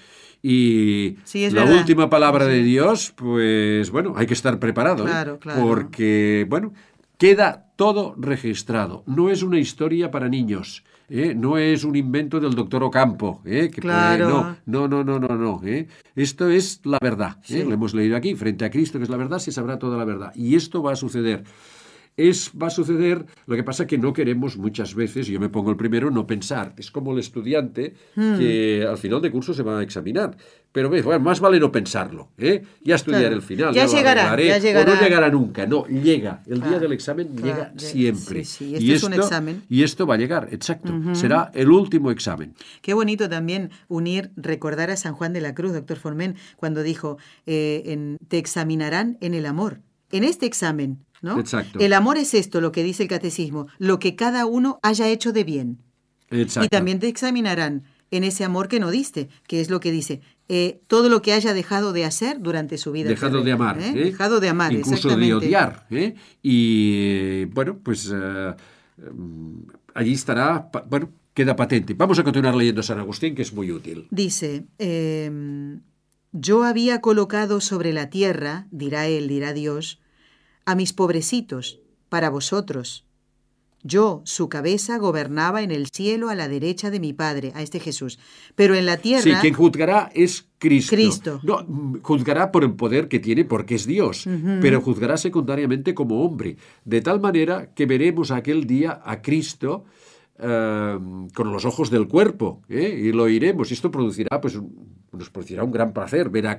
Y 0.42 1.16
la 1.53 1.64
última 1.64 2.11
palabra 2.11 2.44
de 2.46 2.64
Dios, 2.64 3.12
pues 3.14 3.92
bueno, 3.92 4.14
hay 4.16 4.27
que 4.27 4.35
estar 4.35 4.59
preparado. 4.59 5.07
¿eh? 5.07 5.38
Claro. 5.38 5.38
Porque, 5.62 6.44
bueno, 6.50 6.72
queda 7.16 7.68
todo 7.77 8.16
registrado. 8.18 9.05
No 9.07 9.31
es 9.31 9.44
una 9.44 9.61
historia 9.61 10.11
para 10.11 10.29
niños. 10.29 10.83
¿eh? 11.09 11.37
No 11.37 11.57
es 11.57 11.85
un 11.85 11.94
invento 11.94 12.40
del 12.40 12.57
doctor 12.57 12.83
Ocampo. 12.83 13.42
Que 13.44 13.70
claro. 13.70 14.57
no, 14.66 14.88
no, 14.88 15.05
no, 15.05 15.20
no, 15.20 15.29
no. 15.29 15.62
Esto 16.16 16.48
es 16.48 16.81
la 16.83 16.98
verdad. 17.00 17.37
Lo 17.48 17.72
hemos 17.72 17.94
leído 17.94 18.16
aquí. 18.16 18.35
Frente 18.35 18.64
a 18.64 18.70
Cristo, 18.70 18.98
que 18.98 19.05
es 19.05 19.11
la 19.11 19.18
verdad, 19.18 19.38
se 19.38 19.53
sabrá 19.53 19.79
toda 19.79 19.96
la 19.96 20.05
verdad. 20.05 20.33
Y 20.35 20.57
esto 20.57 20.83
va 20.83 20.94
a 20.94 20.96
suceder 20.96 21.44
es, 22.16 22.53
va 22.61 22.68
a 22.68 22.70
suceder, 22.70 23.27
lo 23.46 23.57
que 23.57 23.64
pasa 23.64 23.87
que 23.87 23.98
no 23.98 24.12
queremos 24.12 24.57
muchas 24.57 24.94
veces, 24.94 25.27
yo 25.27 25.40
me 25.40 25.48
pongo 25.48 25.70
el 25.70 25.77
primero, 25.77 26.11
no 26.11 26.27
pensar. 26.27 26.72
Es 26.77 26.90
como 26.90 27.12
el 27.12 27.18
estudiante 27.18 27.94
hmm. 28.14 28.38
que 28.38 28.87
al 28.88 28.98
final 28.98 29.20
de 29.20 29.31
curso 29.31 29.53
se 29.53 29.62
va 29.62 29.81
a 29.81 29.83
examinar. 29.83 30.37
Pero 30.70 30.88
bueno, 30.88 31.20
más 31.20 31.38
vale 31.38 31.61
no 31.61 31.70
pensarlo, 31.70 32.31
¿eh? 32.37 32.62
Ya 32.83 32.96
estudiar 32.96 33.33
el 33.33 33.42
final. 33.42 33.72
Ya, 33.72 33.87
llegará, 33.87 34.37
ya 34.40 34.59
llegará. 34.59 34.90
O 34.90 34.94
no 34.94 35.00
llegará 35.00 35.31
nunca, 35.31 35.66
no, 35.66 35.87
llega. 35.87 36.42
El 36.46 36.62
día 36.62 36.81
del 36.81 36.92
examen 36.92 37.37
llega 37.37 37.72
siempre. 37.77 38.44
Sí, 38.44 38.64
sí, 38.66 38.74
este 38.74 38.85
y 38.85 38.92
es 38.92 39.05
un 39.05 39.12
examen. 39.12 39.62
Y 39.68 39.85
esto 39.85 40.05
va 40.05 40.14
a 40.14 40.18
llegar, 40.18 40.48
exacto. 40.50 40.92
Será 41.12 41.53
el 41.55 41.70
último 41.70 42.11
examen. 42.11 42.55
Qué 42.83 42.92
bonito 42.92 43.29
también 43.29 43.70
unir, 43.87 44.33
recordar 44.37 44.90
a 44.90 44.96
San 44.96 45.14
Juan 45.14 45.33
de 45.33 45.40
la 45.40 45.55
Cruz, 45.55 45.72
doctor 45.72 45.96
Formen, 45.96 46.35
cuando 46.57 46.83
dijo, 46.83 47.18
eh, 47.46 47.83
en, 47.87 48.18
te 48.27 48.38
examinarán 48.38 49.16
en 49.20 49.35
el 49.35 49.46
amor. 49.46 49.81
En 50.11 50.24
este 50.24 50.46
examen 50.46 51.05
el 51.79 51.93
amor 51.93 52.19
es 52.19 52.35
esto, 52.35 52.61
lo 52.61 52.73
que 52.73 52.83
dice 52.83 53.05
el 53.05 53.09
catecismo, 53.09 53.67
lo 53.79 53.99
que 53.99 54.17
cada 54.17 54.47
uno 54.47 54.79
haya 54.83 55.09
hecho 55.09 55.33
de 55.33 55.45
bien. 55.45 55.79
Y 56.31 56.69
también 56.69 56.99
te 56.99 57.09
examinarán 57.09 57.85
en 58.11 58.25
ese 58.25 58.45
amor 58.45 58.69
que 58.69 58.81
no 58.81 58.91
diste, 58.91 59.29
que 59.47 59.61
es 59.61 59.71
lo 59.71 59.81
que 59.81 59.91
dice, 59.91 60.21
eh, 60.49 60.81
todo 60.87 61.09
lo 61.09 61.23
que 61.23 61.33
haya 61.33 61.55
dejado 61.55 61.93
de 61.93 62.05
hacer 62.05 62.41
durante 62.41 62.79
su 62.79 62.93
vida. 62.93 63.09
Dejado 63.09 63.43
de 63.43 63.53
amar. 63.53 63.81
¿eh? 63.81 63.91
¿eh? 63.91 64.05
Dejado 64.05 64.41
de 64.41 64.49
amar, 64.49 64.73
Incluso 64.73 65.17
de 65.17 65.35
odiar. 65.35 65.87
Y 66.43 67.47
bueno, 67.47 67.79
pues 67.83 68.13
allí 69.95 70.13
estará, 70.13 70.71
bueno, 70.89 71.11
queda 71.35 71.57
patente. 71.57 71.95
Vamos 71.95 72.19
a 72.19 72.25
continuar 72.25 72.55
leyendo 72.55 72.83
San 72.83 72.99
Agustín, 72.99 73.35
que 73.35 73.43
es 73.43 73.53
muy 73.53 73.71
útil. 73.71 74.07
Dice, 74.11 74.67
em, 74.79 75.81
yo 76.33 76.65
había 76.65 77.01
colocado 77.01 77.61
sobre 77.61 77.93
la 77.93 78.11
tierra, 78.11 78.67
dirá 78.71 79.07
él, 79.07 79.29
dirá 79.29 79.53
Dios, 79.53 80.01
a 80.64 80.74
mis 80.74 80.92
pobrecitos, 80.92 81.81
para 82.09 82.31
vosotros. 82.31 83.05
Yo, 83.87 84.22
su 84.24 84.48
cabeza, 84.48 84.96
gobernaba 84.96 85.61
en 85.61 85.70
el 85.70 85.88
cielo 85.88 86.31
a 86.31 86.35
la 86.35 86.48
derecha 86.48 86.90
de 86.90 87.00
mi 87.00 87.12
Padre, 87.12 87.53
a 87.55 87.61
este 87.61 87.81
Jesús. 87.81 88.18
Pero 88.55 88.74
en 88.74 88.87
la 88.87 88.96
tierra... 88.96 89.22
Sí, 89.22 89.33
quien 89.42 89.53
juzgará 89.53 90.11
es 90.14 90.46
Cristo. 90.59 90.96
Cristo. 90.96 91.40
No, 91.42 91.66
juzgará 92.03 92.50
por 92.50 92.64
el 92.64 92.72
poder 92.72 93.09
que 93.09 93.20
tiene 93.20 93.44
porque 93.44 93.74
es 93.74 93.87
Dios, 93.87 94.27
pero 94.62 94.81
juzgará 94.81 95.18
secundariamente 95.18 95.94
como 95.94 96.24
hombre. 96.24 96.57
De 96.87 97.03
tal 97.03 97.20
manera 97.20 97.74
que 97.74 97.85
veremos 97.85 98.31
aquel 98.31 98.66
día 98.66 99.03
a 99.05 99.20
Cristo 99.20 99.85
eh, 100.38 100.99
con 101.35 101.53
los 101.53 101.64
ojos 101.64 101.90
del 101.90 102.09
cuerpo 102.09 102.62
¿eh? 102.68 102.99
y 103.03 103.12
lo 103.12 103.25
oiremos. 103.25 103.70
Y 103.70 103.75
esto 103.75 103.90
producirá 103.90 104.40
pues, 104.40 104.59
nos 105.12 105.31
producirá 105.31 105.62
un 105.64 105.70
gran 105.70 105.92
placer 105.92 106.29
ver 106.29 106.47
a, 106.49 106.59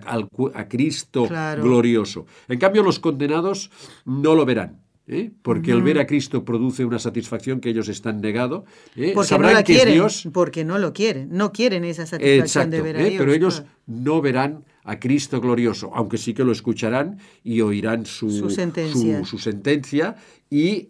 Cristo 0.70 1.28
glorioso. 1.62 2.26
En 2.48 2.60
cambio, 2.60 2.84
los 2.84 3.00
condenados 3.00 3.70
no 4.06 4.36
lo 4.36 4.46
verán. 4.46 4.80
¿eh? 5.08 5.32
porque 5.42 5.72
el 5.72 5.84
ver 5.84 6.00
a 6.00 6.08
Cristo 6.08 6.44
produce 6.44 6.84
una 6.84 7.00
satisfacción 7.00 7.60
que 7.60 7.70
ellos 7.70 7.90
están 7.90 8.22
negado. 8.22 8.66
¿eh? 8.96 9.12
Porque 9.14 9.28
Sabrán 9.30 9.52
no 9.52 9.58
la 9.60 9.64
que 9.64 9.74
es 9.74 9.78
quieren, 9.80 9.94
Dios. 9.94 10.28
porque 10.34 10.66
no 10.66 10.78
lo 10.80 10.94
quieren, 10.94 11.30
no 11.32 11.52
quieren 11.52 11.84
esa 11.84 12.06
satisfacción 12.06 12.42
Exacto, 12.46 12.72
de 12.78 12.82
ver 12.82 12.96
a 12.98 13.02
¿eh? 13.02 13.10
Dios. 13.10 13.20
pero 13.20 13.34
ellos 13.34 13.56
claro. 13.62 13.72
no 13.88 14.22
verán 14.22 14.66
a 14.84 15.00
Cristo 15.00 15.42
glorioso, 15.42 15.92
aunque 15.94 16.18
sí 16.18 16.34
que 16.34 16.44
lo 16.44 16.52
escucharán 16.52 17.20
y 17.44 17.62
oirán 17.62 18.06
su, 18.06 18.30
Su 18.30 18.50
sentencia. 18.50 19.20
su- 19.20 19.26
su 19.26 19.38
sentencia 19.40 20.16
y, 20.50 20.90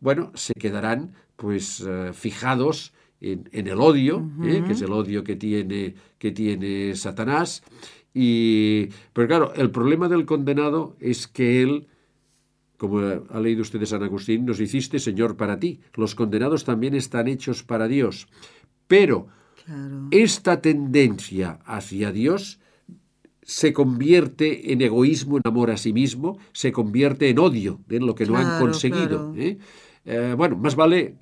bueno, 0.00 0.32
se 0.34 0.52
quedarán 0.54 1.12
pues 1.42 1.84
eh, 1.84 2.10
fijados 2.12 2.92
en, 3.20 3.48
en 3.50 3.66
el 3.66 3.80
odio, 3.80 4.30
¿eh? 4.44 4.62
que 4.64 4.74
es 4.74 4.82
el 4.82 4.92
odio 4.92 5.24
que 5.24 5.34
tiene, 5.34 5.96
que 6.18 6.30
tiene 6.30 6.94
Satanás. 6.94 7.64
Y, 8.14 8.86
pero 9.12 9.26
claro, 9.26 9.52
el 9.56 9.72
problema 9.72 10.08
del 10.08 10.24
condenado 10.24 10.96
es 11.00 11.26
que 11.26 11.62
él 11.62 11.88
como 12.76 12.98
ha 12.98 13.40
leído 13.40 13.62
usted 13.62 13.78
de 13.78 13.86
San 13.86 14.02
Agustín, 14.02 14.44
nos 14.44 14.58
hiciste 14.58 14.98
Señor 14.98 15.36
para 15.36 15.58
ti. 15.60 15.80
Los 15.94 16.16
condenados 16.16 16.64
también 16.64 16.94
están 16.94 17.28
hechos 17.28 17.62
para 17.62 17.86
Dios. 17.86 18.26
Pero 18.88 19.28
Claro. 19.64 20.08
esta 20.10 20.60
tendencia 20.60 21.60
hacia 21.64 22.10
Dios 22.10 22.58
se 23.42 23.72
convierte 23.72 24.72
en 24.72 24.82
egoísmo, 24.82 25.36
en 25.36 25.42
amor 25.44 25.70
a 25.70 25.76
sí 25.76 25.92
mismo, 25.92 26.38
se 26.52 26.72
convierte 26.72 27.28
en 27.28 27.38
odio 27.38 27.80
en 27.88 28.06
lo 28.06 28.16
que 28.16 28.26
no 28.26 28.36
han 28.36 28.58
conseguido. 28.60 29.32
claro. 29.32 29.34
¿eh? 29.36 29.58
Eh, 30.04 30.34
bueno, 30.36 30.56
más 30.56 30.74
vale, 30.74 31.14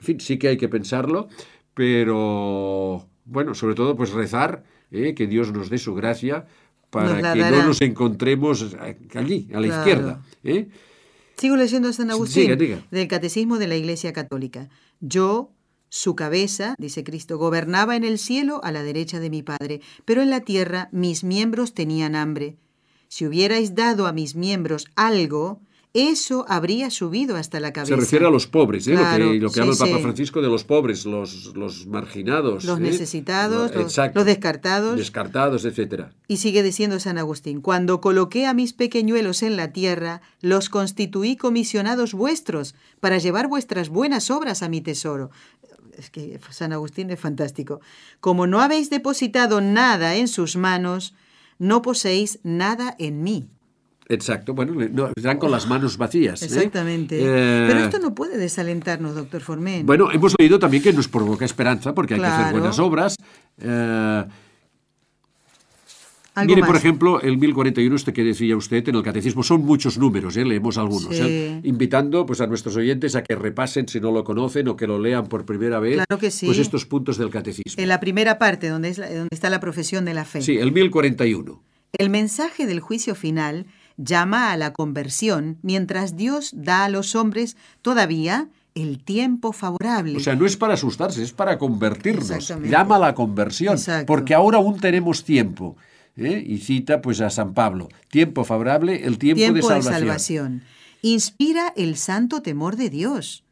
en 0.00 0.04
fin, 0.04 0.20
sí 0.20 0.38
que 0.38 0.48
hay 0.48 0.56
que 0.56 0.68
pensarlo, 0.68 1.28
pero 1.74 3.06
bueno, 3.24 3.54
sobre 3.54 3.74
todo 3.74 3.96
pues 3.96 4.10
rezar, 4.12 4.64
¿eh? 4.90 5.14
que 5.14 5.26
Dios 5.26 5.52
nos 5.52 5.70
dé 5.70 5.78
su 5.78 5.94
gracia 5.94 6.46
para 6.90 7.20
Nos 7.20 7.32
que 7.34 7.38
dará. 7.40 7.56
no 7.58 7.66
nos 7.68 7.80
encontremos 7.82 8.74
allí, 9.14 9.48
a 9.54 9.60
la 9.60 9.66
Claro. 9.66 9.80
izquierda. 9.80 10.22
¿eh? 10.42 10.68
Sigo 11.36 11.56
leyendo 11.56 11.88
a 11.88 11.92
San 11.92 12.10
Agustín 12.10 12.56
diga. 12.58 12.82
del 12.90 13.08
Catecismo 13.08 13.58
de 13.58 13.68
la 13.68 13.76
Iglesia 13.76 14.12
Católica. 14.12 14.68
Yo, 15.00 15.52
su 15.88 16.14
cabeza, 16.14 16.74
dice 16.78 17.04
Cristo, 17.04 17.38
gobernaba 17.38 17.96
en 17.96 18.04
el 18.04 18.18
cielo 18.18 18.60
a 18.64 18.72
la 18.72 18.82
derecha 18.82 19.20
de 19.20 19.30
mi 19.30 19.42
Padre, 19.42 19.80
pero 20.04 20.20
en 20.22 20.30
la 20.30 20.40
tierra 20.40 20.88
mis 20.92 21.24
miembros 21.24 21.72
tenían 21.72 22.14
hambre. 22.14 22.56
Si 23.08 23.26
hubierais 23.26 23.74
dado 23.74 24.06
a 24.06 24.12
mis 24.12 24.34
miembros 24.36 24.86
algo, 24.96 25.60
eso 25.92 26.44
habría 26.48 26.88
subido 26.90 27.36
hasta 27.36 27.58
la 27.58 27.72
cabeza. 27.72 27.94
Se 27.94 28.00
refiere 28.00 28.26
a 28.26 28.30
los 28.30 28.46
pobres, 28.46 28.86
¿eh? 28.86 28.92
Claro, 28.94 29.24
lo 29.26 29.30
que, 29.32 29.38
lo 29.40 29.48
que 29.48 29.54
sí, 29.54 29.60
habla 29.60 29.72
el 29.72 29.78
Papa 29.78 29.96
sí. 29.96 30.02
Francisco 30.02 30.40
de 30.40 30.48
los 30.48 30.62
pobres, 30.64 31.04
los, 31.04 31.56
los 31.56 31.86
marginados. 31.86 32.64
Los 32.64 32.78
¿eh? 32.78 32.82
necesitados, 32.82 33.74
Lo- 33.74 33.82
los- 33.82 33.96
descartados. 34.24 34.96
Descartados, 34.96 35.64
etcétera. 35.64 36.12
Y 36.28 36.36
sigue 36.36 36.62
diciendo 36.62 37.00
San 37.00 37.18
Agustín, 37.18 37.60
cuando 37.60 38.00
coloqué 38.00 38.46
a 38.46 38.54
mis 38.54 38.72
pequeñuelos 38.72 39.42
en 39.42 39.56
la 39.56 39.72
tierra, 39.72 40.22
los 40.40 40.68
constituí 40.68 41.36
comisionados 41.36 42.14
vuestros 42.14 42.74
para 43.00 43.18
llevar 43.18 43.48
vuestras 43.48 43.88
buenas 43.88 44.30
obras 44.30 44.62
a 44.62 44.68
mi 44.68 44.80
tesoro. 44.80 45.30
Es 45.98 46.08
que 46.08 46.38
San 46.50 46.72
Agustín 46.72 47.10
es 47.10 47.18
fantástico. 47.20 47.80
Como 48.20 48.46
no 48.46 48.60
habéis 48.60 48.90
depositado 48.90 49.60
nada 49.60 50.14
en 50.14 50.28
sus 50.28 50.56
manos, 50.56 51.14
no 51.58 51.82
poseéis 51.82 52.38
nada 52.42 52.94
en 52.98 53.22
mí. 53.22 53.48
Exacto. 54.10 54.52
Bueno, 54.54 54.74
no, 54.92 55.08
están 55.16 55.38
con 55.38 55.50
las 55.50 55.66
manos 55.68 55.96
vacías. 55.96 56.42
¿eh? 56.42 56.46
Exactamente. 56.46 57.18
Eh, 57.20 57.66
Pero 57.68 57.78
esto 57.80 57.98
no 58.00 58.14
puede 58.14 58.36
desalentarnos, 58.36 59.14
doctor 59.14 59.40
Formen. 59.40 59.86
Bueno, 59.86 60.10
hemos 60.12 60.34
leído 60.38 60.58
también 60.58 60.82
que 60.82 60.92
nos 60.92 61.08
provoca 61.08 61.44
esperanza 61.44 61.94
porque 61.94 62.14
hay 62.14 62.20
que 62.20 62.26
hacer 62.26 62.52
buenas 62.52 62.78
obras. 62.78 63.16
Eh, 63.60 64.24
Mire, 66.46 66.62
por 66.62 66.76
ejemplo, 66.76 67.20
el 67.20 67.36
1041, 67.36 67.96
este 67.96 68.12
que 68.12 68.22
decía 68.24 68.56
usted 68.56 68.88
en 68.88 68.94
el 68.94 69.02
catecismo, 69.02 69.42
son 69.42 69.62
muchos 69.62 69.98
números, 69.98 70.36
¿eh? 70.36 70.44
leemos 70.44 70.78
algunos, 70.78 71.14
Sí. 71.14 71.20
¿eh? 71.22 71.60
invitando 71.64 72.24
pues, 72.24 72.40
a 72.40 72.46
nuestros 72.46 72.76
oyentes 72.76 73.14
a 73.16 73.22
que 73.22 73.34
repasen 73.34 73.88
si 73.88 74.00
no 74.00 74.10
lo 74.10 74.24
conocen 74.24 74.68
o 74.68 74.76
que 74.76 74.86
lo 74.86 74.98
lean 74.98 75.26
por 75.26 75.44
primera 75.44 75.80
vez, 75.80 75.96
Claro 75.96 76.18
que 76.18 76.30
sí. 76.30 76.46
pues 76.46 76.58
estos 76.58 76.86
puntos 76.86 77.18
del 77.18 77.30
catecismo. 77.30 77.82
En 77.82 77.88
la 77.88 78.00
primera 78.00 78.38
parte, 78.38 78.68
donde, 78.68 78.88
es 78.88 78.98
la- 78.98 79.08
donde 79.10 79.28
está 79.32 79.50
la 79.50 79.60
profesión 79.60 80.04
de 80.04 80.14
la 80.14 80.24
fe. 80.24 80.40
Sí, 80.40 80.56
el 80.56 80.72
1041. 80.72 81.62
El 81.98 82.08
mensaje 82.10 82.66
del 82.66 82.80
juicio 82.80 83.14
final 83.16 83.66
llama 84.02 84.52
a 84.52 84.56
la 84.56 84.72
conversión, 84.72 85.58
mientras 85.62 86.16
Dios 86.16 86.52
da 86.54 86.84
a 86.84 86.88
los 86.88 87.14
hombres 87.14 87.56
todavía 87.82 88.48
el 88.74 89.02
tiempo 89.02 89.52
favorable. 89.52 90.16
O 90.16 90.20
sea, 90.20 90.36
no 90.36 90.46
es 90.46 90.56
para 90.56 90.74
asustarse, 90.74 91.22
es 91.22 91.32
para 91.32 91.58
convertirnos. 91.58 92.52
Llama 92.62 92.96
a 92.96 93.00
la 93.00 93.14
conversión, 93.14 93.74
Exacto. 93.74 94.06
porque 94.06 94.34
ahora 94.34 94.58
aún 94.58 94.78
tenemos 94.80 95.24
tiempo. 95.24 95.76
¿eh? 96.16 96.42
Y 96.46 96.58
cita 96.58 97.00
pues 97.00 97.20
a 97.20 97.30
San 97.30 97.54
Pablo, 97.54 97.88
tiempo 98.08 98.44
favorable, 98.44 99.04
el 99.04 99.18
tiempo, 99.18 99.38
tiempo 99.38 99.68
de 99.68 99.74
de 99.74 99.82
salvación. 99.82 100.00
salvación. 100.00 100.62
Inspira 101.02 101.72
el 101.76 101.96
santo 101.96 102.42
temor 102.42 102.76
de 102.76 102.90
Dios. 102.90 103.44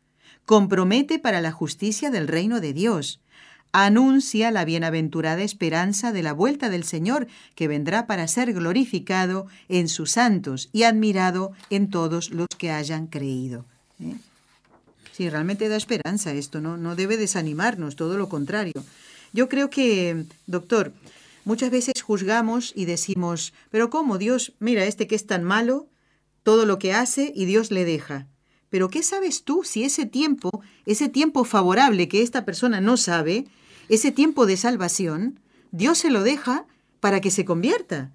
Compromete 0.44 1.18
para 1.18 1.40
la 1.40 1.52
justicia 1.52 2.11
del 2.11 2.28
reino 2.28 2.61
de 2.61 2.72
Dios. 2.72 3.20
Anuncia 3.72 4.50
la 4.50 4.64
bienaventurada 4.64 5.42
esperanza 5.42 6.12
de 6.12 6.22
la 6.22 6.33
vuelta 6.33 6.70
del 6.70 6.85
Señor, 6.85 7.28
que 7.54 7.68
vendrá 7.68 8.07
para 8.07 8.26
ser 8.26 8.54
glorificado 8.54 9.46
en 9.68 9.88
sus 9.88 10.12
santos 10.12 10.70
y 10.72 10.85
admirado 10.85 11.52
en 11.68 11.90
todos 11.90 12.31
los 12.31 12.48
que 12.57 12.70
hayan 12.70 13.07
creído. 13.07 13.66
¿eh? 14.00 14.16
Sí, 15.12 15.28
realmente 15.28 15.68
da 15.68 15.76
esperanza 15.76 16.33
esto, 16.33 16.61
¿no? 16.61 16.76
No 16.76 16.96
debe 16.96 17.16
desanimarnos, 17.16 17.96
todo 17.96 18.16
lo 18.16 18.28
contrario. 18.28 18.85
Yo 19.33 19.48
creo 19.48 19.68
que, 19.68 20.24
doctor, 20.46 20.92
muchas 21.44 21.70
veces 21.70 22.02
juzgamos 22.02 22.72
y 22.74 22.85
decimos, 22.85 23.52
pero 23.70 23.90
¿cómo 23.90 24.16
Dios, 24.16 24.52
mira, 24.61 24.85
este 24.85 25.07
que 25.07 25.14
es 25.14 25.26
tan 25.26 25.44
malo, 25.44 25.88
todo 26.42 26.66
lo 26.66 26.78
que 26.78 26.94
hace 26.94 27.33
y 27.35 27.44
Dios 27.44 27.70
le 27.70 27.85
deja? 27.85 28.26
Pero 28.70 28.90
¿qué 28.90 29.02
sabes 29.02 29.44
tú 29.44 29.64
si 29.64 29.85
ese 29.85 30.07
tiempo, 30.07 30.62
ese 30.87 31.09
tiempo 31.09 31.44
favorable 31.44 32.09
que 32.09 32.22
esta 32.22 32.44
persona 32.44 32.81
no 32.81 32.96
sabe, 32.96 33.46
ese 33.88 34.12
tiempo 34.12 34.46
de 34.46 34.57
salvación, 34.57 35.40
Dios 35.70 35.98
se 35.98 36.11
lo 36.11 36.22
deja 36.22 36.66
para 37.01 37.20
que 37.20 37.31
se 37.31 37.44
convierta? 37.44 38.12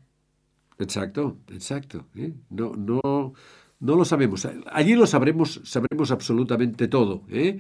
Exacto, 0.80 1.38
exacto. 1.52 2.06
¿eh? 2.16 2.34
No, 2.50 2.74
no, 2.76 3.34
no 3.80 3.96
lo 3.96 4.06
sabemos. 4.06 4.48
Allí 4.72 4.96
lo 4.96 5.08
sabremos, 5.08 5.62
sabremos 5.64 6.12
absolutamente 6.12 6.88
todo. 6.88 7.24
¿eh? 7.30 7.60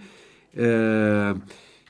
Eh, 0.53 1.33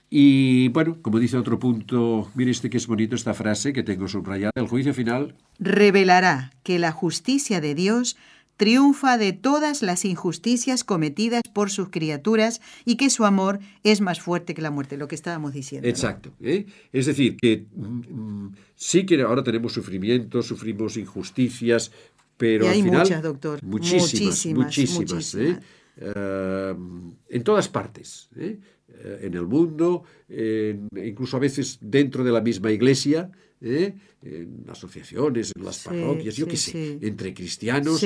y 0.10 0.68
bueno, 0.70 0.98
como 1.02 1.20
dice 1.20 1.38
otro 1.38 1.58
punto, 1.58 2.30
mire 2.36 2.52
este 2.52 2.70
que 2.70 2.78
es 2.78 2.86
bonito 2.86 3.16
esta 3.16 3.34
frase 3.34 3.74
que 3.74 3.82
tengo 3.82 4.08
subrayada, 4.08 4.52
el 4.56 4.68
juicio 4.68 4.94
final 4.94 5.36
revelará 5.58 6.52
que 6.62 6.78
la 6.78 6.92
justicia 6.92 7.62
de 7.62 7.74
Dios 7.74 8.16
triunfa 8.58 9.18
de 9.18 9.34
todas 9.34 9.82
las 9.82 10.06
injusticias 10.06 10.84
cometidas 10.84 11.42
por 11.54 11.70
sus 11.72 11.90
criaturas 11.90 12.62
y 12.86 12.96
que 12.96 13.10
su 13.10 13.26
amor 13.26 13.60
es 13.84 14.00
más 14.02 14.22
fuerte 14.22 14.54
que 14.54 14.62
la 14.62 14.72
muerte, 14.72 14.98
lo 14.98 15.08
que 15.08 15.16
estábamos 15.16 15.54
diciendo. 15.54 15.86
¿no? 15.88 15.90
Exacto. 15.90 16.32
¿eh? 16.42 16.66
Es 16.92 17.06
decir, 17.08 17.36
que 17.38 17.66
mm, 17.76 18.48
sí 18.76 19.06
que 19.06 19.22
ahora 19.22 19.44
tenemos 19.44 19.74
sufrimientos, 19.74 20.46
sufrimos 20.48 20.98
injusticias, 20.98 21.92
pero 22.38 22.66
Y 22.66 22.68
hay 22.70 22.80
al 22.80 22.84
final... 22.86 23.00
muchas, 23.02 23.24
doctor. 23.24 23.64
Muchísimas, 23.64 24.14
Muchísimas, 24.14 24.66
muchísimas. 24.66 25.12
muchísimas. 25.12 25.36
¿eh? 25.36 25.60
Eh, 25.98 26.76
en 27.30 27.44
todas 27.44 27.68
partes. 27.70 28.30
En 28.36 29.34
el 29.34 29.48
mundo, 29.48 30.04
en- 30.30 30.88
incluso 31.04 31.38
a 31.38 31.40
veces 31.40 31.80
dentro 31.82 32.24
de 32.24 32.32
la 32.32 32.42
misma 32.42 32.72
iglesia, 32.72 33.32
¿eh? 33.62 33.94
En 34.26 34.66
asociaciones, 34.70 35.52
en 35.56 35.64
las 35.66 35.78
Sí, 35.78 35.90
parroquias, 35.90 36.36
yo 36.36 36.46
sí, 36.46 36.52
qué 36.52 36.58
sé, 36.58 36.72
sí. 36.72 36.98
entre 37.02 37.34
cristianos, 37.34 38.00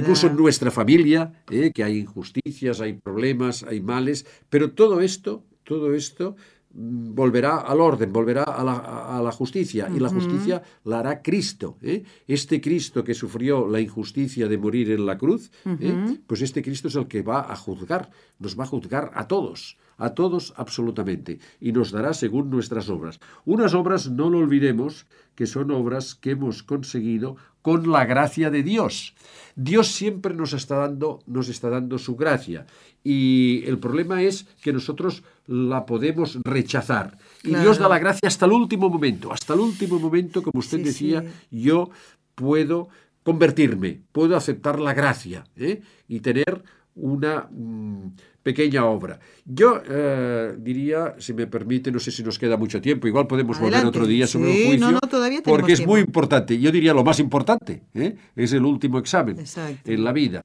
incluso 0.00 0.26
en 0.26 0.36
nuestra 0.36 0.70
familia, 0.70 1.32
¿eh? 1.50 1.70
que 1.74 1.84
hay 1.84 1.98
injusticias, 1.98 2.80
hay 2.80 2.94
problemas, 2.94 3.62
hay 3.62 3.80
males, 3.80 4.26
pero 4.50 4.72
todo 4.72 5.00
esto, 5.00 5.44
todo 5.64 5.94
esto 5.94 6.36
mm, 6.74 7.14
volverá 7.14 7.58
al 7.58 7.80
orden, 7.80 8.12
volverá 8.12 8.42
a 8.42 8.64
la, 8.64 8.72
a- 8.72 9.18
a 9.18 9.22
la 9.22 9.30
justicia, 9.32 9.88
y 9.94 10.00
la 10.00 10.08
justicia 10.08 10.62
la 10.84 10.98
hará 11.00 11.22
Cristo. 11.22 11.76
¿eh? 11.82 12.02
Este 12.26 12.60
Cristo 12.60 13.04
que 13.04 13.14
sufrió 13.14 13.68
la 13.68 13.80
injusticia 13.80 14.48
de 14.48 14.58
morir 14.58 14.90
en 14.90 15.06
la 15.06 15.16
cruz, 15.18 15.50
¿eh? 15.64 16.16
pues 16.26 16.42
este 16.42 16.60
Cristo 16.62 16.88
es 16.88 16.96
el 16.96 17.06
que 17.06 17.22
va 17.22 17.52
a 17.52 17.56
juzgar, 17.56 18.10
nos 18.38 18.58
va 18.58 18.64
a 18.64 18.66
juzgar 18.66 19.10
a 19.14 19.28
todos, 19.28 19.76
a 19.98 20.10
todos 20.10 20.54
absolutamente, 20.56 21.38
y 21.60 21.72
nos 21.72 21.90
dará 21.92 22.14
según 22.14 22.50
nuestras 22.50 22.88
obras. 22.88 23.20
Unas 23.44 23.74
obras, 23.74 24.10
no 24.10 24.30
lo 24.30 24.38
olvidemos, 24.38 25.06
que 25.34 25.46
son 25.46 25.70
obras 25.70 26.14
que 26.14 26.30
hemos 26.32 26.62
conseguido 26.62 27.36
con 27.62 27.90
la 27.90 28.04
gracia 28.04 28.50
de 28.50 28.62
Dios. 28.62 29.14
Dios 29.54 29.88
siempre 29.88 30.34
nos 30.34 30.52
está 30.52 30.76
dando, 30.76 31.20
nos 31.26 31.48
está 31.48 31.70
dando 31.70 31.98
su 31.98 32.16
gracia. 32.16 32.66
Y 33.04 33.62
el 33.66 33.78
problema 33.78 34.22
es 34.22 34.44
que 34.62 34.72
nosotros 34.72 35.22
la 35.46 35.86
podemos 35.86 36.38
rechazar. 36.44 37.18
Y 37.42 37.48
Claro. 37.48 37.62
Dios 37.64 37.78
da 37.78 37.88
la 37.88 37.98
gracia 37.98 38.26
hasta 38.26 38.46
el 38.46 38.52
último 38.52 38.88
momento. 38.88 39.32
Hasta 39.32 39.54
el 39.54 39.60
último 39.60 39.98
momento, 39.98 40.42
como 40.42 40.58
usted 40.60 40.78
Sí, 40.78 40.84
decía, 40.84 41.22
sí. 41.22 41.60
yo 41.62 41.90
puedo 42.34 42.88
convertirme, 43.22 44.00
puedo 44.12 44.36
aceptar 44.36 44.80
la 44.80 44.94
gracia 44.94 45.44
¿eh? 45.56 45.82
y 46.08 46.20
tener 46.20 46.62
una 46.94 47.48
mm, 47.50 48.14
pequeña 48.42 48.84
obra. 48.84 49.18
Yo 49.44 49.82
eh, 49.88 50.54
diría, 50.58 51.14
si 51.18 51.32
me 51.32 51.46
permite, 51.46 51.90
no 51.92 51.98
sé 51.98 52.10
si 52.10 52.22
nos 52.22 52.38
queda 52.38 52.56
mucho 52.56 52.80
tiempo, 52.80 53.06
igual 53.06 53.26
podemos 53.26 53.58
volver 53.58 53.84
otro 53.86 54.06
día 54.06 54.26
sobre 54.26 54.52
Sí, 54.52 54.62
el 54.62 54.66
juicio, 54.68 54.86
no, 54.86 54.92
no, 54.92 55.00
todavía 55.00 55.42
porque 55.44 55.72
es 55.72 55.78
tiempo. 55.78 55.92
muy 55.92 56.00
importante. 56.00 56.58
Yo 56.58 56.70
diría 56.70 56.92
lo 56.92 57.04
más 57.04 57.18
importante, 57.20 57.82
¿eh? 57.94 58.16
es 58.36 58.52
el 58.52 58.64
último 58.64 58.98
examen 58.98 59.38
Exacto. 59.38 59.90
en 59.90 60.04
la 60.04 60.12
vida. 60.12 60.42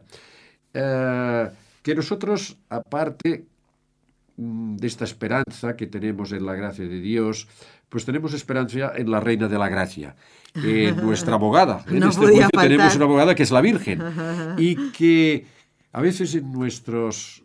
que 0.73 1.95
nosotros, 1.95 2.57
aparte 2.69 3.45
mm, 4.37 4.75
de 4.75 4.87
esta 4.87 5.05
esperanza 5.05 5.75
que 5.75 5.87
tenemos 5.87 6.31
en 6.31 6.45
la 6.45 6.53
gracia 6.53 6.85
de 6.87 6.99
Dios, 6.99 7.47
pues 7.89 8.05
tenemos 8.05 8.33
esperanza 8.33 8.91
en 8.95 9.09
la 9.09 9.19
Reina 9.19 9.47
de 9.47 9.57
la 9.57 9.69
Gracia, 9.69 10.15
nuestra 11.01 11.35
abogada. 11.35 11.83
En 11.87 12.03
este 12.03 12.25
juicio 12.27 12.49
tenemos 12.49 12.95
una 12.95 13.05
abogada 13.05 13.33
que 13.33 13.43
es 13.43 13.51
la 13.51 13.61
Virgen 13.61 14.01
y 14.57 14.91
que 14.91 15.45
a 15.93 16.01
veces 16.01 16.35
en 16.35 16.51
nuestros 16.51 17.43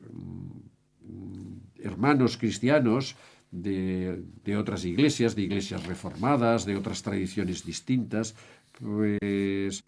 hermanos 1.84 2.36
cristianos 2.36 3.16
de, 3.50 4.56
otras 4.56 4.84
iglesias, 4.84 5.36
de 5.36 5.42
iglesias 5.42 5.86
reformadas, 5.86 6.64
de 6.64 6.76
otras 6.76 7.02
tradiciones 7.02 7.64
distintas, 7.64 8.34
pues 8.80 9.84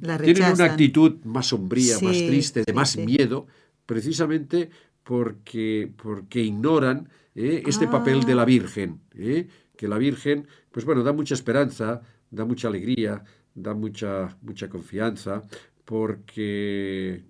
tienen 0.00 0.52
una 0.52 0.64
actitud 0.64 1.22
más 1.24 1.48
sombría, 1.48 1.98
más 2.00 2.16
triste, 2.16 2.64
de 2.64 2.72
más 2.72 2.96
miedo, 2.96 3.46
precisamente 3.84 4.70
porque, 5.02 5.92
porque 6.02 6.40
ignoran 6.40 7.08
¿eh? 7.34 7.62
este 7.66 7.86
papel 7.86 8.24
de 8.24 8.34
la 8.34 8.42
ah. 8.42 8.46
Virgen, 8.46 9.00
¿eh? 9.14 9.46
que 9.76 9.88
la 9.88 9.98
Virgen, 9.98 10.46
pues 10.70 10.84
bueno, 10.84 11.02
da 11.02 11.12
mucha 11.12 11.34
esperanza, 11.34 12.00
da 12.30 12.44
mucha 12.44 12.68
alegría, 12.68 13.22
da 13.54 13.74
mucha, 13.74 14.36
mucha 14.42 14.68
confianza, 14.68 15.42
porque, 15.84 17.24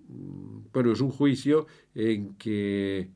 bueno, 0.71 0.91
es 0.91 1.01
un 1.01 1.09
juicio 1.09 1.65
en 1.95 2.35
que 2.35 3.09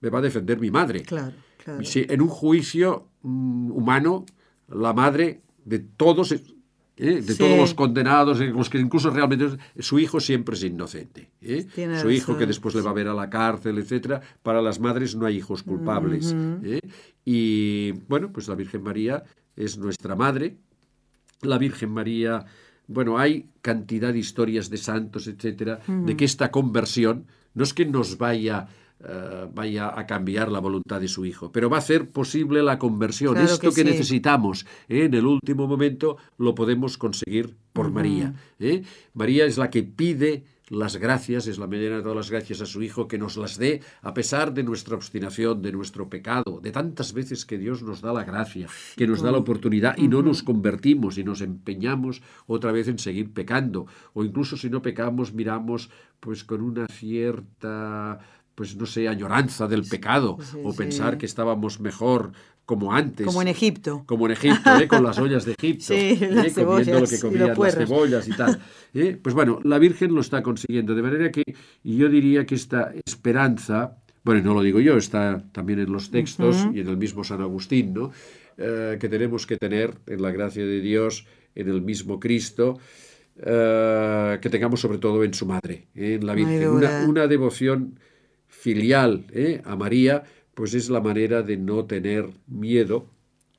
me 0.00 0.10
va 0.10 0.18
a 0.18 0.22
defender 0.22 0.58
mi 0.60 0.70
madre. 0.70 1.02
Claro, 1.02 1.34
claro. 1.62 1.80
en 1.82 2.20
un 2.20 2.28
juicio 2.28 3.08
mm, 3.22 3.70
humano, 3.70 4.26
la 4.68 4.92
madre 4.92 5.42
de 5.64 5.78
todos 5.80 6.32
¿eh? 6.96 7.22
de 7.22 7.34
todos 7.34 7.56
los 7.56 7.74
condenados, 7.74 8.40
los 8.40 8.70
que 8.70 8.78
incluso 8.78 9.10
realmente 9.10 9.56
su 9.78 9.98
hijo 9.98 10.20
siempre 10.20 10.54
es 10.54 10.64
inocente. 10.64 11.30
¿eh? 11.40 11.66
Su 12.00 12.10
hijo 12.10 12.36
que 12.36 12.46
después 12.46 12.74
le 12.74 12.80
va 12.80 12.90
a 12.90 12.94
ver 12.94 13.08
a 13.08 13.14
la 13.14 13.28
cárcel, 13.30 13.78
etcétera. 13.78 14.20
Para 14.42 14.62
las 14.62 14.80
madres 14.80 15.14
no 15.16 15.26
hay 15.26 15.36
hijos 15.36 15.62
culpables. 15.62 16.34
¿eh? 16.64 16.80
Y 17.24 17.92
bueno, 18.08 18.32
pues 18.32 18.48
la 18.48 18.54
Virgen 18.54 18.82
María 18.82 19.22
es 19.54 19.78
nuestra 19.78 20.16
madre. 20.16 20.56
La 21.42 21.58
Virgen 21.58 21.90
María, 21.90 22.44
bueno, 22.86 23.18
hay 23.18 23.50
cantidad 23.60 24.12
de 24.12 24.18
historias 24.18 24.70
de 24.70 24.78
santos, 24.78 25.26
etcétera, 25.26 25.80
de 25.86 26.16
que 26.16 26.24
esta 26.24 26.50
conversión 26.50 27.26
no 27.54 27.64
es 27.64 27.74
que 27.74 27.84
nos 27.84 28.16
vaya 28.16 28.68
eh, 29.04 29.46
vaya 29.52 29.98
a 29.98 30.06
cambiar 30.06 30.50
la 30.50 30.58
voluntad 30.58 31.00
de 31.00 31.08
su 31.08 31.26
hijo, 31.26 31.52
pero 31.52 31.68
va 31.68 31.76
a 31.76 31.80
hacer 31.80 32.10
posible 32.10 32.62
la 32.62 32.78
conversión. 32.78 33.36
Esto 33.36 33.70
que, 33.70 33.84
necesitamos 33.84 34.64
¿eh? 34.88 35.04
en 35.04 35.12
el 35.12 35.26
último 35.26 35.66
momento 35.66 36.16
lo 36.38 36.54
podemos 36.54 36.96
conseguir 36.96 37.54
por 37.74 37.90
María. 37.90 38.32
¿eh? 38.58 38.82
María 39.12 39.44
es 39.44 39.58
la 39.58 39.68
que 39.68 39.82
pide 39.82 40.44
las 40.68 40.96
gracias, 40.96 41.46
es 41.46 41.58
la 41.58 41.66
medida 41.66 41.96
de 41.96 42.02
todas 42.02 42.16
las 42.16 42.30
gracias 42.30 42.60
a 42.60 42.66
su 42.66 42.82
Hijo, 42.82 43.06
que 43.06 43.18
nos 43.18 43.36
las 43.36 43.58
dé 43.58 43.82
a 44.02 44.14
pesar 44.14 44.52
de 44.52 44.64
nuestra 44.64 44.96
obstinación, 44.96 45.62
de 45.62 45.72
nuestro 45.72 46.08
pecado, 46.08 46.60
de 46.60 46.72
tantas 46.72 47.12
veces 47.12 47.44
que 47.44 47.58
Dios 47.58 47.82
nos 47.82 48.00
da 48.00 48.12
la 48.12 48.24
gracia, 48.24 48.66
que 48.96 49.06
nos 49.06 49.22
da 49.22 49.30
la 49.30 49.38
oportunidad 49.38 49.96
y 49.96 50.08
no 50.08 50.22
nos 50.22 50.42
convertimos 50.42 51.18
y 51.18 51.24
nos 51.24 51.40
empeñamos 51.40 52.22
otra 52.46 52.72
vez 52.72 52.88
en 52.88 52.98
seguir 52.98 53.32
pecando. 53.32 53.86
O 54.14 54.24
incluso 54.24 54.56
si 54.56 54.70
no 54.70 54.82
pecamos, 54.82 55.34
miramos 55.34 55.90
pues 56.18 56.42
con 56.42 56.62
una 56.62 56.86
cierta 56.88 58.18
pues 58.56 58.74
no 58.74 58.86
sé, 58.86 59.06
añoranza 59.06 59.68
del 59.68 59.84
pecado 59.84 60.38
o 60.64 60.72
pensar 60.72 61.18
que 61.18 61.26
estábamos 61.26 61.78
mejor 61.78 62.32
como 62.64 62.92
antes. 62.92 63.24
Como 63.24 63.42
en 63.42 63.48
Egipto. 63.48 64.02
Como 64.06 64.26
en 64.26 64.32
Egipto, 64.32 64.76
¿eh? 64.80 64.88
con 64.88 65.04
las 65.04 65.18
ollas 65.18 65.44
de 65.44 65.52
Egipto, 65.52 65.92
¿eh? 65.94 66.52
comiendo 66.54 67.00
lo 67.00 67.06
que 67.06 67.20
comían 67.20 67.54
las 67.56 67.74
cebollas 67.74 68.26
y 68.26 68.32
tal. 68.32 68.60
¿eh? 68.94 69.16
Pues 69.22 69.34
bueno, 69.34 69.60
la 69.62 69.78
Virgen 69.78 70.14
lo 70.14 70.22
está 70.22 70.42
consiguiendo, 70.42 70.94
de 70.94 71.02
manera 71.02 71.30
que 71.30 71.44
yo 71.84 72.08
diría 72.08 72.46
que 72.46 72.56
esta 72.56 72.92
esperanza, 73.04 73.98
bueno, 74.24 74.42
no 74.42 74.54
lo 74.54 74.62
digo 74.62 74.80
yo, 74.80 74.96
está 74.96 75.44
también 75.52 75.78
en 75.78 75.92
los 75.92 76.10
textos 76.10 76.66
y 76.74 76.80
en 76.80 76.88
el 76.88 76.96
mismo 76.96 77.22
San 77.22 77.42
Agustín, 77.42 77.94
¿no? 77.94 78.10
que 78.56 79.08
tenemos 79.10 79.46
que 79.46 79.58
tener 79.58 79.98
en 80.06 80.22
la 80.22 80.30
gracia 80.30 80.64
de 80.64 80.80
Dios, 80.80 81.26
en 81.54 81.68
el 81.68 81.82
mismo 81.82 82.18
Cristo, 82.18 82.78
que 83.36 84.48
tengamos 84.50 84.80
sobre 84.80 84.96
todo 84.96 85.22
en 85.22 85.34
su 85.34 85.44
madre, 85.44 85.88
en 85.94 86.24
la 86.24 86.34
Virgen. 86.34 86.68
Una, 86.68 87.04
una 87.06 87.26
devoción 87.26 88.00
filial 88.66 89.26
¿eh? 89.32 89.62
a 89.64 89.76
María, 89.76 90.24
pues 90.54 90.74
es 90.74 90.90
la 90.90 91.00
manera 91.00 91.42
de 91.42 91.56
no 91.56 91.84
tener 91.84 92.28
miedo, 92.48 93.06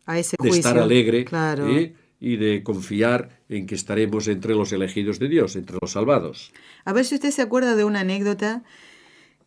a 0.06 0.20
ese 0.20 0.36
de 0.38 0.50
estar 0.50 0.78
alegre 0.78 1.26
¿eh? 1.32 1.96
y 2.20 2.36
de 2.36 2.62
confiar 2.62 3.40
en 3.48 3.68
que 3.68 3.76
estaremos 3.76 4.28
entre 4.28 4.54
los 4.54 4.74
elegidos 4.74 5.18
de 5.18 5.30
Dios, 5.30 5.56
entre 5.56 5.78
los 5.82 5.92
salvados. 5.92 6.52
A 6.84 6.92
ver 6.92 7.06
si 7.06 7.16
usted 7.16 7.32
se 7.32 7.42
acuerda 7.42 7.78
de 7.78 7.86
una 7.86 8.02
anécdota 8.02 8.64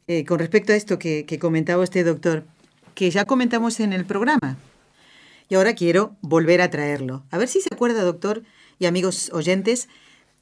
eh, 0.06 0.24
con 0.24 0.38
respecto 0.38 0.72
a 0.72 0.76
esto 0.76 0.98
que, 0.98 1.26
comentaba 1.38 1.84
este 1.84 2.04
doctor, 2.04 2.44
que 2.94 3.10
ya 3.10 3.26
comentamos 3.26 3.80
en 3.80 3.92
el 3.92 4.06
programa. 4.06 4.56
Y 5.50 5.56
ahora 5.56 5.74
quiero 5.74 6.16
volver 6.22 6.62
a 6.62 6.70
traerlo. 6.70 7.24
A 7.30 7.36
ver 7.36 7.48
si 7.48 7.60
se 7.60 7.68
acuerda, 7.70 8.02
doctor 8.02 8.44
y 8.78 8.86
amigos 8.86 9.30
oyentes, 9.34 9.90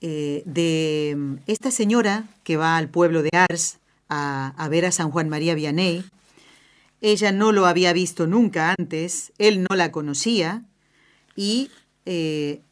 de 0.00 1.16
esta 1.48 1.72
señora 1.72 2.28
que 2.44 2.56
va 2.56 2.76
al 2.76 2.88
pueblo 2.88 3.24
de 3.24 3.30
Ars 3.32 3.80
a, 4.08 4.68
ver 4.70 4.86
a 4.86 4.92
San 4.92 5.10
Juan 5.10 5.28
María 5.28 5.54
Vianney. 5.54 6.04
Ella 7.00 7.32
no 7.32 7.52
lo 7.52 7.66
había 7.66 7.92
visto 7.92 8.26
nunca 8.26 8.74
antes, 8.76 9.32
él 9.38 9.66
no 9.68 9.76
la 9.76 9.92
conocía 9.92 10.64
y 11.36 11.70
eh, 12.06 12.62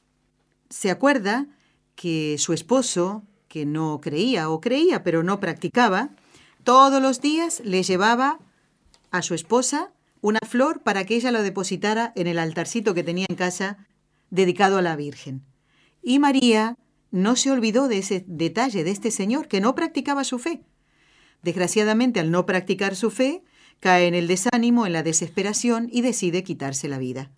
se 0.69 0.91
acuerda 0.91 1.47
que 1.95 2.37
su 2.39 2.53
esposo, 2.53 3.23
que 3.49 3.65
no 3.65 4.01
creía 4.01 4.51
o 4.51 4.61
creía 4.61 5.05
pero 5.05 5.23
no 5.23 5.39
practicaba, 5.39 6.11
todos 6.65 7.01
los 7.01 7.21
días 7.21 7.63
le 7.65 7.85
llevaba 7.85 8.39
a 9.13 9.23
su 9.23 9.35
esposa 9.35 9.93
una 10.21 10.41
flor 10.45 10.83
para 10.83 11.05
que 11.05 11.15
ella 11.15 11.31
lo 11.31 11.43
depositara 11.43 12.13
en 12.17 12.27
el 12.27 12.41
altarcito 12.41 12.95
que 12.95 13.05
tenía 13.05 13.27
en 13.29 13.37
casa 13.37 13.87
dedicado 14.31 14.79
a 14.79 14.83
la 14.83 14.97
Virgen. 14.97 15.45
Y 16.03 16.19
María 16.19 16.77
no 17.13 17.37
se 17.37 17.53
olvidó 17.53 17.87
de 17.87 17.99
ese 17.99 18.25
detalle 18.27 18.83
de 18.83 18.91
este 18.91 19.13
señor 19.13 19.47
que 19.47 19.61
no 19.61 19.75
practicaba 19.77 20.25
su 20.25 20.39
fe. 20.41 20.63
Desgraciadamente, 21.43 22.21
al 22.21 22.31
no 22.31 22.47
practicar 22.47 22.97
su 22.97 23.11
fe, 23.11 23.43
cae 23.81 24.07
en 24.07 24.15
el 24.15 24.27
desánimo, 24.27 24.87
en 24.87 24.93
la 24.93 25.03
desesperación 25.03 25.89
y 25.93 26.01
decide 26.03 26.43
quitarse 26.43 26.89
la 26.89 26.99
vida. 26.99 27.31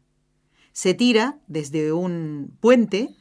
Se 0.72 0.94
tira 0.94 1.40
desde 1.46 1.92
un 1.92 2.56
puente 2.60 3.14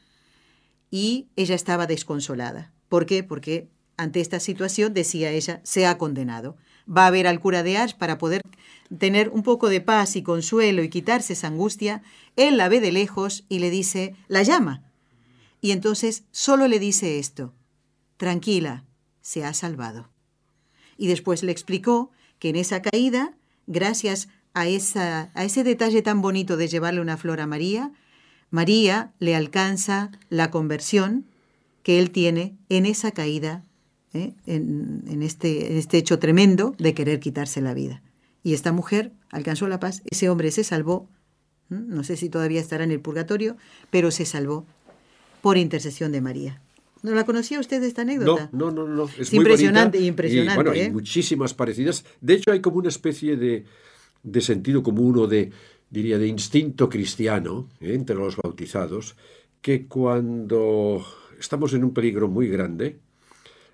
y 0.91 1.27
ella 1.35 1.55
estaba 1.55 1.87
desconsolada. 1.87 2.73
¿Por 2.89 3.05
qué? 3.05 3.23
Porque 3.23 3.69
ante 3.97 4.21
esta 4.21 4.39
situación, 4.39 4.93
decía 4.93 5.31
ella, 5.31 5.59
se 5.63 5.87
ha 5.87 5.97
condenado. 5.97 6.55
Va 6.87 7.07
a 7.07 7.11
ver 7.11 7.27
al 7.27 7.39
cura 7.39 7.63
de 7.63 7.77
Ars 7.77 7.95
para 7.95 8.17
poder 8.19 8.41
tener 8.97 9.29
un 9.29 9.43
poco 9.43 9.69
de 9.69 9.81
paz 9.81 10.15
y 10.15 10.23
consuelo 10.23 10.83
y 10.83 10.89
quitarse 10.89 11.33
esa 11.33 11.47
angustia. 11.47 12.03
Él 12.35 12.57
la 12.57 12.69
ve 12.69 12.79
de 12.79 12.91
lejos 12.91 13.45
y 13.49 13.59
le 13.59 13.71
dice, 13.71 14.15
la 14.27 14.43
llama. 14.43 14.83
Y 15.59 15.71
entonces 15.71 16.25
solo 16.31 16.67
le 16.67 16.79
dice 16.79 17.17
esto, 17.17 17.55
tranquila, 18.17 18.85
se 19.19 19.43
ha 19.43 19.53
salvado 19.53 20.11
y 20.97 21.07
después 21.07 21.43
le 21.43 21.51
explicó 21.51 22.11
que 22.39 22.49
en 22.49 22.55
esa 22.55 22.81
caída, 22.81 23.35
gracias 23.67 24.29
a, 24.53 24.67
esa, 24.67 25.31
a 25.33 25.43
ese 25.43 25.63
detalle 25.63 26.01
tan 26.01 26.21
bonito 26.21 26.57
de 26.57 26.67
llevarle 26.67 27.01
una 27.01 27.17
flor 27.17 27.41
a 27.41 27.47
María, 27.47 27.91
María 28.49 29.11
le 29.19 29.35
alcanza 29.35 30.11
la 30.29 30.51
conversión 30.51 31.25
que 31.83 31.99
él 31.99 32.11
tiene 32.11 32.55
en 32.69 32.85
esa 32.85 33.11
caída, 33.11 33.63
¿eh? 34.13 34.33
en, 34.45 35.21
este, 35.21 35.71
en 35.71 35.77
este 35.77 35.97
hecho 35.97 36.19
tremendo 36.19 36.75
de 36.77 36.93
querer 36.93 37.19
quitarse 37.19 37.61
la 37.61 37.73
vida. 37.73 38.01
Y 38.43 38.53
esta 38.53 38.71
mujer 38.71 39.11
alcanzó 39.29 39.67
la 39.67 39.79
paz, 39.79 40.01
ese 40.09 40.29
hombre 40.29 40.51
se 40.51 40.63
salvó, 40.63 41.07
no 41.69 42.03
sé 42.03 42.15
si 42.15 42.29
todavía 42.29 42.61
estará 42.61 42.83
en 42.83 42.91
el 42.91 43.01
purgatorio, 43.01 43.57
pero 43.89 44.11
se 44.11 44.25
salvó 44.25 44.65
por 45.41 45.57
intercesión 45.57 46.11
de 46.11 46.21
María. 46.21 46.61
¿No 47.03 47.13
la 47.13 47.25
conocía 47.25 47.59
usted 47.59 47.81
esta 47.83 48.01
anécdota? 48.01 48.49
No, 48.51 48.71
no, 48.71 48.87
no. 48.87 49.09
Es, 49.17 49.33
impresionante, 49.33 49.99
impresionante. 49.99 50.55
bueno, 50.55 50.71
hay 50.71 50.81
¿eh? 50.81 50.91
muchísimas 50.91 51.53
parecidas. 51.53 52.05
De 52.21 52.35
hecho, 52.35 52.51
hay 52.51 52.61
como 52.61 52.77
una 52.77 52.89
especie 52.89 53.35
de, 53.35 53.65
de 54.23 54.41
sentido 54.41 54.83
común 54.83 55.17
o 55.17 55.27
de, 55.27 55.51
diría, 55.89 56.17
de 56.17 56.27
instinto 56.27 56.89
cristiano 56.89 57.69
¿eh? 57.79 57.93
entre 57.93 58.15
los 58.15 58.35
bautizados, 58.35 59.15
que 59.61 59.87
cuando 59.87 61.05
estamos 61.39 61.73
en 61.73 61.83
un 61.83 61.93
peligro 61.93 62.27
muy 62.27 62.47
grande, 62.47 62.97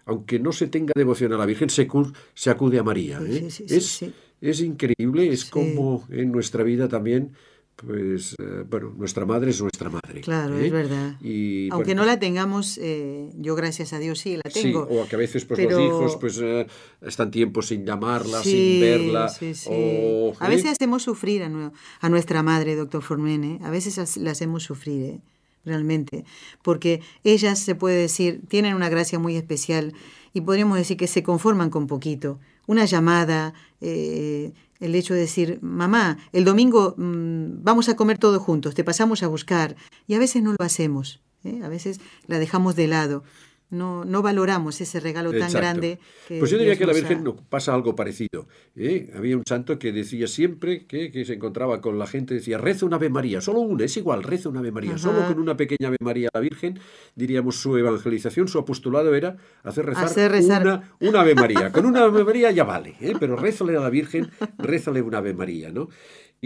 aunque 0.06 0.40
no 0.40 0.52
se 0.52 0.68
tenga 0.68 0.92
devoción 0.96 1.34
a 1.34 1.38
la 1.38 1.46
Virgen, 1.46 1.70
se, 1.70 1.88
se 2.34 2.50
acude 2.50 2.80
a 2.80 2.84
María. 2.84 3.20
¿eh? 3.22 3.48
es, 3.48 4.04
es 4.42 4.60
increíble, 4.62 5.30
es 5.30 5.46
como 5.46 6.06
en 6.10 6.32
nuestra 6.32 6.64
vida 6.64 6.90
también 6.90 7.32
pues 7.76 8.36
eh, 8.40 8.64
bueno, 8.70 8.94
nuestra 8.98 9.26
madre 9.26 9.52
es 9.52 9.62
nuestra 9.62 9.90
madre. 9.90 10.22
Claro, 10.22 10.58
es 10.58 10.68
¿eh? 10.68 10.70
verdad. 10.70 11.16
Y, 11.22 11.70
Aunque 11.72 11.96
no 11.96 12.06
la 12.06 12.20
tengamos, 12.20 12.78
eh, 12.78 13.30
yo 13.36 13.56
gracias 13.56 13.94
a 13.94 14.00
Dios 14.00 14.20
sí 14.20 14.38
la 14.38 14.50
tengo. 14.50 14.88
Sí, 14.90 14.98
o 14.98 15.08
que 15.08 15.16
a 15.16 15.20
veces 15.20 15.46
pues, 15.46 15.64
los 15.64 15.82
hijos 15.82 16.18
pues, 16.18 16.42
están 17.02 17.32
tiempo 17.32 17.62
sin 17.62 17.86
llamarla, 17.86 18.42
sin 18.44 18.80
verla. 18.82 19.30
Sí, 19.30 19.54
o, 19.68 20.34
a 20.40 20.50
veces 20.50 20.72
hacemos 20.72 21.04
sufrir 21.04 21.44
a, 21.44 22.10
nuestra 22.10 22.44
madre, 22.44 22.76
doctor 22.76 23.02
Formene, 23.02 23.60
a 23.64 23.70
veces 23.70 24.18
la 24.18 24.32
hacemos 24.32 24.64
sufrir. 24.64 25.20
realmente, 25.66 26.26
porque 26.62 27.02
ellas, 27.24 27.60
se 27.60 27.74
puede 27.74 27.98
decir, 27.98 28.42
tienen 28.50 28.76
una 28.76 28.90
gracia 28.90 29.18
muy 29.18 29.38
especial 29.38 29.94
y 30.34 30.42
podríamos 30.42 30.78
decir 30.78 30.98
que 30.98 31.08
se 31.08 31.24
conforman 31.24 31.70
con 31.70 31.88
poquito. 31.88 32.40
Una 32.66 32.86
llamada, 32.86 33.54
eh, 33.82 34.54
el 34.84 34.96
hecho 34.96 35.13
de 35.13 35.22
decir, 35.22 35.60
mamá, 35.62 36.17
el 36.34 36.43
domingo 36.43 36.96
mm, 36.98 37.63
vamos 37.63 37.88
a 37.88 37.96
comer 37.96 38.17
todos 38.17 38.41
juntos, 38.41 38.76
te 38.76 38.84
pasamos 38.84 39.24
a 39.24 39.28
buscar, 39.28 39.76
y 40.08 40.15
a 40.15 40.19
veces 40.19 40.43
no 40.43 40.52
lo 40.52 40.65
hacemos, 40.65 41.22
¿eh? 41.43 41.62
a 41.63 41.69
veces 41.69 42.02
la 42.28 42.38
dejamos 42.38 42.76
de 42.76 42.88
lado 42.88 43.24
no, 43.74 44.06
no 44.06 44.22
valoramos 44.22 44.80
ese 44.80 45.00
regalo 45.00 45.32
tan 45.34 45.52
grande. 45.52 46.00
Que 46.28 46.40
pues 46.40 46.52
yo 46.52 46.58
diría 46.58 46.78
que 46.78 46.84
a 46.84 46.88
la 46.88 46.94
Virgen 46.94 47.24
no 47.24 47.36
pasa 47.36 47.74
algo 47.74 47.96
parecido. 47.96 48.48
¿eh? 48.76 49.12
Había 49.16 49.36
un 49.36 49.44
santo 49.46 49.80
que 49.80 49.92
decía 49.92 50.28
siempre 50.28 50.86
que, 50.86 51.12
que, 51.12 51.26
se 51.26 51.34
encontraba 51.34 51.82
con 51.82 52.00
la 52.00 52.08
gente, 52.08 52.36
decía, 52.36 52.58
reza 52.58 52.86
una 52.86 52.98
Ave 52.98 53.10
María, 53.10 53.42
solo 53.42 53.60
una, 53.60 53.84
es 53.84 53.98
igual, 53.98 54.24
reza 54.24 54.50
una 54.50 54.60
Ave 54.60 54.72
María, 54.72 54.98
solo 54.98 55.26
con 55.28 55.40
una 55.40 55.58
pequeña 55.58 55.88
Ave 55.88 55.98
María 56.02 56.30
a 56.34 56.38
la 56.38 56.42
Virgen, 56.42 56.80
diríamos, 57.16 57.58
su 57.58 57.78
evangelización, 57.78 58.48
su 58.48 58.60
apostolado 58.60 59.16
era 59.16 59.38
hacer 59.64 59.86
rezar, 59.86 60.62
Una, 60.62 60.96
una, 61.00 61.22
Ave 61.22 61.36
María. 61.36 61.72
Con 61.72 61.86
una 61.86 62.04
Ave 62.04 62.24
María 62.24 62.52
ya 62.52 62.64
vale, 62.64 62.96
¿eh? 63.02 63.14
pero 63.20 63.36
rézale 63.36 63.76
a 63.76 63.82
la 63.82 63.90
Virgen, 63.90 64.30
rézale 64.58 65.02
una 65.02 65.18
Ave 65.18 65.34
María, 65.34 65.72
¿no? 65.72 65.90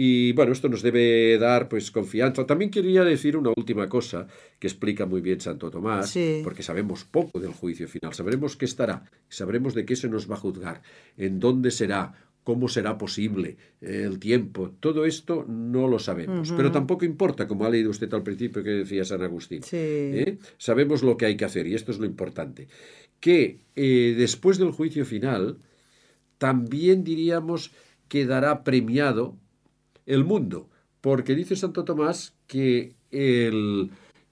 Y 0.00 0.30
bueno, 0.30 0.52
esto 0.52 0.68
nos 0.68 0.82
debe 0.82 1.36
dar 1.38 1.68
pues 1.68 1.90
confianza. 1.90 2.46
También 2.46 2.70
quería 2.70 3.02
decir 3.02 3.36
una 3.36 3.50
última 3.56 3.88
cosa 3.88 4.28
que 4.60 4.68
explica 4.68 5.06
muy 5.06 5.20
bien 5.20 5.40
Santo 5.40 5.72
Tomás, 5.72 6.16
porque 6.44 6.62
sabemos 6.62 7.02
poco 7.02 7.40
del 7.40 7.50
juicio 7.50 7.88
final. 7.88 8.14
Sabremos 8.14 8.56
qué 8.56 8.64
estará, 8.64 9.10
sabremos 9.28 9.74
de 9.74 9.84
qué 9.84 9.96
se 9.96 10.08
nos 10.08 10.30
va 10.30 10.36
a 10.36 10.38
juzgar, 10.38 10.82
en 11.16 11.40
dónde 11.40 11.72
será, 11.72 12.14
cómo 12.44 12.68
será 12.68 12.96
posible, 12.96 13.56
el 13.80 14.20
tiempo. 14.20 14.70
Todo 14.78 15.04
esto 15.04 15.44
no 15.48 15.88
lo 15.88 15.98
sabemos, 15.98 16.52
pero 16.56 16.70
tampoco 16.70 17.04
importa, 17.04 17.48
como 17.48 17.64
ha 17.64 17.70
leído 17.70 17.90
usted 17.90 18.14
al 18.14 18.22
principio 18.22 18.62
que 18.62 18.70
decía 18.70 19.04
San 19.04 19.22
Agustín. 19.22 19.62
¿eh? 19.72 20.38
Sabemos 20.58 21.02
lo 21.02 21.16
que 21.16 21.26
hay 21.26 21.36
que 21.36 21.44
hacer 21.44 21.66
y 21.66 21.74
esto 21.74 21.90
es 21.90 21.98
lo 21.98 22.06
importante. 22.06 22.68
Que 23.18 23.62
eh, 23.74 24.14
después 24.16 24.58
del 24.58 24.70
juicio 24.70 25.04
final, 25.04 25.58
también 26.38 27.02
diríamos 27.02 27.72
quedará 28.06 28.62
premiado 28.62 29.36
el 30.08 30.24
mundo, 30.24 30.68
porque 31.00 31.34
dice 31.34 31.54
Santo 31.54 31.84
Tomás 31.84 32.34
que 32.46 32.94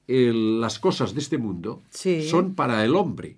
las 0.08 0.78
cosas 0.78 1.14
de 1.14 1.20
este 1.20 1.38
mundo 1.38 1.82
son 2.28 2.54
para 2.54 2.84
el 2.84 2.96
hombre. 2.96 3.36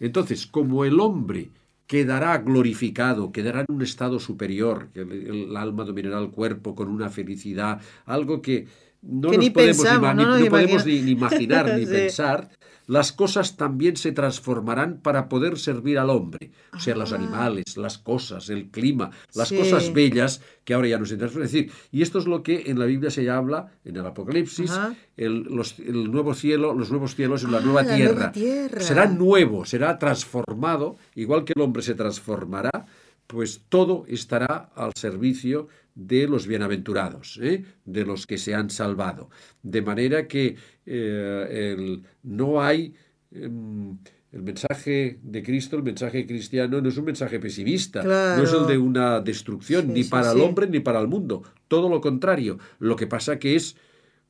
Entonces, 0.00 0.46
como 0.46 0.84
el 0.84 0.98
hombre 0.98 1.50
quedará 1.86 2.38
glorificado, 2.38 3.30
quedará 3.30 3.60
en 3.60 3.66
un 3.68 3.82
estado 3.82 4.18
superior, 4.18 4.88
que 4.92 5.02
el, 5.02 5.56
alma 5.56 5.84
dominará 5.84 6.18
el 6.18 6.30
cuerpo 6.30 6.74
con 6.74 6.88
una 6.88 7.10
felicidad, 7.10 7.80
algo 8.06 8.40
que 8.40 8.66
no 9.06 9.30
nos 9.30 9.50
podemos, 9.50 10.40
ni, 10.40 10.48
podemos 10.48 10.86
ni, 10.86 10.96
imaginar 11.10 11.74
ni 11.78 11.86
pensar, 11.86 12.50
las 12.86 13.12
cosas 13.12 13.56
también 13.56 13.96
se 13.96 14.12
transformarán 14.12 14.98
para 15.00 15.28
poder 15.28 15.58
servir 15.58 15.98
al 15.98 16.10
hombre. 16.10 16.50
O 16.74 16.78
sea, 16.78 16.94
los 16.94 17.12
ah. 17.12 17.16
animales, 17.16 17.76
las 17.76 17.98
cosas, 17.98 18.50
el 18.50 18.68
clima, 18.68 19.10
las 19.34 19.52
cosas 19.52 19.92
bellas 19.92 20.42
que 20.64 20.74
ahora 20.74 20.88
ya 20.88 20.98
nos 20.98 21.10
interesan. 21.10 21.42
Es 21.42 21.52
decir, 21.52 21.72
y 21.90 22.02
esto 22.02 22.18
es 22.18 22.26
lo 22.26 22.42
que 22.42 22.64
en 22.66 22.78
la 22.78 22.84
Biblia 22.84 23.10
se 23.10 23.28
habla, 23.30 23.72
en 23.84 23.96
el 23.96 24.06
Apocalipsis, 24.06 24.72
el, 25.16 25.44
nuevo 26.10 26.34
cielo, 26.34 26.74
los 26.74 26.90
nuevos 26.90 27.14
cielos 27.14 27.42
y 27.42 27.50
la, 27.50 27.58
ah, 27.58 27.60
nueva, 27.60 27.84
tierra. 28.32 28.32
Será 28.80 29.06
nuevo, 29.06 29.64
será 29.64 29.98
transformado, 29.98 30.96
igual 31.14 31.44
que 31.44 31.54
el 31.56 31.62
hombre 31.62 31.82
se 31.82 31.94
transformará, 31.94 32.86
pues 33.26 33.62
todo 33.68 34.04
estará 34.08 34.70
al 34.74 34.92
servicio 34.94 35.62
de 35.64 35.68
los 35.94 36.46
bienaventurados, 36.46 37.38
¿eh? 37.42 37.64
de 37.84 38.04
los 38.04 38.26
que 38.26 38.38
se 38.38 38.54
han 38.54 38.70
salvado. 38.70 39.30
De 39.62 39.82
manera 39.82 40.26
que 40.26 40.56
eh, 40.86 42.02
no 42.22 42.62
hay... 42.62 42.94
Em, 43.30 43.96
el 44.34 44.42
mensaje 44.42 45.20
de 45.22 45.44
Cristo, 45.44 45.76
el 45.76 45.84
mensaje 45.84 46.26
cristiano, 46.26 46.80
no 46.80 46.88
es 46.88 46.96
un 46.96 47.04
mensaje 47.04 47.38
pesimista, 47.38 48.02
no 48.02 48.42
es 48.42 48.52
el 48.52 48.66
de 48.66 48.76
una 48.76 49.20
destrucción, 49.20 49.94
ni 49.94 50.02
para 50.02 50.32
el 50.32 50.40
hombre 50.40 50.66
ni 50.66 50.80
para 50.80 50.98
el 50.98 51.06
mundo. 51.06 51.44
Todo 51.68 51.88
lo 51.88 52.00
contrario. 52.00 52.58
Lo 52.80 52.96
que 52.96 53.06
pasa 53.06 53.38
que 53.38 53.54
es 53.54 53.76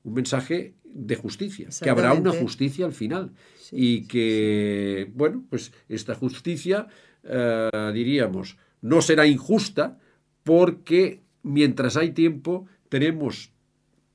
un 0.02 0.12
mensaje 0.12 0.74
de 0.84 1.16
justicia, 1.16 1.68
que 1.82 1.88
habrá 1.88 2.12
una 2.12 2.32
justicia 2.32 2.84
al 2.84 2.92
final. 2.92 3.32
y 3.72 4.02
que, 4.02 5.10
bueno, 5.14 5.42
pues 5.48 5.72
esta 5.88 6.14
justicia, 6.14 6.86
eh, 7.22 7.90
diríamos, 7.94 8.58
no 8.82 9.00
será 9.00 9.26
injusta 9.26 9.98
porque 10.42 11.23
mientras 11.44 11.96
hay 11.96 12.10
tiempo 12.10 12.66
tenemos, 12.88 13.52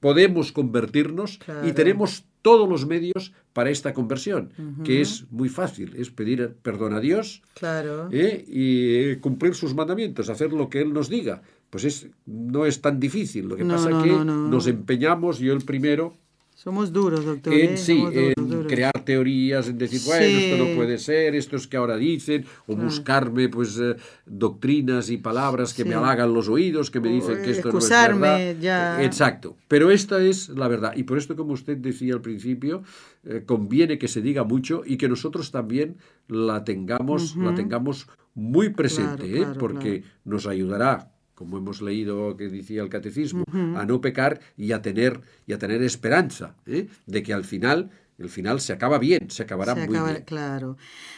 podemos 0.02 0.52
convertirnos 0.52 1.40
y 1.64 1.72
tenemos 1.72 2.26
todos 2.42 2.68
los 2.68 2.86
medios 2.86 3.34
para 3.54 3.70
esta 3.70 3.94
conversión, 3.94 4.52
que 4.84 5.02
es 5.02 5.26
muy 5.32 5.50
fácil, 5.50 5.96
es 5.96 6.10
pedir 6.10 6.56
perdón 6.62 6.94
a 6.94 7.00
Dios 7.00 7.42
claro. 7.54 8.10
¿eh? 8.12 8.44
y 8.48 9.16
cumplir 9.18 9.56
sus 9.56 9.74
mandamientos, 9.74 10.30
hacer 10.30 10.52
lo 10.52 10.70
que 10.70 10.82
Él 10.82 10.94
nos 10.94 11.10
diga. 11.10 11.42
Pues 11.70 11.84
es, 11.84 12.08
no 12.26 12.66
es 12.66 12.82
tan 12.82 13.00
difícil, 13.00 13.48
lo 13.48 13.56
que 13.56 13.64
pasa 13.64 13.92
es 13.92 14.04
que 14.04 14.10
nos 14.10 14.66
empeñamos, 14.66 15.38
yo 15.38 15.54
el 15.54 15.64
primero, 15.64 16.14
somos 16.60 16.92
duros, 16.92 17.24
doctor. 17.24 17.54
En 17.54 17.76
¿eh? 17.76 17.78
sí, 17.78 18.04
en 18.12 18.66
crear 18.66 18.92
teorías, 19.06 19.70
en 19.70 19.78
decir, 19.78 20.02
bueno, 20.06 20.26
esto 20.26 20.58
no 20.66 20.76
puede 20.76 20.98
ser, 20.98 21.34
esto 21.34 21.56
es 21.56 21.68
que 21.68 21.78
ahora 21.78 21.96
dicen, 21.96 22.46
o 22.68 22.76
buscarme 22.76 23.48
pues 23.48 23.80
eh, 23.80 23.96
doctrinas 24.26 25.10
y 25.10 25.18
palabras 25.18 25.74
que 25.74 25.86
me 25.86 25.96
halagan 25.96 26.34
los 26.34 26.50
oídos, 26.50 26.92
que 26.92 27.00
me 27.00 27.08
dicen 27.08 27.42
que 27.42 27.52
esto 27.52 27.72
no 27.72 27.80
es 27.80 27.90
verdad. 27.90 28.58
Ya. 28.60 29.02
Exacto. 29.02 29.56
Pero 29.70 29.90
esta 29.90 30.22
es 30.22 30.50
la 30.50 30.68
verdad. 30.68 30.92
Y 30.98 31.04
por 31.04 31.18
esto, 31.18 31.38
como 31.38 31.54
usted 31.54 31.78
decía 31.78 32.16
al 32.16 32.22
principio, 32.22 32.84
eh, 33.24 33.44
conviene 33.46 33.98
que 33.98 34.10
se 34.10 34.22
diga 34.22 34.44
mucho 34.44 34.82
y 34.86 34.98
que 34.98 35.08
nosotros 35.08 35.52
también 35.52 35.96
la 36.28 36.66
tengamos, 36.66 37.38
la 37.38 37.56
tengamos 37.56 38.10
muy 38.34 38.68
presente, 38.70 39.48
porque 39.58 40.04
nos 40.26 40.46
ayudará 40.46 41.10
como 41.40 41.58
hemos 41.58 41.82
leído 41.82 42.36
que 42.36 42.50
decía 42.50 42.82
el 42.82 42.90
catecismo, 42.90 43.46
a 43.78 43.86
no 43.86 44.02
pecar 44.02 44.42
y 44.58 44.74
a 44.74 44.82
tener, 44.82 45.22
y 45.48 45.54
a 45.54 45.58
tener 45.58 45.82
esperanza 45.84 46.58
¿eh? 46.66 46.90
de 47.06 47.24
que 47.24 47.32
al 47.32 47.46
final 47.46 47.92
el 48.18 48.28
final 48.28 48.60
se 48.60 48.74
acaba 48.74 49.00
bien, 49.00 49.32
se 49.32 49.44
acabará 49.44 49.74
muy 49.74 49.88
bien. 49.88 50.24
Claro. 50.26 50.76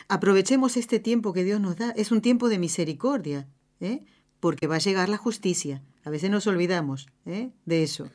Aprovechemos 0.10 0.78
este 0.78 1.00
tiempo 1.00 1.34
que 1.34 1.44
Dios 1.44 1.60
nos 1.60 1.76
da. 1.76 1.90
Es 1.98 2.12
un 2.12 2.22
tiempo 2.22 2.50
de 2.50 2.60
misericordia, 2.60 3.48
¿eh? 3.80 4.04
porque 4.40 4.68
va 4.68 4.76
a 4.76 4.80
llegar 4.80 5.10
la 5.10 5.18
justicia. 5.18 5.82
A 6.04 6.12
veces 6.12 6.30
nos 6.30 6.46
olvidamos 6.46 7.08
¿eh? 7.26 7.50
de 7.66 7.82
eso. 7.82 8.08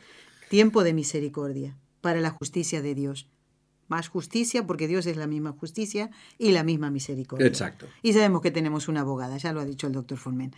Tiempo 0.49 0.85
de 0.85 0.95
misericordia 0.95 1.77
para 2.03 2.21
la 2.21 2.31
justicia 2.31 2.83
de 2.83 2.95
Dios. 2.95 3.29
Más 3.89 4.07
justicia 4.07 4.65
porque 4.65 4.87
Dios 4.87 5.07
es 5.07 5.17
la 5.17 5.27
misma 5.27 5.51
justicia 5.51 6.11
y 6.39 6.53
la 6.53 6.63
misma 6.63 6.89
misericordia. 6.93 7.49
Exacto. 7.49 7.87
Y 8.01 8.13
sabemos 8.13 8.43
que 8.43 8.53
tenemos 8.53 8.87
una 8.87 9.01
abogada, 9.01 9.39
ya 9.39 9.53
lo 9.53 9.59
ha 9.59 9.65
dicho 9.65 9.89
el 9.89 9.93
doctor 9.93 10.19
Formen. 10.19 10.55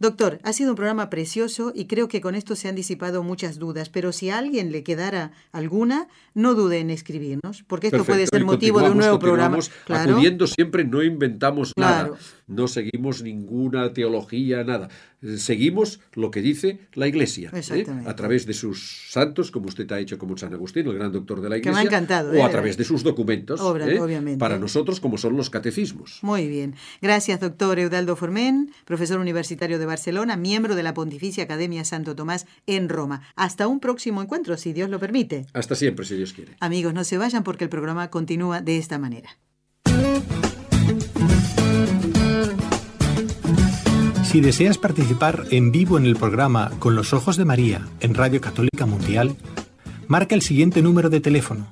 Doctor, 0.00 0.40
ha 0.44 0.54
sido 0.54 0.70
un 0.70 0.76
programa 0.76 1.10
precioso 1.10 1.72
y 1.74 1.84
creo 1.84 2.08
que 2.08 2.22
con 2.22 2.34
esto 2.34 2.56
se 2.56 2.68
han 2.68 2.74
disipado 2.74 3.22
muchas 3.22 3.58
dudas, 3.58 3.90
pero 3.90 4.12
si 4.12 4.30
a 4.30 4.38
alguien 4.38 4.72
le 4.72 4.82
quedara 4.82 5.32
alguna, 5.52 6.08
no 6.32 6.54
dude 6.54 6.78
en 6.78 6.88
escribirnos, 6.88 7.64
porque 7.66 7.88
esto 7.88 8.04
puede 8.04 8.26
ser 8.26 8.42
motivo 8.46 8.80
de 8.80 8.90
un 8.90 8.96
nuevo 8.96 9.18
programa. 9.18 9.58
Claro. 9.84 10.12
Acudiendo 10.12 10.46
siempre, 10.46 10.84
no 10.84 11.02
inventamos 11.02 11.74
nada, 11.76 12.12
no 12.46 12.66
seguimos 12.66 13.22
ninguna 13.22 13.92
teología, 13.92 14.64
nada 14.64 14.88
seguimos 15.36 16.00
lo 16.14 16.30
que 16.30 16.40
dice 16.40 16.78
la 16.94 17.06
Iglesia, 17.06 17.50
¿eh? 17.52 17.86
a 18.06 18.16
través 18.16 18.46
de 18.46 18.54
sus 18.54 19.10
santos, 19.10 19.50
como 19.50 19.66
usted 19.66 19.90
ha 19.92 19.98
hecho 19.98 20.18
como 20.18 20.36
San 20.36 20.52
Agustín, 20.54 20.86
el 20.86 20.94
gran 20.94 21.12
doctor 21.12 21.40
de 21.40 21.48
la 21.48 21.58
Iglesia, 21.58 21.82
encantado, 21.82 22.32
o 22.32 22.44
a 22.44 22.48
¿eh? 22.48 22.50
través 22.50 22.76
de 22.76 22.84
sus 22.84 23.02
documentos, 23.02 23.60
¿eh? 23.80 24.36
para 24.38 24.58
nosotros 24.58 25.00
como 25.00 25.18
son 25.18 25.36
los 25.36 25.50
catecismos. 25.50 26.20
Muy 26.22 26.48
bien. 26.48 26.74
Gracias, 27.02 27.40
doctor 27.40 27.78
Eudaldo 27.78 28.16
Formen, 28.16 28.72
profesor 28.84 29.20
universitario 29.20 29.78
de 29.78 29.86
Barcelona, 29.90 30.36
miembro 30.36 30.76
de 30.76 30.82
la 30.82 30.94
Pontificia 30.94 31.44
Academia 31.44 31.84
Santo 31.84 32.14
Tomás 32.14 32.46
en 32.66 32.88
Roma. 32.88 33.22
Hasta 33.34 33.66
un 33.66 33.80
próximo 33.80 34.22
encuentro, 34.22 34.56
si 34.56 34.72
Dios 34.72 34.88
lo 34.88 34.98
permite. 35.00 35.46
Hasta 35.52 35.74
siempre, 35.74 36.06
si 36.06 36.16
Dios 36.16 36.32
quiere. 36.32 36.56
Amigos, 36.60 36.94
no 36.94 37.04
se 37.04 37.18
vayan 37.18 37.42
porque 37.42 37.64
el 37.64 37.70
programa 37.70 38.08
continúa 38.08 38.60
de 38.60 38.78
esta 38.78 38.98
manera. 38.98 39.30
Si 44.24 44.40
deseas 44.40 44.78
participar 44.78 45.44
en 45.50 45.72
vivo 45.72 45.98
en 45.98 46.06
el 46.06 46.14
programa 46.14 46.70
Con 46.78 46.94
los 46.94 47.12
Ojos 47.12 47.36
de 47.36 47.44
María 47.44 47.88
en 47.98 48.14
Radio 48.14 48.40
Católica 48.40 48.86
Mundial, 48.86 49.34
marca 50.06 50.36
el 50.36 50.42
siguiente 50.42 50.82
número 50.82 51.10
de 51.10 51.20
teléfono 51.20 51.66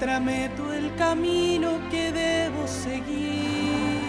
Muéstrame 0.00 0.48
tú 0.56 0.72
el 0.72 0.94
camino 0.96 1.78
que 1.90 2.10
debo 2.10 2.66
seguir. 2.66 4.08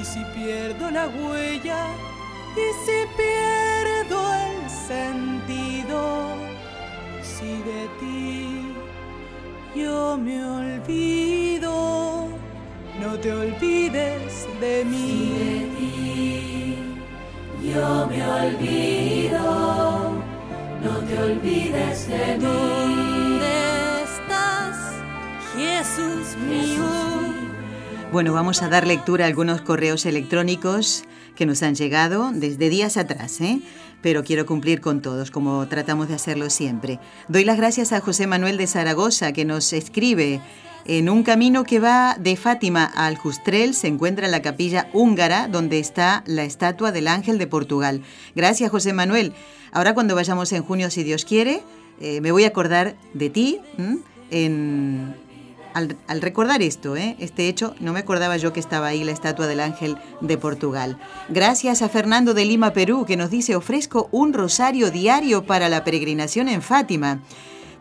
Y 0.00 0.04
si 0.04 0.20
pierdo 0.36 0.88
la 0.88 1.08
huella, 1.08 1.88
y 2.54 2.66
si 2.84 2.98
pierdo 3.16 4.20
el 4.46 4.70
sentido, 4.70 6.36
si 7.22 7.56
de 7.70 7.88
ti 7.98 8.72
yo 9.74 10.16
me 10.16 10.44
olvido, 10.44 12.28
no 13.00 13.18
te 13.20 13.32
olvides 13.32 14.46
de 14.60 14.84
mí. 14.84 15.32
Si 15.34 15.44
de 15.44 15.58
ti 15.76 16.76
yo 17.74 18.06
me 18.06 18.24
olvido 18.24 19.89
olvides 21.32 22.08
de 22.08 22.36
mí. 22.36 22.42
¿Dónde 22.42 24.02
estás, 24.02 24.76
Jesús 25.54 26.36
mío? 26.48 26.84
Bueno, 28.12 28.32
vamos 28.32 28.62
a 28.62 28.68
dar 28.68 28.86
lectura 28.86 29.24
a 29.24 29.28
algunos 29.28 29.60
correos 29.60 30.04
electrónicos 30.06 31.04
que 31.36 31.46
nos 31.46 31.62
han 31.62 31.74
llegado 31.74 32.32
desde 32.34 32.68
días 32.68 32.96
atrás, 32.96 33.40
¿eh? 33.40 33.60
pero 34.02 34.24
quiero 34.24 34.46
cumplir 34.46 34.80
con 34.80 35.00
todos, 35.00 35.30
como 35.30 35.66
tratamos 35.68 36.08
de 36.08 36.14
hacerlo 36.14 36.50
siempre. 36.50 36.98
Doy 37.28 37.44
las 37.44 37.56
gracias 37.56 37.92
a 37.92 38.00
José 38.00 38.26
Manuel 38.26 38.56
de 38.56 38.66
Zaragoza, 38.66 39.32
que 39.32 39.44
nos 39.44 39.72
escribe 39.72 40.40
en 40.84 41.08
un 41.08 41.22
camino 41.22 41.64
que 41.64 41.78
va 41.78 42.16
de 42.18 42.36
Fátima 42.36 42.84
al 42.84 43.16
Justrel 43.16 43.74
se 43.74 43.88
encuentra 43.88 44.28
la 44.28 44.42
capilla 44.42 44.88
húngara 44.92 45.48
donde 45.48 45.78
está 45.78 46.22
la 46.26 46.44
estatua 46.44 46.92
del 46.92 47.08
ángel 47.08 47.38
de 47.38 47.46
Portugal. 47.46 48.02
Gracias 48.34 48.70
José 48.70 48.92
Manuel. 48.92 49.32
Ahora 49.72 49.94
cuando 49.94 50.14
vayamos 50.14 50.52
en 50.52 50.62
junio, 50.62 50.90
si 50.90 51.02
Dios 51.02 51.24
quiere, 51.24 51.62
eh, 52.00 52.20
me 52.20 52.32
voy 52.32 52.44
a 52.44 52.48
acordar 52.48 52.96
de 53.14 53.30
ti 53.30 53.60
al, 55.74 56.20
recordar 56.20 56.62
esto, 56.62 56.96
¿eh? 56.96 57.16
este 57.20 57.48
hecho, 57.48 57.74
no 57.80 57.92
me 57.92 58.00
acordaba 58.00 58.36
yo 58.36 58.52
que 58.52 58.60
estaba 58.60 58.88
ahí 58.88 59.04
la 59.04 59.12
estatua 59.12 59.46
del 59.46 59.60
ángel 59.60 59.96
de 60.20 60.38
Portugal. 60.38 60.98
Gracias 61.28 61.82
a 61.82 61.88
Fernando 61.88 62.34
de 62.34 62.44
Lima, 62.44 62.72
Perú, 62.72 63.04
que 63.06 63.16
nos 63.16 63.30
dice, 63.30 63.54
ofrezco 63.54 64.08
un 64.10 64.32
rosario 64.32 64.90
diario 64.90 65.44
para 65.44 65.68
la 65.68 65.84
peregrinación 65.84 66.48
en 66.48 66.62
Fátima. 66.62 67.20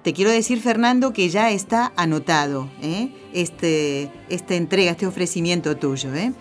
Te 0.04 0.14
quiero 0.14 0.32
decir, 0.32 0.62
Fernando, 0.62 1.12
que 1.12 1.28
ya 1.28 1.52
está 1.52 1.92
anotado 1.98 2.70
¿eh? 2.82 3.10
este, 3.34 4.10
esta 4.30 4.56
entrega, 4.56 4.92
este 4.92 5.06
ofrecimiento 5.06 5.76
tuyo. 5.76 6.14
¿eh? 6.16 6.32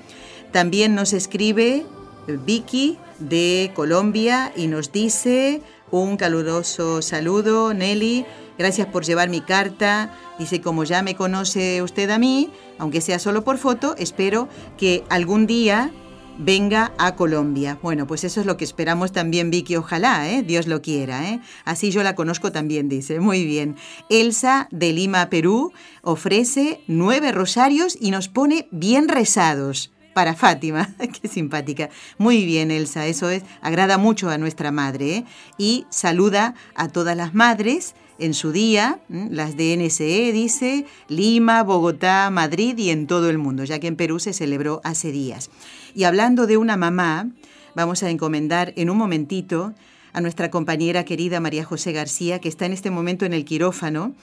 También 0.53 0.95
nos 0.95 1.13
escribe 1.13 1.85
Vicky 2.29 2.99
de 3.19 3.73
Colombia 3.75 4.53
y 4.55 4.69
nos 4.69 4.93
dice 4.93 5.61
un 5.91 6.17
caluroso 6.17 7.03
saludo, 7.03 7.75
Nelly. 7.75 8.27
Gracias 8.59 8.87
por 8.87 9.05
llevar 9.05 9.29
mi 9.29 9.41
carta. 9.41 10.15
Dice, 10.39 10.61
como 10.61 10.85
ya 10.85 11.03
me 11.03 11.17
conoce 11.17 11.83
usted 11.83 12.11
a 12.11 12.19
mí, 12.19 12.51
aunque 12.79 13.01
sea 13.01 13.19
solo 13.19 13.43
por 13.43 13.59
foto, 13.59 13.97
espero 13.99 14.49
que 14.77 15.03
algún 15.09 15.49
día 15.49 15.91
venga 16.39 16.93
a 16.99 17.17
Colombia. 17.17 17.79
Bueno, 17.83 18.07
pues 18.07 18.25
eso 18.25 18.41
es 18.41 18.47
lo 18.47 18.57
que 18.57 18.65
esperamos 18.65 19.13
también, 19.13 19.51
Vicky, 19.51 19.77
ojalá, 19.77 20.31
¿eh? 20.31 20.43
Dios 20.43 20.67
lo 20.67 20.81
quiera. 20.81 21.29
¿eh? 21.29 21.41
Así 21.65 21.91
yo 21.91 22.03
la 22.03 22.15
conozco 22.15 22.53
también, 22.53 22.89
dice. 22.89 23.21
Muy 23.21 23.45
bien. 23.45 23.77
Elsa 24.09 24.69
de 24.71 24.93
Lima, 24.93 25.29
Perú, 25.29 25.73
ofrece 26.03 26.81
nueve 26.87 27.33
rosarios 27.33 27.99
y 28.01 28.11
nos 28.11 28.29
pone 28.29 28.69
bien 28.71 29.09
rezados 29.09 29.93
para 30.15 30.35
Fátima. 30.35 30.95
Qué 31.21 31.29
simpática. 31.29 31.91
Muy 32.17 32.45
bien, 32.45 32.71
Elsa, 32.71 33.07
eso 33.07 33.31
es, 33.31 33.43
agrada 33.61 33.99
mucho 33.99 34.31
a 34.31 34.39
nuestra 34.39 34.71
madre. 34.71 35.17
¿eh? 35.17 35.25
Y 35.59 35.87
saluda 35.91 36.55
a 36.75 36.89
todas 36.89 37.17
las 37.17 37.35
madres 37.35 37.95
en 38.19 38.35
su 38.35 38.51
día, 38.51 38.99
las 39.09 39.57
de 39.57 39.77
NSE, 39.77 40.33
dice, 40.33 40.87
Lima, 41.09 41.63
Bogotá, 41.63 42.31
Madrid 42.31 42.77
y 42.77 42.91
en 42.91 43.07
todo 43.07 43.31
el 43.31 43.39
mundo, 43.39 43.63
ya 43.63 43.79
que 43.79 43.87
en 43.87 43.95
Perú 43.95 44.19
se 44.19 44.33
celebró 44.33 44.81
hace 44.83 45.13
días. 45.13 45.51
Y 45.95 46.05
hablando 46.05 46.47
de 46.47 46.57
una 46.57 46.77
mamá, 46.77 47.29
vamos 47.75 48.03
a 48.03 48.11
encomendar 48.11 48.73
en 48.77 48.91
un 48.91 48.99
momentito 48.99 49.75
a 50.13 50.21
nuestra 50.21 50.51
compañera 50.51 51.05
querida 51.05 51.41
María 51.41 51.65
José 51.65 51.93
García, 51.93 52.41
que 52.41 52.49
está 52.49 52.67
en 52.67 52.73
este 52.73 52.91
momento 52.91 53.25
en 53.25 53.33
el 53.33 53.45
quirófano, 53.45 54.15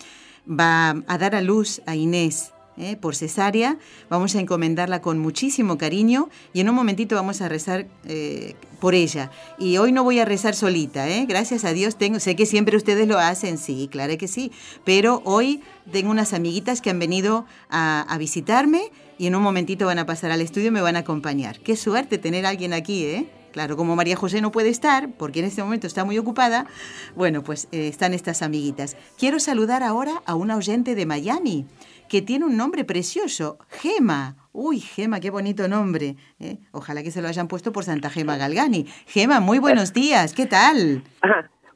va 0.48 1.04
a 1.08 1.18
dar 1.18 1.36
a 1.36 1.42
luz 1.42 1.82
a 1.86 1.96
Inés. 1.96 2.52
¿eh? 2.78 2.96
por 2.96 3.16
cesárea, 3.16 3.78
vamos 4.10 4.36
a 4.36 4.40
encomendarla 4.40 5.02
con 5.02 5.20
muchísimo 5.20 5.78
cariño 5.78 6.30
y 6.54 6.60
en 6.60 6.70
un 6.70 6.76
momentito 6.76 7.16
vamos 7.16 7.42
a 7.42 7.50
rezar 7.50 7.88
eh, 8.06 8.56
por 8.80 8.96
ella. 8.96 9.32
Y 9.58 9.78
hoy 9.78 9.92
no 9.92 10.04
voy 10.04 10.20
a 10.20 10.26
rezar 10.26 10.56
solita, 10.56 11.08
¿eh? 11.10 11.26
gracias 11.26 11.66
a 11.66 11.74
Dios 11.74 11.98
tengo, 11.98 12.20
sé 12.20 12.36
que 12.36 12.46
siempre 12.46 12.78
ustedes 12.78 13.08
lo 13.08 13.18
hacen, 13.18 13.58
sí, 13.58 13.88
claro 13.92 14.18
que 14.18 14.28
sí, 14.28 14.52
pero 14.84 15.22
hoy 15.26 15.62
tengo 15.92 16.12
unas 16.12 16.34
amiguitas 16.34 16.82
que 16.82 16.90
han 16.90 17.00
venido 17.00 17.46
a, 17.70 18.02
a 18.02 18.18
visitarme 18.18 18.92
y 19.18 19.28
en 19.28 19.36
un 19.36 19.44
momentito 19.44 19.86
van 19.86 20.00
a 20.00 20.06
pasar 20.06 20.32
al 20.32 20.42
estudio 20.42 20.68
y 20.68 20.72
me 20.72 20.82
van 20.82 20.96
a 20.96 21.00
acompañar. 21.00 21.60
Qué 21.60 21.76
suerte 21.76 22.18
tener 22.18 22.46
alguien 22.46 22.74
aquí, 22.74 23.06
¿eh? 23.06 23.26
Claro, 23.52 23.78
como 23.78 23.96
María 23.96 24.18
José 24.18 24.42
no 24.42 24.52
puede 24.52 24.68
estar, 24.68 25.14
porque 25.18 25.40
en 25.40 25.46
este 25.46 25.64
momento 25.64 25.88
está 25.88 26.04
muy 26.04 26.18
ocupada, 26.18 26.68
bueno, 27.16 27.42
pues 27.42 27.70
eh, 27.72 27.88
están 27.88 28.14
estas 28.14 28.42
amiguitas. 28.42 28.98
Quiero 29.18 29.40
saludar 29.40 29.82
ahora 29.82 30.22
a 30.26 30.36
una 30.36 30.58
oyente 30.58 30.94
de 30.94 31.06
Miami, 31.06 31.66
que 32.10 32.22
tiene 32.22 32.44
un 32.44 32.58
nombre 32.58 32.84
precioso, 32.84 33.58
Gema. 33.70 34.36
Uy, 34.52 34.82
Gema, 34.82 35.22
qué 35.22 35.30
bonito 35.30 35.70
nombre. 35.70 36.18
¿eh? 36.42 36.58
Ojalá 36.74 37.02
que 37.02 37.12
se 37.12 37.22
lo 37.22 37.30
hayan 37.30 37.48
puesto 37.48 37.72
por 37.72 37.86
Santa 37.86 38.10
Gema 38.10 38.36
Galgani. 38.36 38.88
Gema, 39.08 39.40
muy 39.40 39.60
buenos 39.60 39.94
días, 39.94 40.34
¿qué 40.34 40.48
tal? 40.48 41.04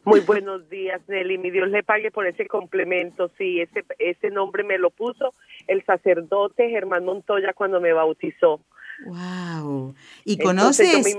Muy 0.03 0.21
buenos 0.21 0.67
días, 0.69 1.01
Nelly. 1.07 1.37
Mi 1.37 1.51
Dios 1.51 1.69
le 1.69 1.83
pague 1.83 2.09
por 2.09 2.25
ese 2.25 2.47
complemento. 2.47 3.29
Sí, 3.37 3.61
ese 3.99 4.29
nombre 4.31 4.63
me 4.63 4.77
lo 4.77 4.89
puso 4.89 5.33
el 5.69 5.85
sacerdote 5.85 6.69
Germán 6.69 7.05
Montoya 7.05 7.53
cuando 7.53 7.79
me 7.79 7.93
bautizó. 7.93 8.59
Wow. 9.05 9.95
¿Y 10.25 10.37
conoces, 10.37 11.17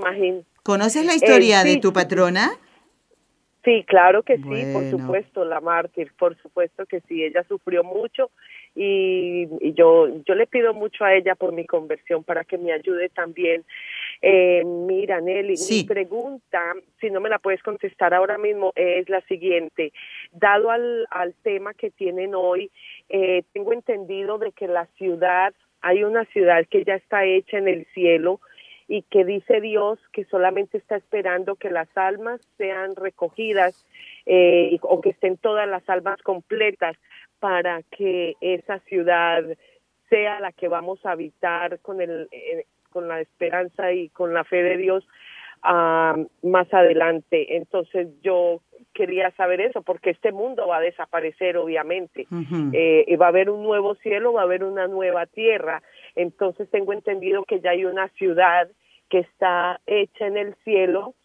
conoces 0.63 1.05
la 1.05 1.15
historia 1.15 1.61
eh, 1.61 1.65
de 1.65 1.77
tu 1.77 1.91
patrona? 1.91 2.51
Sí, 3.63 3.83
claro 3.87 4.23
que 4.23 4.37
sí, 4.37 4.73
por 4.73 4.89
supuesto, 4.89 5.45
la 5.45 5.61
mártir, 5.61 6.11
por 6.17 6.35
supuesto 6.41 6.87
que 6.87 7.01
sí, 7.01 7.23
ella 7.23 7.43
sufrió 7.47 7.83
mucho 7.83 8.31
y, 8.73 9.47
yo 9.75 10.07
yo 10.25 10.33
le 10.33 10.47
pido 10.47 10.73
mucho 10.73 11.03
a 11.03 11.13
ella 11.13 11.35
por 11.35 11.51
mi 11.51 11.67
conversión 11.67 12.23
para 12.23 12.43
que 12.43 12.57
me 12.57 12.71
ayude 12.71 13.09
también 13.09 13.63
eh, 14.21 14.63
mira, 14.63 15.19
Nelly, 15.19 15.55
mi 15.69 15.83
pregunta, 15.83 16.73
si 16.99 17.09
no 17.09 17.19
me 17.19 17.29
la 17.29 17.39
puedes 17.39 17.63
contestar 17.63 18.13
ahora 18.13 18.37
mismo, 18.37 18.71
es 18.75 19.09
la 19.09 19.21
siguiente. 19.21 19.93
Dado 20.31 20.69
al, 20.69 21.07
al 21.09 21.33
tema 21.41 21.73
que 21.73 21.89
tienen 21.89 22.35
hoy, 22.35 22.69
eh, 23.09 23.43
tengo 23.53 23.73
entendido 23.73 24.37
de 24.37 24.51
que 24.51 24.67
la 24.67 24.85
ciudad, 24.97 25.53
hay 25.81 26.03
una 26.03 26.25
ciudad 26.25 26.65
que 26.69 26.83
ya 26.83 26.95
está 26.95 27.25
hecha 27.25 27.57
en 27.57 27.67
el 27.67 27.85
cielo 27.93 28.39
y 28.87 29.03
que 29.03 29.25
dice 29.25 29.61
Dios 29.61 29.99
que 30.11 30.25
solamente 30.25 30.77
está 30.77 30.97
esperando 30.97 31.55
que 31.55 31.71
las 31.71 31.87
almas 31.95 32.41
sean 32.57 32.95
recogidas 32.95 33.85
eh, 34.25 34.77
o 34.81 35.01
que 35.01 35.11
estén 35.11 35.37
todas 35.37 35.67
las 35.67 35.87
almas 35.89 36.21
completas 36.21 36.97
para 37.39 37.81
que 37.83 38.35
esa 38.41 38.79
ciudad 38.81 39.45
sea 40.09 40.41
la 40.41 40.51
que 40.51 40.67
vamos 40.67 41.03
a 41.05 41.11
habitar 41.11 41.79
con 41.79 42.01
el 42.01 42.27
eh, 42.31 42.65
con 42.91 43.07
la 43.07 43.19
esperanza 43.19 43.91
y 43.91 44.09
con 44.09 44.33
la 44.33 44.43
fe 44.43 44.61
de 44.63 44.77
Dios 44.77 45.07
ah, 45.63 46.15
más 46.43 46.71
adelante. 46.73 47.57
Entonces 47.57 48.09
yo 48.21 48.61
quería 48.93 49.31
saber 49.31 49.61
eso, 49.61 49.81
porque 49.81 50.09
este 50.09 50.31
mundo 50.31 50.67
va 50.67 50.77
a 50.77 50.81
desaparecer, 50.81 51.57
obviamente. 51.57 52.27
Eh, 52.73 53.05
y 53.07 53.15
va 53.15 53.27
a 53.27 53.29
haber 53.29 53.49
un 53.49 53.63
nuevo 53.63 53.95
cielo, 53.95 54.33
va 54.33 54.41
a 54.41 54.43
haber 54.43 54.63
una 54.63 54.87
nueva 54.87 55.25
tierra. 55.25 55.81
Entonces 56.15 56.69
tengo 56.69 56.93
entendido 56.93 57.43
que 57.45 57.61
ya 57.61 57.71
hay 57.71 57.85
una 57.85 58.09
ciudad 58.09 58.69
que 59.09 59.19
está 59.19 59.79
hecha 59.87 60.27
en 60.27 60.37
el 60.37 60.55
cielo 60.63 61.15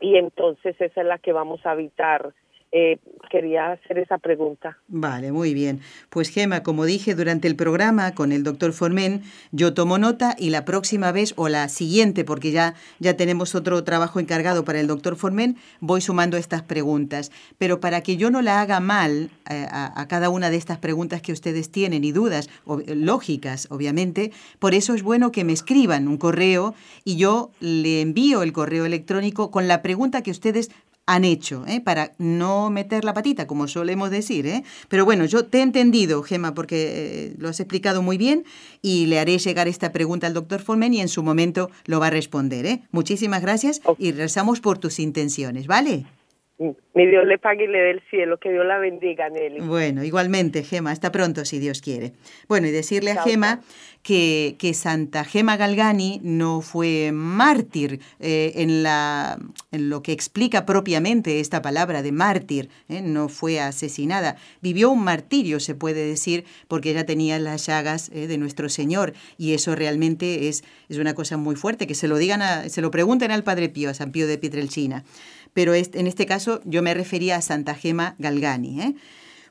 y 0.00 0.16
entonces 0.16 0.80
esa 0.80 1.00
es 1.00 1.06
la 1.06 1.18
que 1.18 1.32
vamos 1.32 1.64
a 1.64 1.72
habitar 1.72 2.34
eh, 2.76 2.98
quería 3.30 3.70
hacer 3.70 3.98
esa 3.98 4.18
pregunta. 4.18 4.78
Vale, 4.88 5.30
muy 5.30 5.54
bien. 5.54 5.78
Pues 6.10 6.28
Gema, 6.28 6.64
como 6.64 6.84
dije 6.84 7.14
durante 7.14 7.46
el 7.46 7.54
programa 7.54 8.16
con 8.16 8.32
el 8.32 8.42
doctor 8.42 8.72
Formen, 8.72 9.22
yo 9.52 9.74
tomo 9.74 9.96
nota 9.96 10.34
y 10.36 10.50
la 10.50 10.64
próxima 10.64 11.12
vez 11.12 11.34
o 11.36 11.48
la 11.48 11.68
siguiente, 11.68 12.24
porque 12.24 12.50
ya, 12.50 12.74
ya 12.98 13.16
tenemos 13.16 13.54
otro 13.54 13.84
trabajo 13.84 14.18
encargado 14.18 14.64
para 14.64 14.80
el 14.80 14.88
doctor 14.88 15.14
Formen, 15.14 15.56
voy 15.78 16.00
sumando 16.00 16.36
estas 16.36 16.62
preguntas. 16.62 17.30
Pero 17.58 17.78
para 17.78 18.00
que 18.00 18.16
yo 18.16 18.32
no 18.32 18.42
la 18.42 18.60
haga 18.60 18.80
mal 18.80 19.30
eh, 19.48 19.66
a, 19.70 20.06
cada 20.08 20.28
una 20.28 20.50
de 20.50 20.56
estas 20.56 20.78
preguntas 20.78 21.22
que 21.22 21.32
ustedes 21.32 21.70
tienen 21.70 22.02
y 22.02 22.10
dudas, 22.10 22.50
lógicas, 22.88 23.68
obviamente, 23.70 24.32
por 24.58 24.74
eso 24.74 24.94
es 24.94 25.04
bueno 25.04 25.30
que 25.30 25.44
me 25.44 25.52
escriban 25.52 26.08
un 26.08 26.16
correo 26.16 26.74
y 27.04 27.16
yo 27.16 27.52
le 27.60 28.00
envío 28.00 28.42
el 28.42 28.52
correo 28.52 28.84
electrónico 28.84 29.52
con 29.52 29.68
la 29.68 29.80
pregunta 29.80 30.22
que 30.22 30.32
ustedes 30.32 30.72
han 31.06 31.24
hecho, 31.24 31.64
¿eh? 31.66 31.80
para 31.80 32.12
no 32.18 32.70
meter 32.70 33.04
la 33.04 33.14
patita, 33.14 33.46
como 33.46 33.68
solemos 33.68 34.10
decir. 34.10 34.46
¿eh? 34.46 34.64
Pero 34.88 35.04
bueno, 35.04 35.24
yo 35.24 35.44
te 35.44 35.58
he 35.58 35.62
entendido, 35.62 36.22
Gema, 36.22 36.54
porque 36.54 36.92
eh, 37.26 37.34
lo 37.38 37.48
has 37.48 37.60
explicado 37.60 38.02
muy 38.02 38.16
bien 38.16 38.44
y 38.80 39.06
le 39.06 39.18
haré 39.18 39.38
llegar 39.38 39.68
esta 39.68 39.92
pregunta 39.92 40.26
al 40.26 40.34
doctor 40.34 40.62
Formen 40.62 40.94
y 40.94 41.00
en 41.00 41.08
su 41.08 41.22
momento 41.22 41.70
lo 41.84 42.00
va 42.00 42.06
a 42.06 42.10
responder. 42.10 42.66
¿eh? 42.66 42.82
Muchísimas 42.90 43.42
gracias 43.42 43.80
y 43.98 44.12
rezamos 44.12 44.60
por 44.60 44.78
tus 44.78 44.98
intenciones, 44.98 45.66
¿vale? 45.66 46.06
Mi 46.56 47.06
Dios 47.06 47.26
le 47.26 47.36
pague 47.38 47.64
y 47.64 47.66
le 47.66 47.78
dé 47.78 47.90
el 47.90 48.02
cielo, 48.08 48.38
que 48.38 48.52
Dios 48.52 48.64
la 48.64 48.78
bendiga, 48.78 49.28
Nelly. 49.28 49.58
Bueno, 49.60 50.04
igualmente, 50.04 50.62
Gema, 50.62 50.92
hasta 50.92 51.10
pronto, 51.10 51.44
si 51.44 51.58
Dios 51.58 51.80
quiere. 51.80 52.12
Bueno, 52.46 52.68
y 52.68 52.70
decirle 52.70 53.10
a 53.10 53.24
Gema 53.24 53.60
que, 54.04 54.54
que, 54.56 54.72
Santa 54.72 55.24
Gema 55.24 55.56
Galgani 55.56 56.20
no 56.22 56.60
fue 56.60 57.10
mártir 57.12 57.98
eh, 58.20 58.52
en, 58.54 58.84
la, 58.84 59.36
en 59.72 59.90
lo 59.90 60.04
que 60.04 60.12
explica 60.12 60.64
propiamente 60.64 61.40
esta 61.40 61.60
palabra 61.60 62.02
de 62.02 62.12
mártir, 62.12 62.68
eh, 62.88 63.02
no 63.02 63.28
fue 63.28 63.58
asesinada. 63.58 64.36
Vivió 64.62 64.90
un 64.90 65.02
martirio, 65.02 65.58
se 65.58 65.74
puede 65.74 66.06
decir, 66.06 66.44
porque 66.68 66.92
ella 66.92 67.04
tenía 67.04 67.40
las 67.40 67.66
llagas 67.66 68.10
eh, 68.14 68.28
de 68.28 68.38
nuestro 68.38 68.68
Señor, 68.68 69.14
y 69.38 69.54
eso 69.54 69.74
realmente 69.74 70.46
es, 70.46 70.62
es 70.88 70.98
una 70.98 71.14
cosa 71.14 71.36
muy 71.36 71.56
fuerte, 71.56 71.88
que 71.88 71.96
se 71.96 72.06
lo 72.06 72.16
digan, 72.16 72.42
a, 72.42 72.68
se 72.68 72.80
lo 72.80 72.92
pregunten 72.92 73.32
al 73.32 73.42
Padre 73.42 73.68
Pío, 73.68 73.90
a 73.90 73.94
San 73.94 74.12
Pío 74.12 74.28
de 74.28 74.38
Pietrelcina 74.38 75.02
pero 75.54 75.72
en 75.74 76.06
este 76.06 76.26
caso 76.26 76.60
yo 76.64 76.82
me 76.82 76.92
refería 76.92 77.36
a 77.36 77.42
Santa 77.42 77.74
Gema 77.74 78.16
Galgani. 78.18 78.80
¿eh? 78.80 78.94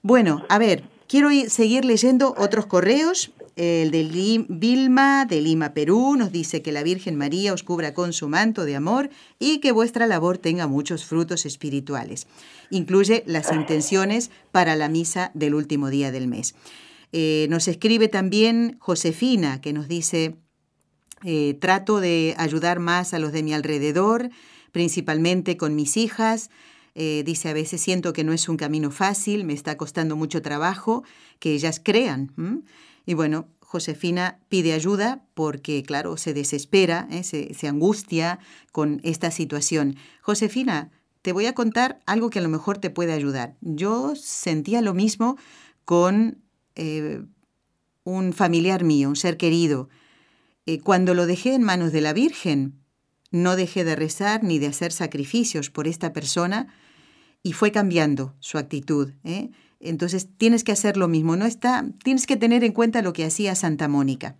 Bueno, 0.02 0.46
a 0.50 0.60
ver, 0.60 0.84
quiero 1.08 1.30
seguir 1.48 1.86
leyendo 1.86 2.36
otros 2.38 2.66
correos. 2.68 3.32
El 3.56 3.92
de 3.92 4.46
Vilma, 4.50 5.26
de 5.26 5.40
Lima, 5.40 5.76
Perú, 5.76 6.16
nos 6.18 6.32
dice 6.32 6.64
que 6.64 6.72
la 6.72 6.82
Virgen 6.82 7.16
María 7.16 7.54
os 7.54 7.62
cubra 7.62 7.94
con 7.94 8.12
su 8.12 8.28
manto 8.28 8.66
de 8.66 8.76
amor 8.76 9.12
y 9.38 9.60
que 9.60 9.72
vuestra 9.72 10.08
labor 10.08 10.40
tenga 10.40 10.66
muchos 10.66 11.06
frutos 11.06 11.46
espirituales. 11.46 12.26
Incluye 12.72 13.24
las 13.28 13.52
intenciones 13.52 14.32
para 14.52 14.76
la 14.76 14.90
misa 14.90 15.30
del 15.36 15.54
último 15.54 15.92
día 15.92 16.12
del 16.12 16.28
mes. 16.28 16.56
Eh, 17.12 17.46
nos 17.52 17.68
escribe 17.68 18.08
también 18.08 18.76
Josefina, 18.80 19.62
que 19.62 19.72
nos 19.72 19.88
dice, 19.88 20.36
eh, 21.24 21.56
trato 21.62 22.00
de 22.00 22.34
ayudar 22.40 22.80
más 22.80 23.14
a 23.14 23.20
los 23.20 23.32
de 23.32 23.44
mi 23.44 23.54
alrededor, 23.54 24.32
principalmente 24.74 25.56
con 25.56 25.76
mis 25.76 25.96
hijas. 25.96 26.50
Eh, 26.96 27.24
dice, 27.26 27.48
a 27.48 27.54
veces 27.54 27.80
siento 27.80 28.12
que 28.12 28.26
no 28.26 28.34
es 28.34 28.50
un 28.50 28.58
camino 28.58 28.92
fácil, 28.92 29.46
me 29.46 29.54
está 29.54 29.78
costando 29.78 30.18
mucho 30.18 30.42
trabajo 30.42 31.04
que 31.40 31.54
ellas 31.54 31.80
crean. 31.82 32.34
Y 33.06 33.14
bueno, 33.14 33.48
Josefina 33.62 34.40
pide 34.50 34.74
ayuda 34.74 35.24
porque, 35.34 35.82
claro, 35.84 36.18
se 36.18 36.34
desespera, 36.34 37.08
¿eh? 37.10 37.24
se, 37.24 37.68
angustia 37.68 38.40
con 38.72 39.00
esta 39.04 39.32
situación. 39.32 39.96
Josefina, 40.22 40.92
te 41.22 41.32
voy 41.32 41.46
a 41.46 41.54
contar 41.54 42.00
algo 42.06 42.30
que 42.30 42.40
a 42.40 42.44
lo 42.44 42.50
mejor 42.50 42.78
te 42.78 42.90
puede 42.90 43.14
ayudar. 43.14 43.56
Yo 43.62 44.16
sentía 44.16 44.82
lo 44.82 44.94
mismo 44.94 45.38
con 45.86 46.44
eh, 46.76 47.24
un 48.04 48.34
familiar 48.34 48.84
mío, 48.84 49.10
un 49.10 49.16
ser 49.16 49.38
querido. 49.38 49.90
cuando 50.84 51.14
lo 51.14 51.26
dejé 51.26 51.56
en 51.56 51.64
manos 51.64 51.92
de 51.92 52.02
la 52.02 52.14
Virgen, 52.14 52.83
no 53.34 53.56
dejé 53.56 53.84
de 53.84 53.96
rezar 53.96 54.44
ni 54.44 54.60
de 54.60 54.68
hacer 54.68 54.92
sacrificios 54.92 55.72
por 55.72 55.88
esta 55.88 56.14
persona 56.14 56.68
y 57.42 57.54
fue 57.54 57.72
cambiando 57.72 58.36
su 58.40 58.60
actitud. 58.60 59.12
¿eh? 59.24 59.50
Entonces 59.80 60.30
tienes 60.38 60.64
que 60.64 60.72
hacer 60.72 60.98
lo 60.98 61.08
mismo. 61.08 61.36
No 61.36 61.46
está, 61.46 61.84
tienes 62.04 62.28
que 62.28 62.38
tener 62.38 62.64
en 62.64 62.74
cuenta 62.74 63.02
lo 63.02 63.12
que 63.12 63.26
hacía 63.26 63.56
Santa 63.56 63.88
Mónica, 63.88 64.38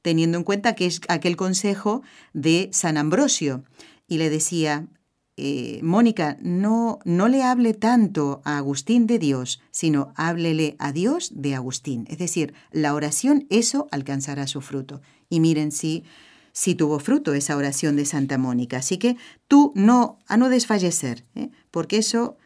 teniendo 0.00 0.38
en 0.38 0.44
cuenta 0.44 0.76
que 0.76 0.86
es 0.86 1.00
aquel 1.08 1.36
consejo 1.36 2.02
de 2.32 2.70
San 2.72 2.98
Ambrosio 2.98 3.64
y 4.06 4.18
le 4.18 4.30
decía 4.30 4.86
eh, 5.36 5.80
Mónica, 5.82 6.38
no, 6.40 7.00
no 7.04 7.26
le 7.26 7.42
hable 7.42 7.74
tanto 7.74 8.42
a 8.44 8.58
Agustín 8.58 9.08
de 9.08 9.18
Dios, 9.18 9.60
sino 9.72 10.12
háblele 10.14 10.76
a 10.78 10.92
Dios 10.92 11.32
de 11.34 11.56
Agustín. 11.56 12.06
Es 12.08 12.18
decir, 12.18 12.54
la 12.70 12.94
oración, 12.94 13.48
eso 13.50 13.88
alcanzará 13.90 14.46
su 14.46 14.60
fruto. 14.60 15.02
Y 15.28 15.40
miren 15.40 15.72
si 15.72 16.04
si 16.54 16.76
tuvo 16.76 17.00
fruto 17.00 17.34
esa 17.34 17.56
oración 17.56 17.96
de 17.96 18.06
Santa 18.06 18.38
Mónica. 18.38 18.78
Así 18.78 18.96
que 18.96 19.16
tú 19.48 19.72
no, 19.74 20.20
a 20.28 20.36
no 20.36 20.48
desfallecer, 20.48 21.24
¿eh? 21.34 21.50
porque 21.70 21.98
eso 21.98 22.38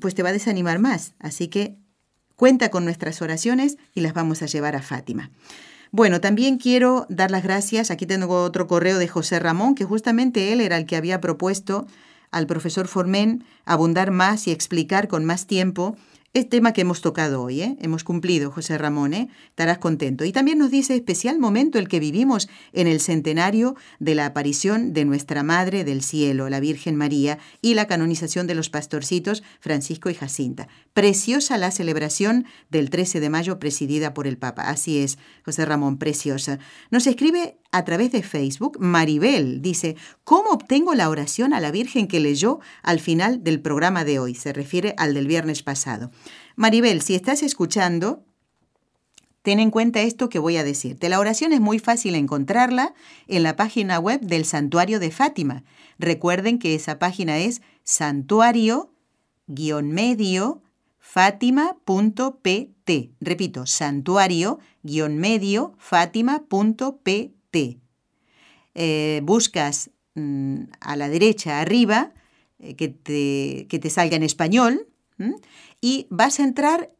pues 0.00 0.14
te 0.14 0.22
va 0.22 0.30
a 0.30 0.32
desanimar 0.32 0.80
más. 0.80 1.14
Así 1.20 1.46
que 1.48 1.76
cuenta 2.34 2.70
con 2.70 2.84
nuestras 2.84 3.22
oraciones 3.22 3.78
y 3.94 4.00
las 4.00 4.14
vamos 4.14 4.42
a 4.42 4.46
llevar 4.46 4.74
a 4.74 4.82
Fátima. 4.82 5.30
Bueno, 5.92 6.20
también 6.20 6.58
quiero 6.58 7.06
dar 7.08 7.30
las 7.30 7.44
gracias. 7.44 7.92
Aquí 7.92 8.04
tengo 8.04 8.42
otro 8.42 8.66
correo 8.66 8.98
de 8.98 9.06
José 9.06 9.38
Ramón, 9.38 9.76
que 9.76 9.84
justamente 9.84 10.52
él 10.52 10.60
era 10.60 10.76
el 10.76 10.86
que 10.86 10.96
había 10.96 11.20
propuesto 11.20 11.86
al 12.32 12.48
profesor 12.48 12.88
Formen 12.88 13.44
abundar 13.64 14.10
más 14.10 14.48
y 14.48 14.50
explicar 14.50 15.06
con 15.06 15.24
más 15.24 15.46
tiempo 15.46 15.96
es 16.34 16.48
tema 16.48 16.72
que 16.72 16.80
hemos 16.80 17.00
tocado 17.00 17.42
hoy, 17.42 17.62
¿eh? 17.62 17.76
hemos 17.80 18.02
cumplido, 18.02 18.50
José 18.50 18.76
Ramón, 18.76 19.14
¿eh? 19.14 19.28
estarás 19.50 19.78
contento. 19.78 20.24
Y 20.24 20.32
también 20.32 20.58
nos 20.58 20.72
dice 20.72 20.96
especial 20.96 21.38
momento 21.38 21.78
el 21.78 21.86
que 21.86 22.00
vivimos 22.00 22.48
en 22.72 22.88
el 22.88 23.00
centenario 23.00 23.76
de 24.00 24.16
la 24.16 24.26
aparición 24.26 24.92
de 24.92 25.04
nuestra 25.04 25.44
Madre 25.44 25.84
del 25.84 26.02
Cielo, 26.02 26.48
la 26.48 26.58
Virgen 26.58 26.96
María, 26.96 27.38
y 27.62 27.74
la 27.74 27.86
canonización 27.86 28.48
de 28.48 28.56
los 28.56 28.68
pastorcitos 28.68 29.44
Francisco 29.60 30.10
y 30.10 30.14
Jacinta. 30.14 30.66
Preciosa 30.92 31.56
la 31.56 31.70
celebración 31.70 32.46
del 32.68 32.90
13 32.90 33.20
de 33.20 33.30
mayo 33.30 33.60
presidida 33.60 34.12
por 34.12 34.26
el 34.26 34.36
Papa. 34.36 34.62
Así 34.62 34.98
es, 34.98 35.18
José 35.44 35.64
Ramón, 35.64 35.98
preciosa. 35.98 36.58
Nos 36.90 37.06
escribe 37.06 37.58
a 37.70 37.84
través 37.84 38.12
de 38.12 38.22
Facebook 38.22 38.78
Maribel, 38.80 39.60
dice, 39.60 39.96
¿cómo 40.22 40.50
obtengo 40.50 40.94
la 40.94 41.08
oración 41.08 41.52
a 41.52 41.60
la 41.60 41.72
Virgen 41.72 42.06
que 42.06 42.20
leyó 42.20 42.60
al 42.82 43.00
final 43.00 43.42
del 43.42 43.60
programa 43.60 44.04
de 44.04 44.18
hoy? 44.18 44.34
Se 44.34 44.52
refiere 44.52 44.94
al 44.96 45.14
del 45.14 45.26
viernes 45.26 45.62
pasado. 45.62 46.10
Maribel, 46.56 47.00
si 47.02 47.14
estás 47.14 47.42
escuchando, 47.42 48.24
ten 49.42 49.58
en 49.58 49.70
cuenta 49.70 50.00
esto 50.02 50.28
que 50.28 50.38
voy 50.38 50.56
a 50.56 50.64
decirte. 50.64 51.08
La 51.08 51.18
oración 51.18 51.52
es 51.52 51.60
muy 51.60 51.80
fácil 51.80 52.14
encontrarla 52.14 52.94
en 53.26 53.42
la 53.42 53.56
página 53.56 53.98
web 53.98 54.20
del 54.20 54.44
Santuario 54.44 55.00
de 55.00 55.10
Fátima. 55.10 55.64
Recuerden 55.98 56.60
que 56.60 56.74
esa 56.74 57.00
página 57.00 57.38
es 57.38 57.62
santuario-medio 57.82 60.62
fátima.pt. 60.98 63.10
Repito, 63.20 63.66
santuario-medio 63.66 65.74
fátima.pt. 65.78 67.78
Eh, 68.76 69.20
buscas 69.22 69.90
mm, 70.14 70.62
a 70.80 70.96
la 70.96 71.08
derecha 71.08 71.60
arriba 71.60 72.12
eh, 72.58 72.74
que, 72.76 72.88
te, 72.88 73.66
que, 73.68 73.78
te, 73.78 73.90
salga 73.90 74.16
en 74.16 74.22
español 74.22 74.86
y 75.84 76.06
vas 76.08 76.40
a 76.40 76.44
entrar 76.44 76.94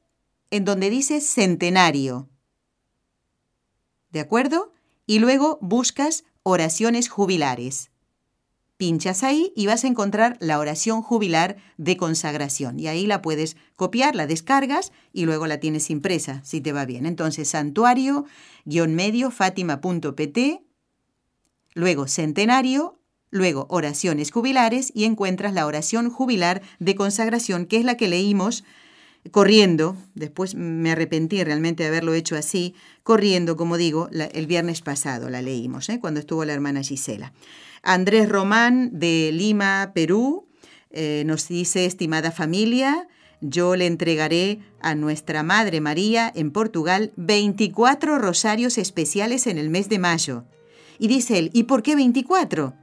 en 0.51 0.67
donde 0.67 0.91
dice 0.91 1.23
centenario. 1.23 2.29
¿De 4.11 4.21
acuerdo? 4.21 4.75
Y 5.07 5.21
luego 5.21 5.57
buscas 5.63 6.25
oraciones 6.43 7.09
jubilares. 7.09 7.91
Pinchas 8.77 9.23
ahí 9.23 9.55
y 9.57 9.65
vas 9.65 9.85
a 9.85 9.87
encontrar 9.87 10.37
la 10.39 10.59
oración 10.59 11.01
jubilar 11.01 11.57
de 11.79 11.97
consagración. 11.97 12.79
Y 12.79 12.89
ahí 12.89 13.07
la 13.07 13.23
puedes 13.23 13.57
copiar, 13.75 14.15
la 14.15 14.27
descargas 14.27 14.93
y 15.15 15.25
luego 15.25 15.47
la 15.47 15.61
tienes 15.61 15.89
impresa, 15.89 16.45
si 16.45 16.61
te 16.61 16.73
va 16.73 16.85
bien. 16.85 17.07
Entonces, 17.07 17.49
santuario-medio 17.49 19.31
fátima.pt, 19.31 20.61
luego 21.73 22.07
centenario, 22.07 23.01
luego 23.35 23.67
oraciones 23.69 24.31
jubilares 24.31 24.93
y 24.95 25.05
encuentras 25.05 25.53
la 25.53 25.67
oración 25.67 26.09
jubilar 26.09 26.63
de 26.79 26.95
consagración, 26.95 27.67
que 27.67 27.79
es 27.79 27.85
la 27.85 27.97
que 27.97 28.07
leímos 28.07 28.63
corriendo, 29.33 29.97
después 30.15 30.55
me 30.55 30.93
arrepentí 30.93 31.43
realmente 31.43 31.83
de 31.83 31.89
haberlo 31.89 32.15
hecho 32.15 32.37
así, 32.37 32.75
corriendo, 33.03 33.57
como 33.57 33.77
digo, 33.77 34.09
el 34.13 34.47
viernes 34.47 34.83
pasado 34.83 35.31
la 35.31 35.43
leímos, 35.43 35.89
¿eh? 35.89 35.99
cuando 35.99 36.21
estuvo 36.21 36.45
la 36.45 36.53
hermana 36.53 36.83
Gisela. 36.83 37.33
Andrés 37.83 38.29
Román 38.29 38.99
de 38.99 39.31
Lima, 39.33 39.91
Perú, 39.95 40.47
Eh, 40.97 41.25
nos 41.27 41.49
dice, 41.49 41.87
estimada 41.87 42.31
familia, 42.31 43.09
yo 43.41 43.75
le 43.75 43.87
entregaré 43.87 44.61
a 44.81 44.95
nuestra 44.95 45.43
Madre 45.43 45.81
María 45.81 46.31
en 46.33 46.53
Portugal 46.53 47.11
24 47.17 48.19
rosarios 48.21 48.79
especiales 48.79 49.49
en 49.49 49.59
el 49.59 49.71
mes 49.71 49.89
de 49.89 49.99
mayo. 49.99 50.45
Y 51.01 51.09
dice 51.09 51.41
él, 51.41 51.51
¿y 51.53 51.65
por 51.65 51.83
qué 51.83 51.97
24? 51.97 52.75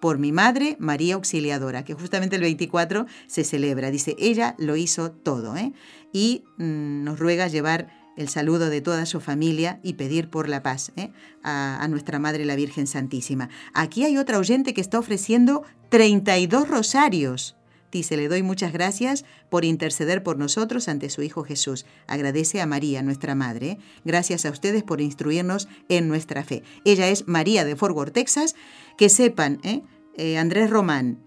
Por 0.00 0.18
mi 0.18 0.32
madre 0.32 0.76
María 0.78 1.14
Auxiliadora, 1.14 1.84
que 1.84 1.94
justamente 1.94 2.36
el 2.36 2.42
24 2.42 3.06
se 3.26 3.44
celebra. 3.44 3.90
Dice, 3.90 4.16
ella 4.18 4.54
lo 4.58 4.76
hizo 4.76 5.10
todo. 5.10 5.56
¿eh? 5.56 5.72
Y 6.12 6.44
mm, 6.58 7.04
nos 7.04 7.18
ruega 7.18 7.48
llevar 7.48 7.88
el 8.18 8.28
saludo 8.28 8.68
de 8.68 8.80
toda 8.80 9.06
su 9.06 9.20
familia 9.20 9.78
y 9.82 9.94
pedir 9.94 10.28
por 10.28 10.48
la 10.48 10.62
paz 10.62 10.92
¿eh? 10.96 11.10
a, 11.44 11.86
nuestra 11.88 12.18
Madre 12.18 12.44
la 12.44 12.56
Virgen 12.56 12.88
Santísima. 12.88 13.48
Aquí 13.74 14.04
hay 14.04 14.18
otra 14.18 14.38
oyente 14.38 14.74
que 14.74 14.80
está 14.80 14.98
ofreciendo 14.98 15.62
32 15.90 16.68
rosarios. 16.68 17.54
Dice, 17.90 18.18
le 18.18 18.28
doy 18.28 18.42
muchas 18.42 18.72
gracias 18.72 19.24
por 19.48 19.64
interceder 19.64 20.22
por 20.22 20.36
nosotros 20.36 20.88
ante 20.88 21.08
su 21.08 21.22
Hijo 21.22 21.42
Jesús. 21.42 21.86
Agradece 22.06 22.60
a 22.60 22.66
María, 22.66 23.02
nuestra 23.02 23.34
Madre. 23.34 23.78
Gracias 24.04 24.44
a 24.44 24.50
ustedes 24.50 24.82
por 24.82 25.00
instruirnos 25.00 25.68
en 25.88 26.06
nuestra 26.06 26.44
fe. 26.44 26.62
Ella 26.84 27.08
es 27.08 27.26
María 27.28 27.64
de 27.64 27.76
Fort 27.76 27.94
Worth, 27.94 28.12
Texas. 28.12 28.56
Que 28.98 29.08
sepan, 29.08 29.60
¿eh? 29.62 29.82
Eh, 30.18 30.36
Andrés 30.36 30.68
Román, 30.68 31.22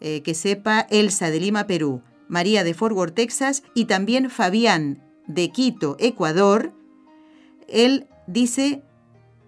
eh, 0.00 0.22
que 0.22 0.32
sepa 0.32 0.86
Elsa 0.88 1.30
de 1.30 1.40
Lima, 1.40 1.66
Perú, 1.66 2.02
María 2.28 2.64
de 2.64 2.72
Fort 2.72 2.94
Worth, 2.94 3.14
Texas 3.14 3.62
y 3.74 3.84
también 3.84 4.30
Fabián 4.30 5.02
de 5.26 5.50
Quito, 5.50 5.96
Ecuador. 5.98 6.72
Él 7.68 8.06
dice, 8.26 8.82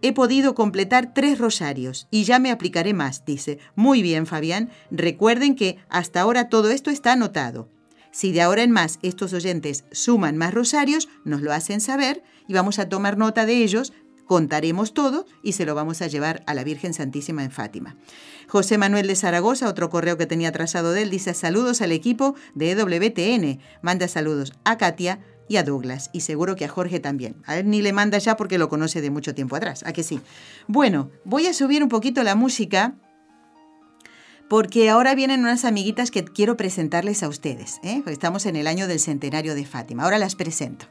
He 0.01 0.13
podido 0.13 0.55
completar 0.55 1.13
tres 1.13 1.39
rosarios 1.39 2.07
y 2.11 2.23
ya 2.23 2.39
me 2.39 2.53
aplicaré 2.53 2.95
más, 2.95 3.25
dice. 3.25 3.59
Muy 3.75 4.01
bien, 4.01 4.27
Fabián. 4.27 4.71
Recuerden 4.93 5.57
que 5.57 5.79
hasta 5.89 6.21
ahora 6.21 6.49
todo 6.49 6.71
esto 6.71 6.91
está 6.91 7.13
anotado. 7.13 7.69
Si 8.13 8.33
de 8.33 8.41
ahora 8.41 8.63
en 8.63 8.71
más 8.71 9.01
estos 9.03 9.33
oyentes 9.33 9.85
suman 9.91 10.37
más 10.37 10.55
rosarios, 10.55 11.09
nos 11.25 11.43
lo 11.43 11.53
hacen 11.53 11.81
saber 11.81 12.23
y 12.47 12.55
vamos 12.55 12.79
a 12.79 12.89
tomar 12.89 13.19
nota 13.19 13.45
de 13.45 13.63
ellos, 13.63 13.93
contaremos 14.29 14.95
todo 14.95 15.27
y 15.43 15.55
se 15.55 15.67
lo 15.67 15.75
vamos 15.75 16.01
a 16.03 16.07
llevar 16.07 16.45
a 16.47 16.55
la 16.55 16.63
Virgen 16.63 16.95
Santísima 16.95 17.43
en 17.43 17.51
Fátima. 17.51 17.97
José 18.47 18.79
Manuel 18.79 19.09
de 19.09 19.17
Zaragoza, 19.17 19.69
otro 19.69 19.91
correo 19.91 20.17
que 20.17 20.27
tenía 20.27 20.53
trazado 20.53 20.93
de 20.93 21.03
él, 21.03 21.11
dice 21.11 21.35
saludos 21.35 21.83
al 21.83 21.91
equipo 21.91 22.37
de 22.55 22.71
EWTN. 22.71 23.59
Manda 23.83 24.07
saludos 24.07 24.53
a 24.65 24.79
Katia, 24.79 25.19
y 25.49 25.57
a 25.57 25.63
Douglas, 25.63 26.11
y 26.13 26.21
seguro 26.21 26.57
que 26.57 26.67
a 26.67 26.69
Jorge 26.69 27.01
también. 27.01 27.37
A 27.47 27.57
él 27.57 27.71
ni 27.71 27.81
le 27.81 27.95
manda 27.95 28.19
ya 28.19 28.37
porque 28.37 28.59
lo 28.59 28.69
conoce 28.69 29.01
de 29.01 29.11
mucho 29.11 29.35
tiempo 29.35 29.57
atrás, 29.57 29.83
¿a 29.87 29.95
que 29.95 30.03
sí? 30.03 30.21
Bueno, 30.67 31.11
voy 31.25 31.47
a 31.47 31.55
subir 31.55 31.83
un 31.83 31.89
poquito 31.89 32.23
la 32.23 32.35
música 32.35 32.97
porque 34.49 34.89
ahora 34.89 35.15
vienen 35.15 35.41
unas 35.41 35.65
amiguitas 35.65 36.11
que 36.11 36.25
quiero 36.25 36.57
presentarles 36.57 37.23
a 37.23 37.29
ustedes. 37.29 37.81
¿eh? 37.83 38.03
Estamos 38.07 38.47
en 38.47 38.57
el 38.57 38.67
año 38.67 38.87
del 38.87 39.01
centenario 39.01 39.55
de 39.55 39.65
Fátima. 39.65 40.05
Ahora 40.05 40.19
las 40.19 40.37
presento. 40.37 40.87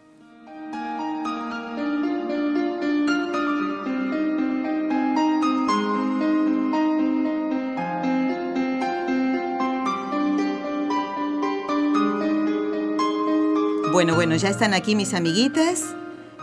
Bueno, 13.98 14.14
bueno, 14.14 14.36
ya 14.36 14.50
están 14.50 14.76
aquí 14.76 14.94
mis 14.94 15.16
amiguitas. 15.16 15.84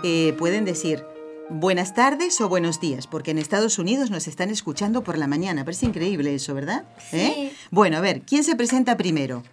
Eh, 0.03 0.35
pueden 0.37 0.65
decir 0.65 1.05
buenas 1.49 1.95
tardes 1.95 2.41
o 2.41 2.49
buenos 2.49 2.81
días, 2.81 3.07
porque 3.07 3.31
en 3.31 3.39
Estados 3.39 3.79
Unidos 3.79 4.11
nos 4.11 4.27
están 4.27 4.51
escuchando 4.51 5.05
por 5.05 5.17
la 5.19 5.29
mañana. 5.29 5.65
Parece 5.65 5.87
increíble 5.87 6.35
eso, 6.35 6.53
¿verdad? 6.53 6.85
Sí. 7.13 7.53
Bueno, 7.71 7.99
a 7.99 8.01
ver, 8.01 8.23
¿quién 8.23 8.43
se 8.43 8.57
presenta 8.57 8.97
primero? 8.97 9.45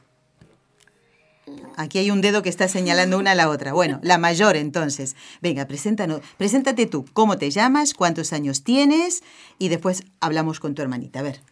Aquí 1.78 1.99
hay 1.99 2.10
un 2.10 2.22
dedo 2.22 2.41
que 2.41 2.49
está 2.49 2.68
señalando 2.68 3.20
una 3.20 3.34
a 3.34 3.36
la 3.36 3.49
otra. 3.49 3.72
Bueno, 3.72 3.99
la 4.02 4.18
mayor 4.18 4.56
entonces. 4.56 5.16
Venga, 5.39 5.68
preséntanos, 5.68 6.22
preséntate 6.38 6.88
tú. 6.88 7.06
¿Cómo 7.14 7.38
te 7.38 7.52
llamas? 7.52 7.93
¿Cuántos 7.93 8.34
años 8.34 8.64
tienes? 8.64 9.22
Y 9.60 9.68
después 9.68 10.06
hablamos 10.20 10.60
con 10.60 10.74
tu 10.74 10.82
hermanita. 10.82 11.20
A 11.20 11.22
ver. 11.22 11.51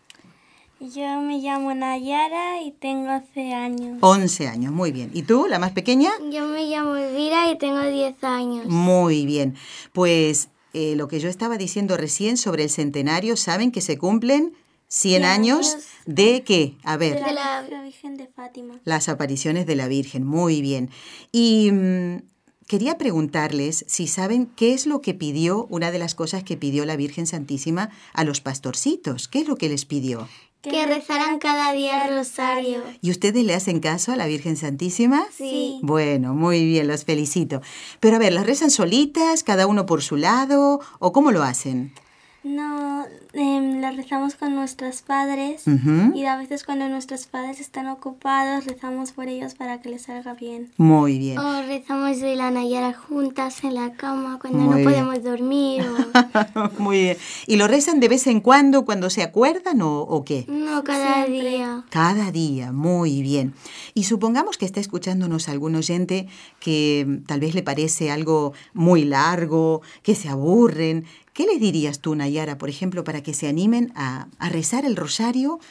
Yo 0.82 1.20
me 1.20 1.40
llamo 1.40 1.74
Nayara 1.74 2.62
y 2.62 2.72
tengo 2.72 3.12
11 3.12 3.54
años. 3.54 3.98
11 4.00 4.48
años, 4.48 4.72
muy 4.72 4.94
bien. 4.94 5.12
¿Y 5.14 5.24
tú, 5.24 5.46
la 5.50 5.60
más 5.60 5.72
pequeña? 5.72 6.10
Yo 6.32 6.46
me 6.46 6.68
llamo 6.68 6.96
Elvira 6.96 7.52
y 7.52 7.58
tengo 7.58 7.82
10 7.82 8.24
años. 8.24 8.66
Muy 8.66 9.26
bien. 9.26 9.56
Pues 9.92 10.48
eh, 10.74 10.96
lo 10.96 11.10
que 11.10 11.20
yo 11.20 11.28
estaba 11.28 11.58
diciendo 11.58 11.98
recién 11.98 12.38
sobre 12.38 12.64
el 12.64 12.70
centenario, 12.70 13.36
¿saben 13.36 13.74
que 13.74 13.82
se 13.82 13.98
cumplen 13.98 14.54
100 14.88 15.26
años 15.26 15.76
de 16.06 16.44
qué? 16.44 16.78
A 16.86 16.96
ver. 16.96 17.26
De 17.26 17.34
la, 17.34 17.62
Virgen 17.84 18.16
de 18.16 18.28
Fátima. 18.28 18.80
Las 18.86 19.10
apariciones 19.10 19.66
de 19.66 19.76
la 19.76 19.90
Virgen, 19.90 20.26
muy 20.26 20.62
bien. 20.62 20.92
Y 21.34 21.72
mmm, 21.74 22.22
quería 22.68 22.98
preguntarles 22.98 23.84
si 23.90 24.08
saben 24.08 24.46
qué 24.46 24.74
es 24.74 24.86
lo 24.86 25.02
que 25.02 25.14
pidió, 25.14 25.68
una 25.70 25.92
de 25.92 26.00
las 26.00 26.16
cosas 26.16 26.46
que 26.46 26.56
pidió 26.56 26.86
la 26.86 26.96
Virgen 26.96 27.28
Santísima 27.28 27.90
a 28.14 28.24
los 28.24 28.40
pastorcitos. 28.40 29.28
¿Qué 29.28 29.40
es 29.40 29.48
lo 29.50 29.58
que 29.58 29.68
les 29.68 29.84
pidió? 29.84 30.30
Que 30.62 30.86
rezaran 30.86 31.40
cada 31.40 31.72
día 31.72 32.06
el 32.06 32.18
rosario. 32.18 32.84
¿Y 33.02 33.12
ustedes 33.12 33.46
le 33.46 33.54
hacen 33.54 33.80
caso 33.80 34.12
a 34.12 34.18
la 34.18 34.28
Virgen 34.28 34.58
Santísima? 34.58 35.26
Sí. 35.32 35.80
Bueno, 35.84 36.34
muy 36.34 36.66
bien, 36.66 36.90
los 36.90 37.06
felicito. 37.06 37.62
Pero 38.02 38.18
a 38.18 38.20
ver, 38.20 38.34
¿las 38.34 38.46
rezan 38.46 38.70
solitas, 38.70 39.44
cada 39.44 39.68
uno 39.68 39.86
por 39.86 40.02
su 40.02 40.18
lado, 40.18 40.82
o 41.00 41.14
cómo 41.14 41.32
lo 41.32 41.44
hacen? 41.44 41.94
No, 42.42 43.04
eh, 43.34 43.78
la 43.82 43.92
rezamos 43.92 44.36
con 44.36 44.56
nuestros 44.56 45.02
padres 45.02 45.68
uh 45.68 45.72
-huh. 45.72 46.16
y 46.16 46.24
a 46.26 46.38
veces 46.38 46.64
cuando 46.64 46.88
nuestros 46.88 47.28
padres 47.28 47.60
están 47.60 47.88
ocupados 47.88 48.66
rezamos 48.66 49.12
por 49.12 49.28
ellos 49.28 49.56
para 49.56 49.82
que 49.82 49.90
les 49.90 50.04
salga 50.04 50.36
bien. 50.36 50.72
Muy 50.78 51.20
bien. 51.20 51.38
O 51.38 51.62
rezamos 51.64 52.22
de 52.22 52.38
la 52.38 52.50
Nayara 52.50 52.94
juntas 52.94 53.62
en 53.66 53.76
la 53.76 53.92
cama 53.92 54.40
cuando 54.40 54.60
Muy 54.60 54.84
no 54.84 54.90
podemos 54.90 55.22
dormir. 55.22 55.84
O... 55.84 56.70
Muy 56.82 57.02
bien. 57.02 57.18
¿Y 57.46 57.58
lo 57.58 57.68
rezan 57.68 58.00
de 58.00 58.08
vez 58.08 58.26
en 58.28 58.40
cuando 58.40 58.86
cuando 58.86 59.10
se 59.10 59.22
acuerdan 59.22 59.82
o, 59.82 60.00
o 60.02 60.24
qué? 60.24 60.46
No, 60.48 60.84
cada 60.86 61.26
Siempre. 61.26 61.50
día. 61.50 61.84
Cada 61.90 62.32
día, 62.32 62.72
muy 62.72 63.22
bien. 63.22 63.54
Y 63.94 64.04
supongamos 64.04 64.58
que 64.58 64.66
está 64.66 64.80
escuchándonos 64.80 65.50
algún 65.50 65.76
oyente 65.76 66.28
que 66.62 67.22
tal 67.28 67.42
vez 67.42 67.54
le 67.54 67.64
parece 67.64 68.12
algo 68.12 68.54
muy 68.74 69.04
largo, 69.04 69.82
que 70.04 70.16
se 70.16 70.30
aburren. 70.30 71.06
¿Qué 71.40 71.46
les 71.46 71.62
dirías 71.62 72.02
tú, 72.02 72.16
Nayara, 72.16 72.58
por 72.58 72.68
ejemplo, 72.68 73.06
para 73.06 73.24
que 73.24 73.34
se 73.34 73.48
animen 73.48 73.94
a, 73.96 74.28
a 74.40 74.50
rezar 74.50 74.84
el 74.84 74.98
rosario 74.98 75.62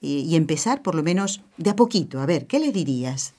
y, 0.00 0.22
y, 0.22 0.34
empezar 0.34 0.82
por 0.82 0.96
lo 0.96 1.04
menos 1.04 1.40
de 1.56 1.70
a 1.70 1.76
poquito? 1.76 2.20
A 2.20 2.26
ver, 2.26 2.48
¿qué 2.48 2.58
les 2.58 2.72
dirías? 2.72 3.32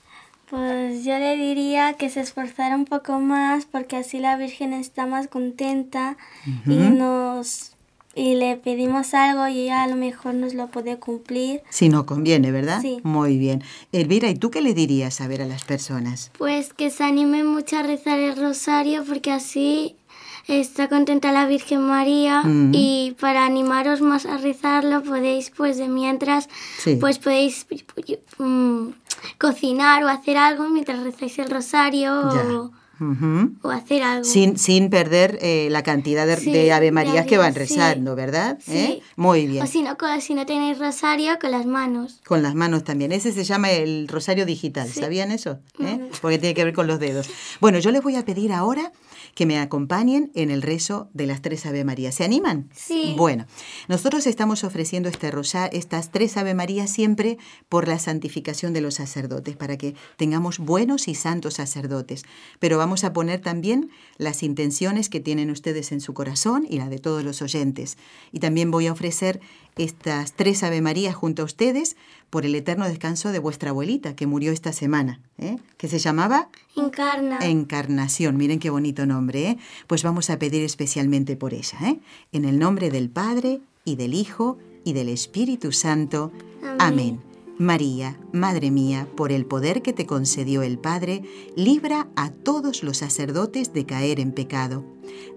Pues 0.48 1.04
yo 1.04 1.18
le 1.18 1.36
diría 1.36 1.92
que 1.92 2.08
se 2.08 2.20
esforzara 2.20 2.74
un 2.76 2.86
poco 2.86 3.20
más 3.20 3.66
porque 3.66 3.96
así 3.96 4.20
la 4.20 4.38
Virgen 4.38 4.72
está 4.72 5.04
más 5.04 5.28
contenta 5.28 6.16
uh 6.46 6.50
-huh. 6.50 6.72
y 6.72 6.96
nos 6.96 7.76
y 8.16 8.34
le 8.36 8.56
pedimos 8.56 9.12
algo 9.12 9.46
y 9.46 9.64
ella 9.64 9.82
a 9.82 9.86
lo 9.86 9.96
mejor 9.96 10.32
nos 10.32 10.54
lo 10.54 10.68
puede 10.68 10.98
cumplir. 10.98 11.60
Si 11.68 11.90
no 11.90 12.06
conviene, 12.06 12.50
¿verdad? 12.50 12.80
Sí. 12.80 13.00
Muy 13.02 13.36
bien. 13.36 13.62
Elvira, 13.92 14.30
¿y 14.30 14.34
tú 14.36 14.50
qué 14.50 14.62
le 14.62 14.72
dirías 14.72 15.20
a 15.20 15.28
ver 15.28 15.42
a 15.42 15.46
las 15.46 15.64
personas? 15.64 16.30
Pues 16.38 16.72
que 16.72 16.88
se 16.88 17.04
animen 17.04 17.46
mucho 17.46 17.76
a 17.76 17.82
rezar 17.82 18.18
el 18.18 18.34
rosario 18.34 19.04
porque 19.04 19.30
así 19.30 19.96
está 20.48 20.88
contenta 20.88 21.32
la 21.32 21.46
Virgen 21.46 21.82
María 21.82 22.42
uh 22.44 22.48
-huh. 22.48 22.70
y 22.72 23.16
para 23.20 23.44
animaros 23.44 24.00
más 24.00 24.26
a 24.26 24.36
rezarlo 24.38 25.02
podéis 25.02 25.50
pues 25.50 25.76
de 25.76 25.88
mientras 25.88 26.48
sí. 26.78 26.96
pues 26.96 27.18
podéis 27.18 27.66
um, 28.38 28.92
cocinar 29.38 30.04
o 30.04 30.08
hacer 30.08 30.36
algo 30.36 30.68
mientras 30.68 31.02
rezáis 31.02 31.38
el 31.38 31.50
rosario 31.50 32.20
o, 32.20 32.70
uh 33.00 33.04
-huh. 33.04 33.56
o, 33.62 33.70
hacer 33.70 34.02
algo. 34.02 34.24
Sin, 34.24 34.58
sin 34.58 34.90
perder 34.90 35.38
eh, 35.42 35.68
la 35.70 35.82
cantidad 35.82 36.26
de, 36.26 36.36
sí, 36.36 36.52
de 36.52 36.72
Ave 36.72 36.92
Marías 36.92 37.26
que 37.26 37.38
van 37.38 37.54
rezando, 37.54 38.12
sí. 38.12 38.16
¿verdad? 38.16 38.58
Sí. 38.64 38.76
¿Eh? 38.76 39.02
Muy 39.16 39.46
bien. 39.46 39.64
O 39.64 39.66
si 39.66 39.82
no, 39.82 39.96
si 40.20 40.34
no 40.34 40.46
tenéis 40.46 40.78
rosario, 40.78 41.38
con 41.40 41.50
las 41.50 41.66
manos. 41.66 42.20
Con 42.26 42.42
las 42.42 42.54
manos 42.54 42.84
también. 42.84 43.12
Ese 43.12 43.32
se 43.32 43.44
llama 43.44 43.70
el 43.70 44.08
rosario 44.08 44.46
digital, 44.46 44.88
¿sabían 44.88 45.32
eso? 45.32 45.58
¿Eh? 45.78 46.10
Porque 46.20 46.38
tiene 46.38 46.54
que 46.54 46.64
ver 46.64 46.74
con 46.74 46.86
los 46.86 46.98
dedos. 46.98 47.28
Bueno, 47.60 47.78
yo 47.78 47.90
les 47.90 48.02
voy 48.02 48.16
a 48.16 48.24
pedir 48.24 48.52
ahora 48.52 48.92
que 49.36 49.44
me 49.44 49.58
acompañen 49.58 50.30
en 50.34 50.50
el 50.50 50.62
rezo 50.62 51.10
de 51.12 51.26
las 51.26 51.42
tres 51.42 51.66
Ave 51.66 51.84
Marías. 51.84 52.14
¿Se 52.14 52.24
animan? 52.24 52.70
Sí. 52.74 53.14
Bueno, 53.18 53.44
nosotros 53.86 54.26
estamos 54.26 54.64
ofreciendo 54.64 55.10
este 55.10 55.30
rosa, 55.30 55.66
estas 55.66 56.10
tres 56.10 56.38
Ave 56.38 56.54
Marías 56.54 56.90
siempre 56.90 57.36
por 57.68 57.86
la 57.86 57.98
santificación 57.98 58.72
de 58.72 58.80
los 58.80 58.94
sacerdotes, 58.94 59.54
para 59.54 59.76
que 59.76 59.94
tengamos 60.16 60.58
buenos 60.58 61.06
y 61.06 61.14
santos 61.14 61.54
sacerdotes. 61.54 62.24
Pero 62.60 62.78
vamos 62.78 62.85
a 62.86 63.12
poner 63.12 63.40
también 63.40 63.90
las 64.18 64.42
intenciones 64.42 65.08
que 65.08 65.20
tienen 65.20 65.50
ustedes 65.50 65.92
en 65.92 66.00
su 66.00 66.14
corazón 66.14 66.66
y 66.68 66.78
la 66.78 66.88
de 66.88 66.98
todos 66.98 67.24
los 67.24 67.42
oyentes. 67.42 67.98
Y 68.32 68.40
también 68.40 68.70
voy 68.70 68.86
a 68.86 68.92
ofrecer 68.92 69.40
estas 69.76 70.32
tres 70.32 70.62
Ave 70.62 70.80
Marías 70.80 71.14
junto 71.14 71.42
a 71.42 71.44
ustedes 71.44 71.96
por 72.30 72.46
el 72.46 72.54
eterno 72.54 72.88
descanso 72.88 73.32
de 73.32 73.38
vuestra 73.38 73.70
abuelita 73.70 74.16
que 74.16 74.26
murió 74.26 74.52
esta 74.52 74.72
semana, 74.72 75.20
¿eh? 75.38 75.56
que 75.76 75.88
se 75.88 75.98
llamaba 75.98 76.48
Encarna. 76.76 77.38
Encarnación. 77.40 78.36
Miren 78.36 78.58
qué 78.58 78.70
bonito 78.70 79.06
nombre. 79.06 79.50
¿eh? 79.50 79.58
Pues 79.86 80.02
vamos 80.02 80.30
a 80.30 80.38
pedir 80.38 80.64
especialmente 80.64 81.36
por 81.36 81.54
ella. 81.54 81.78
¿eh? 81.84 82.00
En 82.32 82.44
el 82.44 82.58
nombre 82.58 82.90
del 82.90 83.10
Padre 83.10 83.60
y 83.84 83.96
del 83.96 84.14
Hijo 84.14 84.58
y 84.84 84.92
del 84.92 85.08
Espíritu 85.08 85.72
Santo. 85.72 86.32
Amén. 86.62 86.80
Amén. 86.80 87.25
María, 87.58 88.20
Madre 88.32 88.70
mía, 88.70 89.08
por 89.16 89.32
el 89.32 89.46
poder 89.46 89.80
que 89.80 89.94
te 89.94 90.04
concedió 90.04 90.62
el 90.62 90.78
Padre, 90.78 91.22
libra 91.56 92.08
a 92.14 92.30
todos 92.30 92.82
los 92.82 92.98
sacerdotes 92.98 93.72
de 93.72 93.86
caer 93.86 94.20
en 94.20 94.32
pecado. 94.32 94.84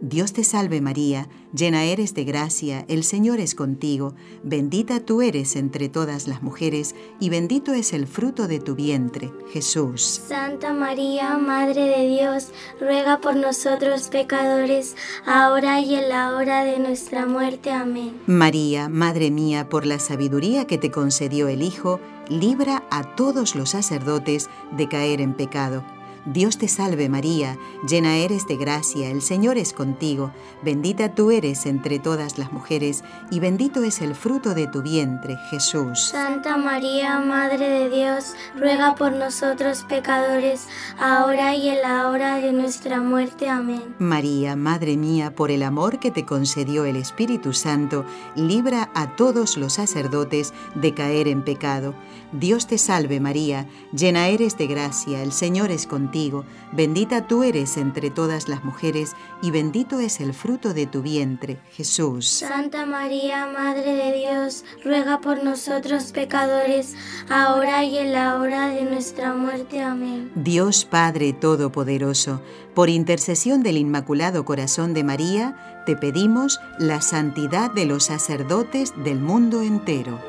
Dios 0.02 0.34
te 0.34 0.44
salve 0.44 0.82
María, 0.82 1.28
llena 1.54 1.84
eres 1.84 2.14
de 2.14 2.24
gracia, 2.24 2.86
el 2.88 3.04
Señor 3.04 3.40
es 3.40 3.56
contigo, 3.56 4.14
bendita 4.44 5.00
tú 5.00 5.22
eres 5.22 5.56
entre 5.56 5.90
todas 5.90 6.28
las 6.28 6.42
mujeres, 6.42 6.96
y 7.20 7.30
bendito 7.30 7.74
es 7.74 7.94
el 7.94 8.08
fruto 8.08 8.48
de 8.48 8.60
tu 8.60 8.76
vientre, 8.76 9.32
Jesús. 9.52 10.22
Santa 10.28 10.74
María, 10.74 11.38
Madre 11.38 11.82
de 11.82 12.08
Dios, 12.08 12.50
ruega 12.80 13.20
por 13.20 13.36
nosotros 13.36 14.10
pecadores, 14.10 14.96
ahora 15.26 15.80
y 15.82 15.96
en 15.96 16.10
la 16.10 16.36
hora 16.36 16.64
de 16.64 16.80
nuestra 16.80 17.26
muerte. 17.26 17.72
Amén. 17.72 18.14
María, 18.28 18.90
Madre 18.90 19.32
mía, 19.32 19.70
por 19.70 19.86
la 19.86 20.00
sabiduría 20.00 20.66
que 20.66 20.78
te 20.78 20.92
concedió 20.92 21.48
el 21.48 21.62
Hijo, 21.62 22.00
libra 22.30 22.84
a 22.92 23.16
todos 23.16 23.56
los 23.56 23.72
sacerdotes 23.72 24.50
de 24.72 24.88
caer 24.88 25.22
en 25.22 25.34
pecado. 25.34 25.84
Dios 26.32 26.60
te 26.60 26.68
salve 26.68 27.10
María, 27.10 27.58
llena 27.88 28.18
eres 28.18 28.46
de 28.46 28.56
gracia, 28.56 29.10
el 29.10 29.24
Señor 29.24 29.58
es 29.58 29.74
contigo, 29.74 30.32
bendita 30.62 31.16
tú 31.16 31.32
eres 31.32 31.66
entre 31.66 31.98
todas 31.98 32.38
las 32.38 32.52
mujeres, 32.52 33.04
y 33.32 33.40
bendito 33.40 33.82
es 33.82 34.00
el 34.00 34.14
fruto 34.14 34.54
de 34.54 34.68
tu 34.68 34.84
vientre, 34.84 35.38
Jesús. 35.50 36.10
Santa 36.12 36.56
María, 36.56 37.18
Madre 37.20 37.68
de 37.68 37.90
Dios, 37.90 38.36
ruega 38.56 38.94
por 38.94 39.14
nosotros 39.14 39.84
pecadores, 39.90 40.68
ahora 41.00 41.56
y 41.56 41.70
en 41.70 41.82
la 41.82 42.10
hora 42.10 42.36
de 42.36 42.52
nuestra 42.52 43.02
muerte. 43.02 43.50
Amén. 43.50 43.96
María, 43.98 44.56
Madre 44.56 44.98
mía, 44.98 45.34
por 45.34 45.50
el 45.50 45.64
amor 45.64 45.98
que 45.98 46.12
te 46.12 46.28
concedió 46.28 46.86
el 46.86 46.96
Espíritu 46.98 47.54
Santo, 47.54 48.06
libra 48.36 48.92
a 48.94 49.16
todos 49.16 49.58
los 49.58 49.74
sacerdotes 49.74 50.54
de 50.76 50.94
caer 50.94 51.28
en 51.28 51.42
pecado. 51.42 51.96
Dios 52.32 52.68
te 52.68 52.78
salve 52.78 53.20
María, 53.20 53.68
llena 53.92 54.28
eres 54.28 54.58
de 54.58 54.68
gracia, 54.68 55.24
el 55.24 55.32
Señor 55.32 55.72
es 55.72 55.88
contigo, 55.88 56.46
bendita 56.72 57.28
tú 57.28 57.44
eres 57.44 57.78
entre 57.78 58.12
todas 58.12 58.48
las 58.48 58.64
mujeres, 58.64 59.16
y 59.42 59.50
bendito 59.50 60.00
es 60.00 60.20
el 60.20 60.34
fruto 60.34 60.74
de 60.74 60.86
tu 60.86 61.02
vientre, 61.02 61.60
Jesús. 61.72 62.28
Santa 62.28 62.86
María, 62.86 63.48
Madre 63.48 63.94
de 63.94 64.18
Dios, 64.18 64.64
ruega 64.84 65.22
por 65.22 65.44
nosotros 65.44 66.12
pecadores, 66.12 66.96
ahora 67.30 67.84
y 67.84 67.98
en 67.98 68.14
la 68.14 68.40
hora 68.40 68.68
de 68.70 68.84
nuestra 68.84 69.34
muerte. 69.34 69.82
Amén. 69.82 70.32
Dios 70.36 70.86
Padre 70.86 71.34
Todopoderoso, 71.34 72.42
por 72.76 72.90
intercesión 72.90 73.64
del 73.64 73.78
Inmaculado 73.78 74.46
Corazón 74.46 74.94
de 74.94 75.04
María, 75.04 75.84
te 75.86 75.96
pedimos 75.96 76.60
la 76.78 77.02
santidad 77.02 77.72
de 77.72 77.86
los 77.86 78.06
sacerdotes 78.06 78.94
del 79.04 79.20
mundo 79.20 79.64
entero. 79.64 80.20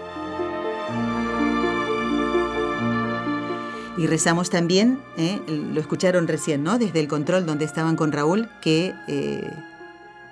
Y 4.00 4.06
rezamos 4.06 4.48
también, 4.48 4.98
¿eh? 5.18 5.42
lo 5.46 5.78
escucharon 5.78 6.26
recién, 6.26 6.64
¿no? 6.64 6.78
Desde 6.78 7.00
el 7.00 7.06
control 7.06 7.44
donde 7.44 7.66
estaban 7.66 7.96
con 7.96 8.12
Raúl, 8.12 8.48
que 8.62 8.94
eh, 9.08 9.52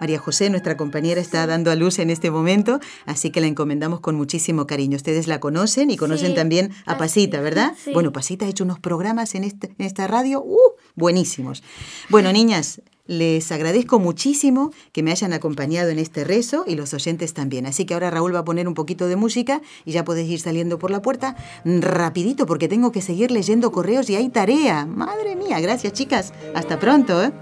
María 0.01 0.19
José, 0.19 0.51
nuestra 0.51 0.77
compañera, 0.77 1.21
está 1.21 1.47
dando 1.47 1.71
a 1.71 1.75
luz 1.75 1.99
en 1.99 2.11
este 2.11 2.31
momento, 2.31 2.81
así 3.07 3.31
que 3.31 3.41
la 3.41 3.47
encomendamos 3.47 4.01
con 4.01 4.15
muchísimo 4.15 4.67
cariño. 4.67 4.97
Ustedes 4.97 5.27
la 5.27 5.41
conocen 5.41 5.91
y 5.91 5.97
conocen 5.97 6.35
también 6.35 6.73
a 6.87 6.99
Pasita, 6.99 7.41
¿verdad? 7.41 7.75
Bueno, 7.93 8.13
Pasita 8.13 8.47
ha 8.47 8.49
hecho 8.49 8.65
unos 8.65 8.79
programas 8.79 9.35
en, 9.35 9.45
este, 9.45 9.75
en 9.79 9.87
esta 9.87 10.07
radio, 10.07 10.43
¡uh! 10.43 10.73
buenísimos. 10.95 11.63
Bueno, 12.09 12.33
niñas, 12.33 12.81
les 13.09 13.51
agradezco 13.51 13.99
muchísimo 13.99 14.71
que 14.93 15.03
me 15.03 15.11
hayan 15.11 15.33
acompañado 15.33 15.89
en 15.89 15.99
este 15.99 16.25
rezo 16.25 16.65
y 16.67 16.77
los 16.77 16.95
oyentes 16.95 17.35
también. 17.35 17.67
Así 17.67 17.87
que 17.87 17.95
ahora 17.95 18.11
Raúl 18.11 18.35
va 18.35 18.41
a 18.41 18.45
poner 18.45 18.69
un 18.69 18.75
poquito 18.75 19.09
de 19.09 19.17
música 19.17 19.63
y 19.85 19.93
ya 19.93 20.05
podéis 20.05 20.31
ir 20.31 20.41
saliendo 20.41 20.79
por 20.79 20.91
la 20.91 21.03
puerta 21.03 21.35
rapidito 21.65 22.47
porque 22.47 22.69
tengo 22.69 22.93
que 22.93 23.01
seguir 23.01 23.31
leyendo 23.31 23.73
correos 23.73 24.09
y 24.11 24.17
hay 24.17 24.29
tarea. 24.29 24.85
Madre 24.87 25.35
mía, 25.37 25.59
gracias 25.59 25.95
chicas. 25.95 26.33
Hasta 26.55 26.79
pronto. 26.79 27.25
¿eh? 27.25 27.33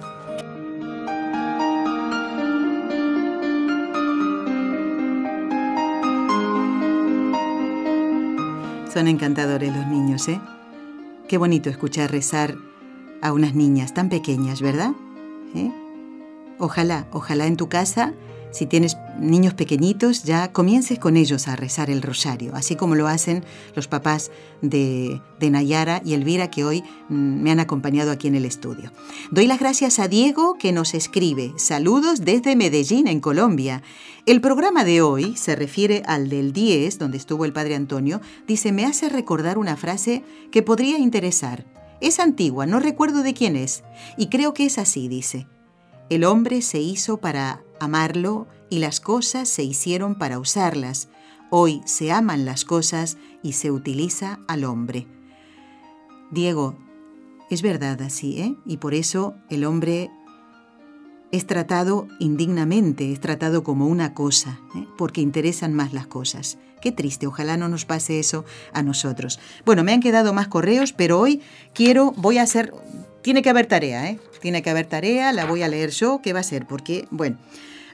Son 8.96 9.08
encantadores 9.08 9.76
los 9.76 9.86
niños, 9.86 10.26
¿eh? 10.26 10.40
Qué 11.28 11.36
bonito 11.36 11.68
escuchar 11.68 12.10
rezar 12.10 12.56
a 13.20 13.34
unas 13.34 13.54
niñas 13.54 13.92
tan 13.92 14.08
pequeñas, 14.08 14.62
¿verdad? 14.62 14.92
¿eh? 15.54 15.70
Ojalá, 16.58 17.06
ojalá 17.12 17.46
en 17.46 17.58
tu 17.58 17.68
casa, 17.68 18.14
si 18.56 18.64
tienes 18.64 18.96
niños 19.20 19.52
pequeñitos, 19.52 20.22
ya 20.24 20.50
comiences 20.50 20.98
con 20.98 21.18
ellos 21.18 21.46
a 21.46 21.56
rezar 21.56 21.90
el 21.90 22.00
rosario, 22.00 22.54
así 22.54 22.74
como 22.74 22.94
lo 22.94 23.06
hacen 23.06 23.44
los 23.74 23.86
papás 23.86 24.30
de, 24.62 25.20
de 25.38 25.50
Nayara 25.50 26.00
y 26.02 26.14
Elvira 26.14 26.50
que 26.50 26.64
hoy 26.64 26.82
mm, 27.10 27.42
me 27.42 27.50
han 27.50 27.60
acompañado 27.60 28.10
aquí 28.10 28.28
en 28.28 28.34
el 28.34 28.46
estudio. 28.46 28.92
Doy 29.30 29.46
las 29.46 29.60
gracias 29.60 29.98
a 29.98 30.08
Diego 30.08 30.56
que 30.58 30.72
nos 30.72 30.94
escribe. 30.94 31.52
Saludos 31.58 32.24
desde 32.24 32.56
Medellín, 32.56 33.08
en 33.08 33.20
Colombia. 33.20 33.82
El 34.24 34.40
programa 34.40 34.84
de 34.84 35.02
hoy 35.02 35.36
se 35.36 35.54
refiere 35.54 36.02
al 36.06 36.30
del 36.30 36.54
10, 36.54 36.98
donde 36.98 37.18
estuvo 37.18 37.44
el 37.44 37.52
padre 37.52 37.74
Antonio. 37.74 38.22
Dice, 38.46 38.72
me 38.72 38.86
hace 38.86 39.10
recordar 39.10 39.58
una 39.58 39.76
frase 39.76 40.24
que 40.50 40.62
podría 40.62 40.98
interesar. 40.98 41.66
Es 42.00 42.20
antigua, 42.20 42.64
no 42.64 42.80
recuerdo 42.80 43.22
de 43.22 43.34
quién 43.34 43.54
es, 43.54 43.84
y 44.16 44.28
creo 44.28 44.54
que 44.54 44.64
es 44.64 44.78
así, 44.78 45.08
dice. 45.08 45.46
El 46.08 46.24
hombre 46.24 46.62
se 46.62 46.80
hizo 46.80 47.16
para 47.16 47.64
amarlo 47.80 48.46
y 48.70 48.78
las 48.78 49.00
cosas 49.00 49.48
se 49.48 49.64
hicieron 49.64 50.14
para 50.16 50.38
usarlas. 50.38 51.08
Hoy 51.50 51.82
se 51.84 52.12
aman 52.12 52.44
las 52.44 52.64
cosas 52.64 53.18
y 53.42 53.54
se 53.54 53.70
utiliza 53.70 54.38
al 54.46 54.64
hombre. 54.64 55.06
Diego, 56.30 56.76
es 57.50 57.62
verdad 57.62 58.00
así, 58.02 58.40
¿eh? 58.40 58.56
Y 58.64 58.76
por 58.76 58.94
eso 58.94 59.34
el 59.50 59.64
hombre 59.64 60.10
es 61.32 61.46
tratado 61.46 62.06
indignamente, 62.18 63.12
es 63.12 63.20
tratado 63.20 63.62
como 63.62 63.86
una 63.86 64.14
cosa, 64.14 64.60
¿eh? 64.76 64.86
porque 64.96 65.20
interesan 65.20 65.74
más 65.74 65.92
las 65.92 66.06
cosas. 66.06 66.58
Qué 66.80 66.92
triste, 66.92 67.26
ojalá 67.26 67.56
no 67.56 67.68
nos 67.68 67.84
pase 67.84 68.18
eso 68.20 68.44
a 68.72 68.82
nosotros. 68.82 69.40
Bueno, 69.64 69.82
me 69.82 69.92
han 69.92 70.00
quedado 70.00 70.32
más 70.32 70.48
correos, 70.48 70.92
pero 70.92 71.18
hoy 71.18 71.40
quiero, 71.74 72.12
voy 72.16 72.38
a 72.38 72.42
hacer, 72.42 72.72
tiene 73.26 73.42
que 73.42 73.50
haber 73.50 73.66
tarea, 73.66 74.08
¿eh? 74.08 74.20
Tiene 74.40 74.62
que 74.62 74.70
haber 74.70 74.86
tarea, 74.86 75.32
la 75.32 75.46
voy 75.46 75.64
a 75.64 75.68
leer 75.68 75.90
yo, 75.90 76.20
¿qué 76.22 76.32
va 76.32 76.38
a 76.38 76.44
ser? 76.44 76.64
Porque, 76.64 77.08
bueno, 77.10 77.38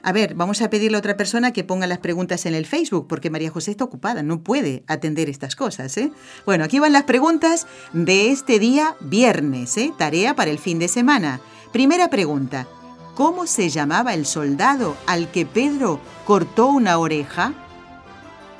a 0.03 0.11
ver, 0.11 0.35
vamos 0.35 0.61
a 0.61 0.69
pedirle 0.69 0.95
a 0.95 0.99
otra 0.99 1.17
persona 1.17 1.51
que 1.51 1.63
ponga 1.63 1.87
las 1.87 1.97
preguntas 1.97 2.45
en 2.45 2.53
el 2.53 2.67
Facebook, 2.67 3.07
porque 3.07 3.31
María 3.31 3.49
José 3.49 3.71
está 3.71 3.83
ocupada, 3.83 4.21
no 4.21 4.41
puede 4.41 4.83
atender 4.85 5.31
estas 5.31 5.55
cosas, 5.55 5.97
¿eh? 5.97 6.11
Bueno, 6.45 6.63
aquí 6.63 6.77
van 6.77 6.93
las 6.93 7.05
preguntas 7.05 7.65
de 7.93 8.29
este 8.29 8.59
día 8.59 8.95
viernes, 8.99 9.75
¿eh? 9.77 9.91
Tarea 9.97 10.35
para 10.35 10.51
el 10.51 10.59
fin 10.59 10.77
de 10.77 10.87
semana. 10.87 11.41
Primera 11.71 12.11
pregunta, 12.11 12.67
¿cómo 13.15 13.47
se 13.47 13.69
llamaba 13.69 14.13
el 14.13 14.27
soldado 14.27 14.95
al 15.07 15.31
que 15.31 15.47
Pedro 15.47 15.99
cortó 16.25 16.67
una 16.67 16.99
oreja? 16.99 17.55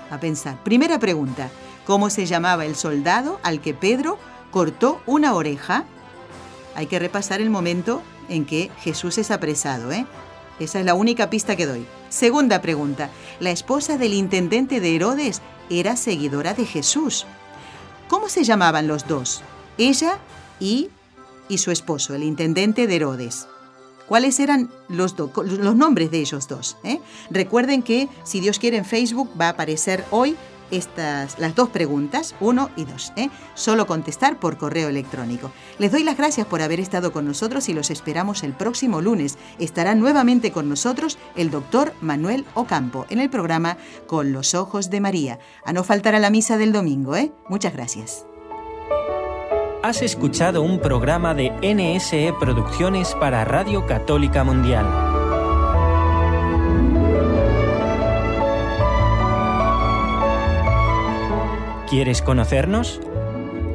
a 0.09 0.19
pensar. 0.19 0.57
Primera 0.63 0.97
pregunta, 0.97 1.51
¿cómo 1.85 2.09
se 2.09 2.25
llamaba 2.25 2.65
el 2.65 2.75
soldado 2.75 3.39
al 3.43 3.61
que 3.61 3.75
Pedro 3.75 4.17
cortó 4.49 5.03
una 5.05 5.35
oreja? 5.35 5.85
Hay 6.75 6.87
que 6.87 6.99
repasar 6.99 7.41
el 7.41 7.49
momento 7.49 8.01
en 8.29 8.45
que 8.45 8.71
Jesús 8.79 9.17
es 9.17 9.31
apresado, 9.31 9.91
¿eh? 9.91 10.05
Esa 10.59 10.79
es 10.79 10.85
la 10.85 10.93
única 10.93 11.29
pista 11.29 11.55
que 11.55 11.65
doy. 11.65 11.85
Segunda 12.09 12.61
pregunta, 12.61 13.09
la 13.39 13.51
esposa 13.51 13.97
del 13.97 14.13
intendente 14.13 14.79
de 14.79 14.95
Herodes 14.95 15.41
era 15.69 15.95
seguidora 15.95 16.53
de 16.53 16.65
Jesús. 16.65 17.25
¿Cómo 18.07 18.29
se 18.29 18.43
llamaban 18.43 18.87
los 18.87 19.07
dos? 19.07 19.41
Ella 19.77 20.19
y, 20.59 20.89
y 21.49 21.57
su 21.57 21.71
esposo, 21.71 22.13
el 22.13 22.23
intendente 22.23 22.85
de 22.85 22.95
Herodes. 22.95 23.47
¿Cuáles 24.07 24.39
eran 24.39 24.69
los, 24.89 25.15
los 25.17 25.75
nombres 25.75 26.11
de 26.11 26.19
ellos 26.19 26.47
dos? 26.47 26.77
Eh? 26.83 26.99
Recuerden 27.31 27.81
que, 27.81 28.09
si 28.23 28.41
Dios 28.41 28.59
quiere, 28.59 28.77
en 28.77 28.85
Facebook 28.85 29.29
va 29.39 29.47
a 29.47 29.49
aparecer 29.49 30.05
hoy 30.11 30.35
estas, 30.73 31.39
las 31.39 31.55
dos 31.55 31.69
preguntas, 31.69 32.35
uno 32.39 32.69
y 32.75 32.85
dos. 32.85 33.13
¿eh? 33.15 33.29
Solo 33.53 33.87
contestar 33.87 34.39
por 34.39 34.57
correo 34.57 34.89
electrónico. 34.89 35.51
Les 35.79 35.91
doy 35.91 36.03
las 36.03 36.17
gracias 36.17 36.47
por 36.47 36.61
haber 36.61 36.79
estado 36.79 37.11
con 37.11 37.25
nosotros 37.25 37.69
y 37.69 37.73
los 37.73 37.89
esperamos 37.91 38.43
el 38.43 38.53
próximo 38.53 39.01
lunes. 39.01 39.37
Estará 39.59 39.95
nuevamente 39.95 40.51
con 40.51 40.69
nosotros 40.69 41.17
el 41.35 41.51
doctor 41.51 41.93
Manuel 42.01 42.45
Ocampo 42.53 43.05
en 43.09 43.19
el 43.19 43.29
programa 43.29 43.77
Con 44.07 44.33
los 44.33 44.55
Ojos 44.55 44.89
de 44.89 44.99
María. 44.99 45.39
A 45.65 45.73
no 45.73 45.83
faltar 45.83 46.15
a 46.15 46.19
la 46.19 46.29
misa 46.29 46.57
del 46.57 46.71
domingo. 46.71 47.15
¿eh? 47.15 47.31
Muchas 47.49 47.73
gracias. 47.73 48.25
Has 49.83 50.01
escuchado 50.01 50.61
un 50.61 50.79
programa 50.79 51.33
de 51.33 51.51
NSE 51.61 52.33
Producciones 52.39 53.13
para 53.15 53.43
Radio 53.43 53.85
Católica 53.85 54.45
Mundial. 54.45 55.02
¿Quieres 61.93 62.23
conocernos? 62.23 62.99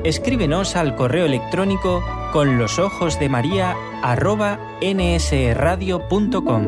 Escríbenos 0.03 0.75
al 0.75 0.97
correo 0.97 1.25
electrónico 1.25 2.03
con 2.33 2.59
los 2.59 2.81
ojos 2.81 3.21
de 3.21 3.29
María 3.29 3.77
arroba 4.03 4.59
nsradio.com. 4.83 6.67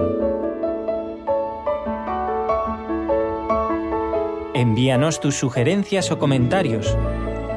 Envíanos 4.55 5.19
tus 5.19 5.35
sugerencias 5.35 6.13
o 6.13 6.21
comentarios 6.21 6.97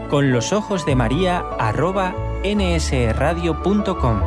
con 0.10 0.32
los 0.32 0.54
ojos 0.54 0.88
de 0.88 0.96
María 0.96 1.44
arroba 1.60 2.16
nsradio.com. 2.44 4.22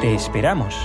Te 0.00 0.14
esperamos. 0.14 0.76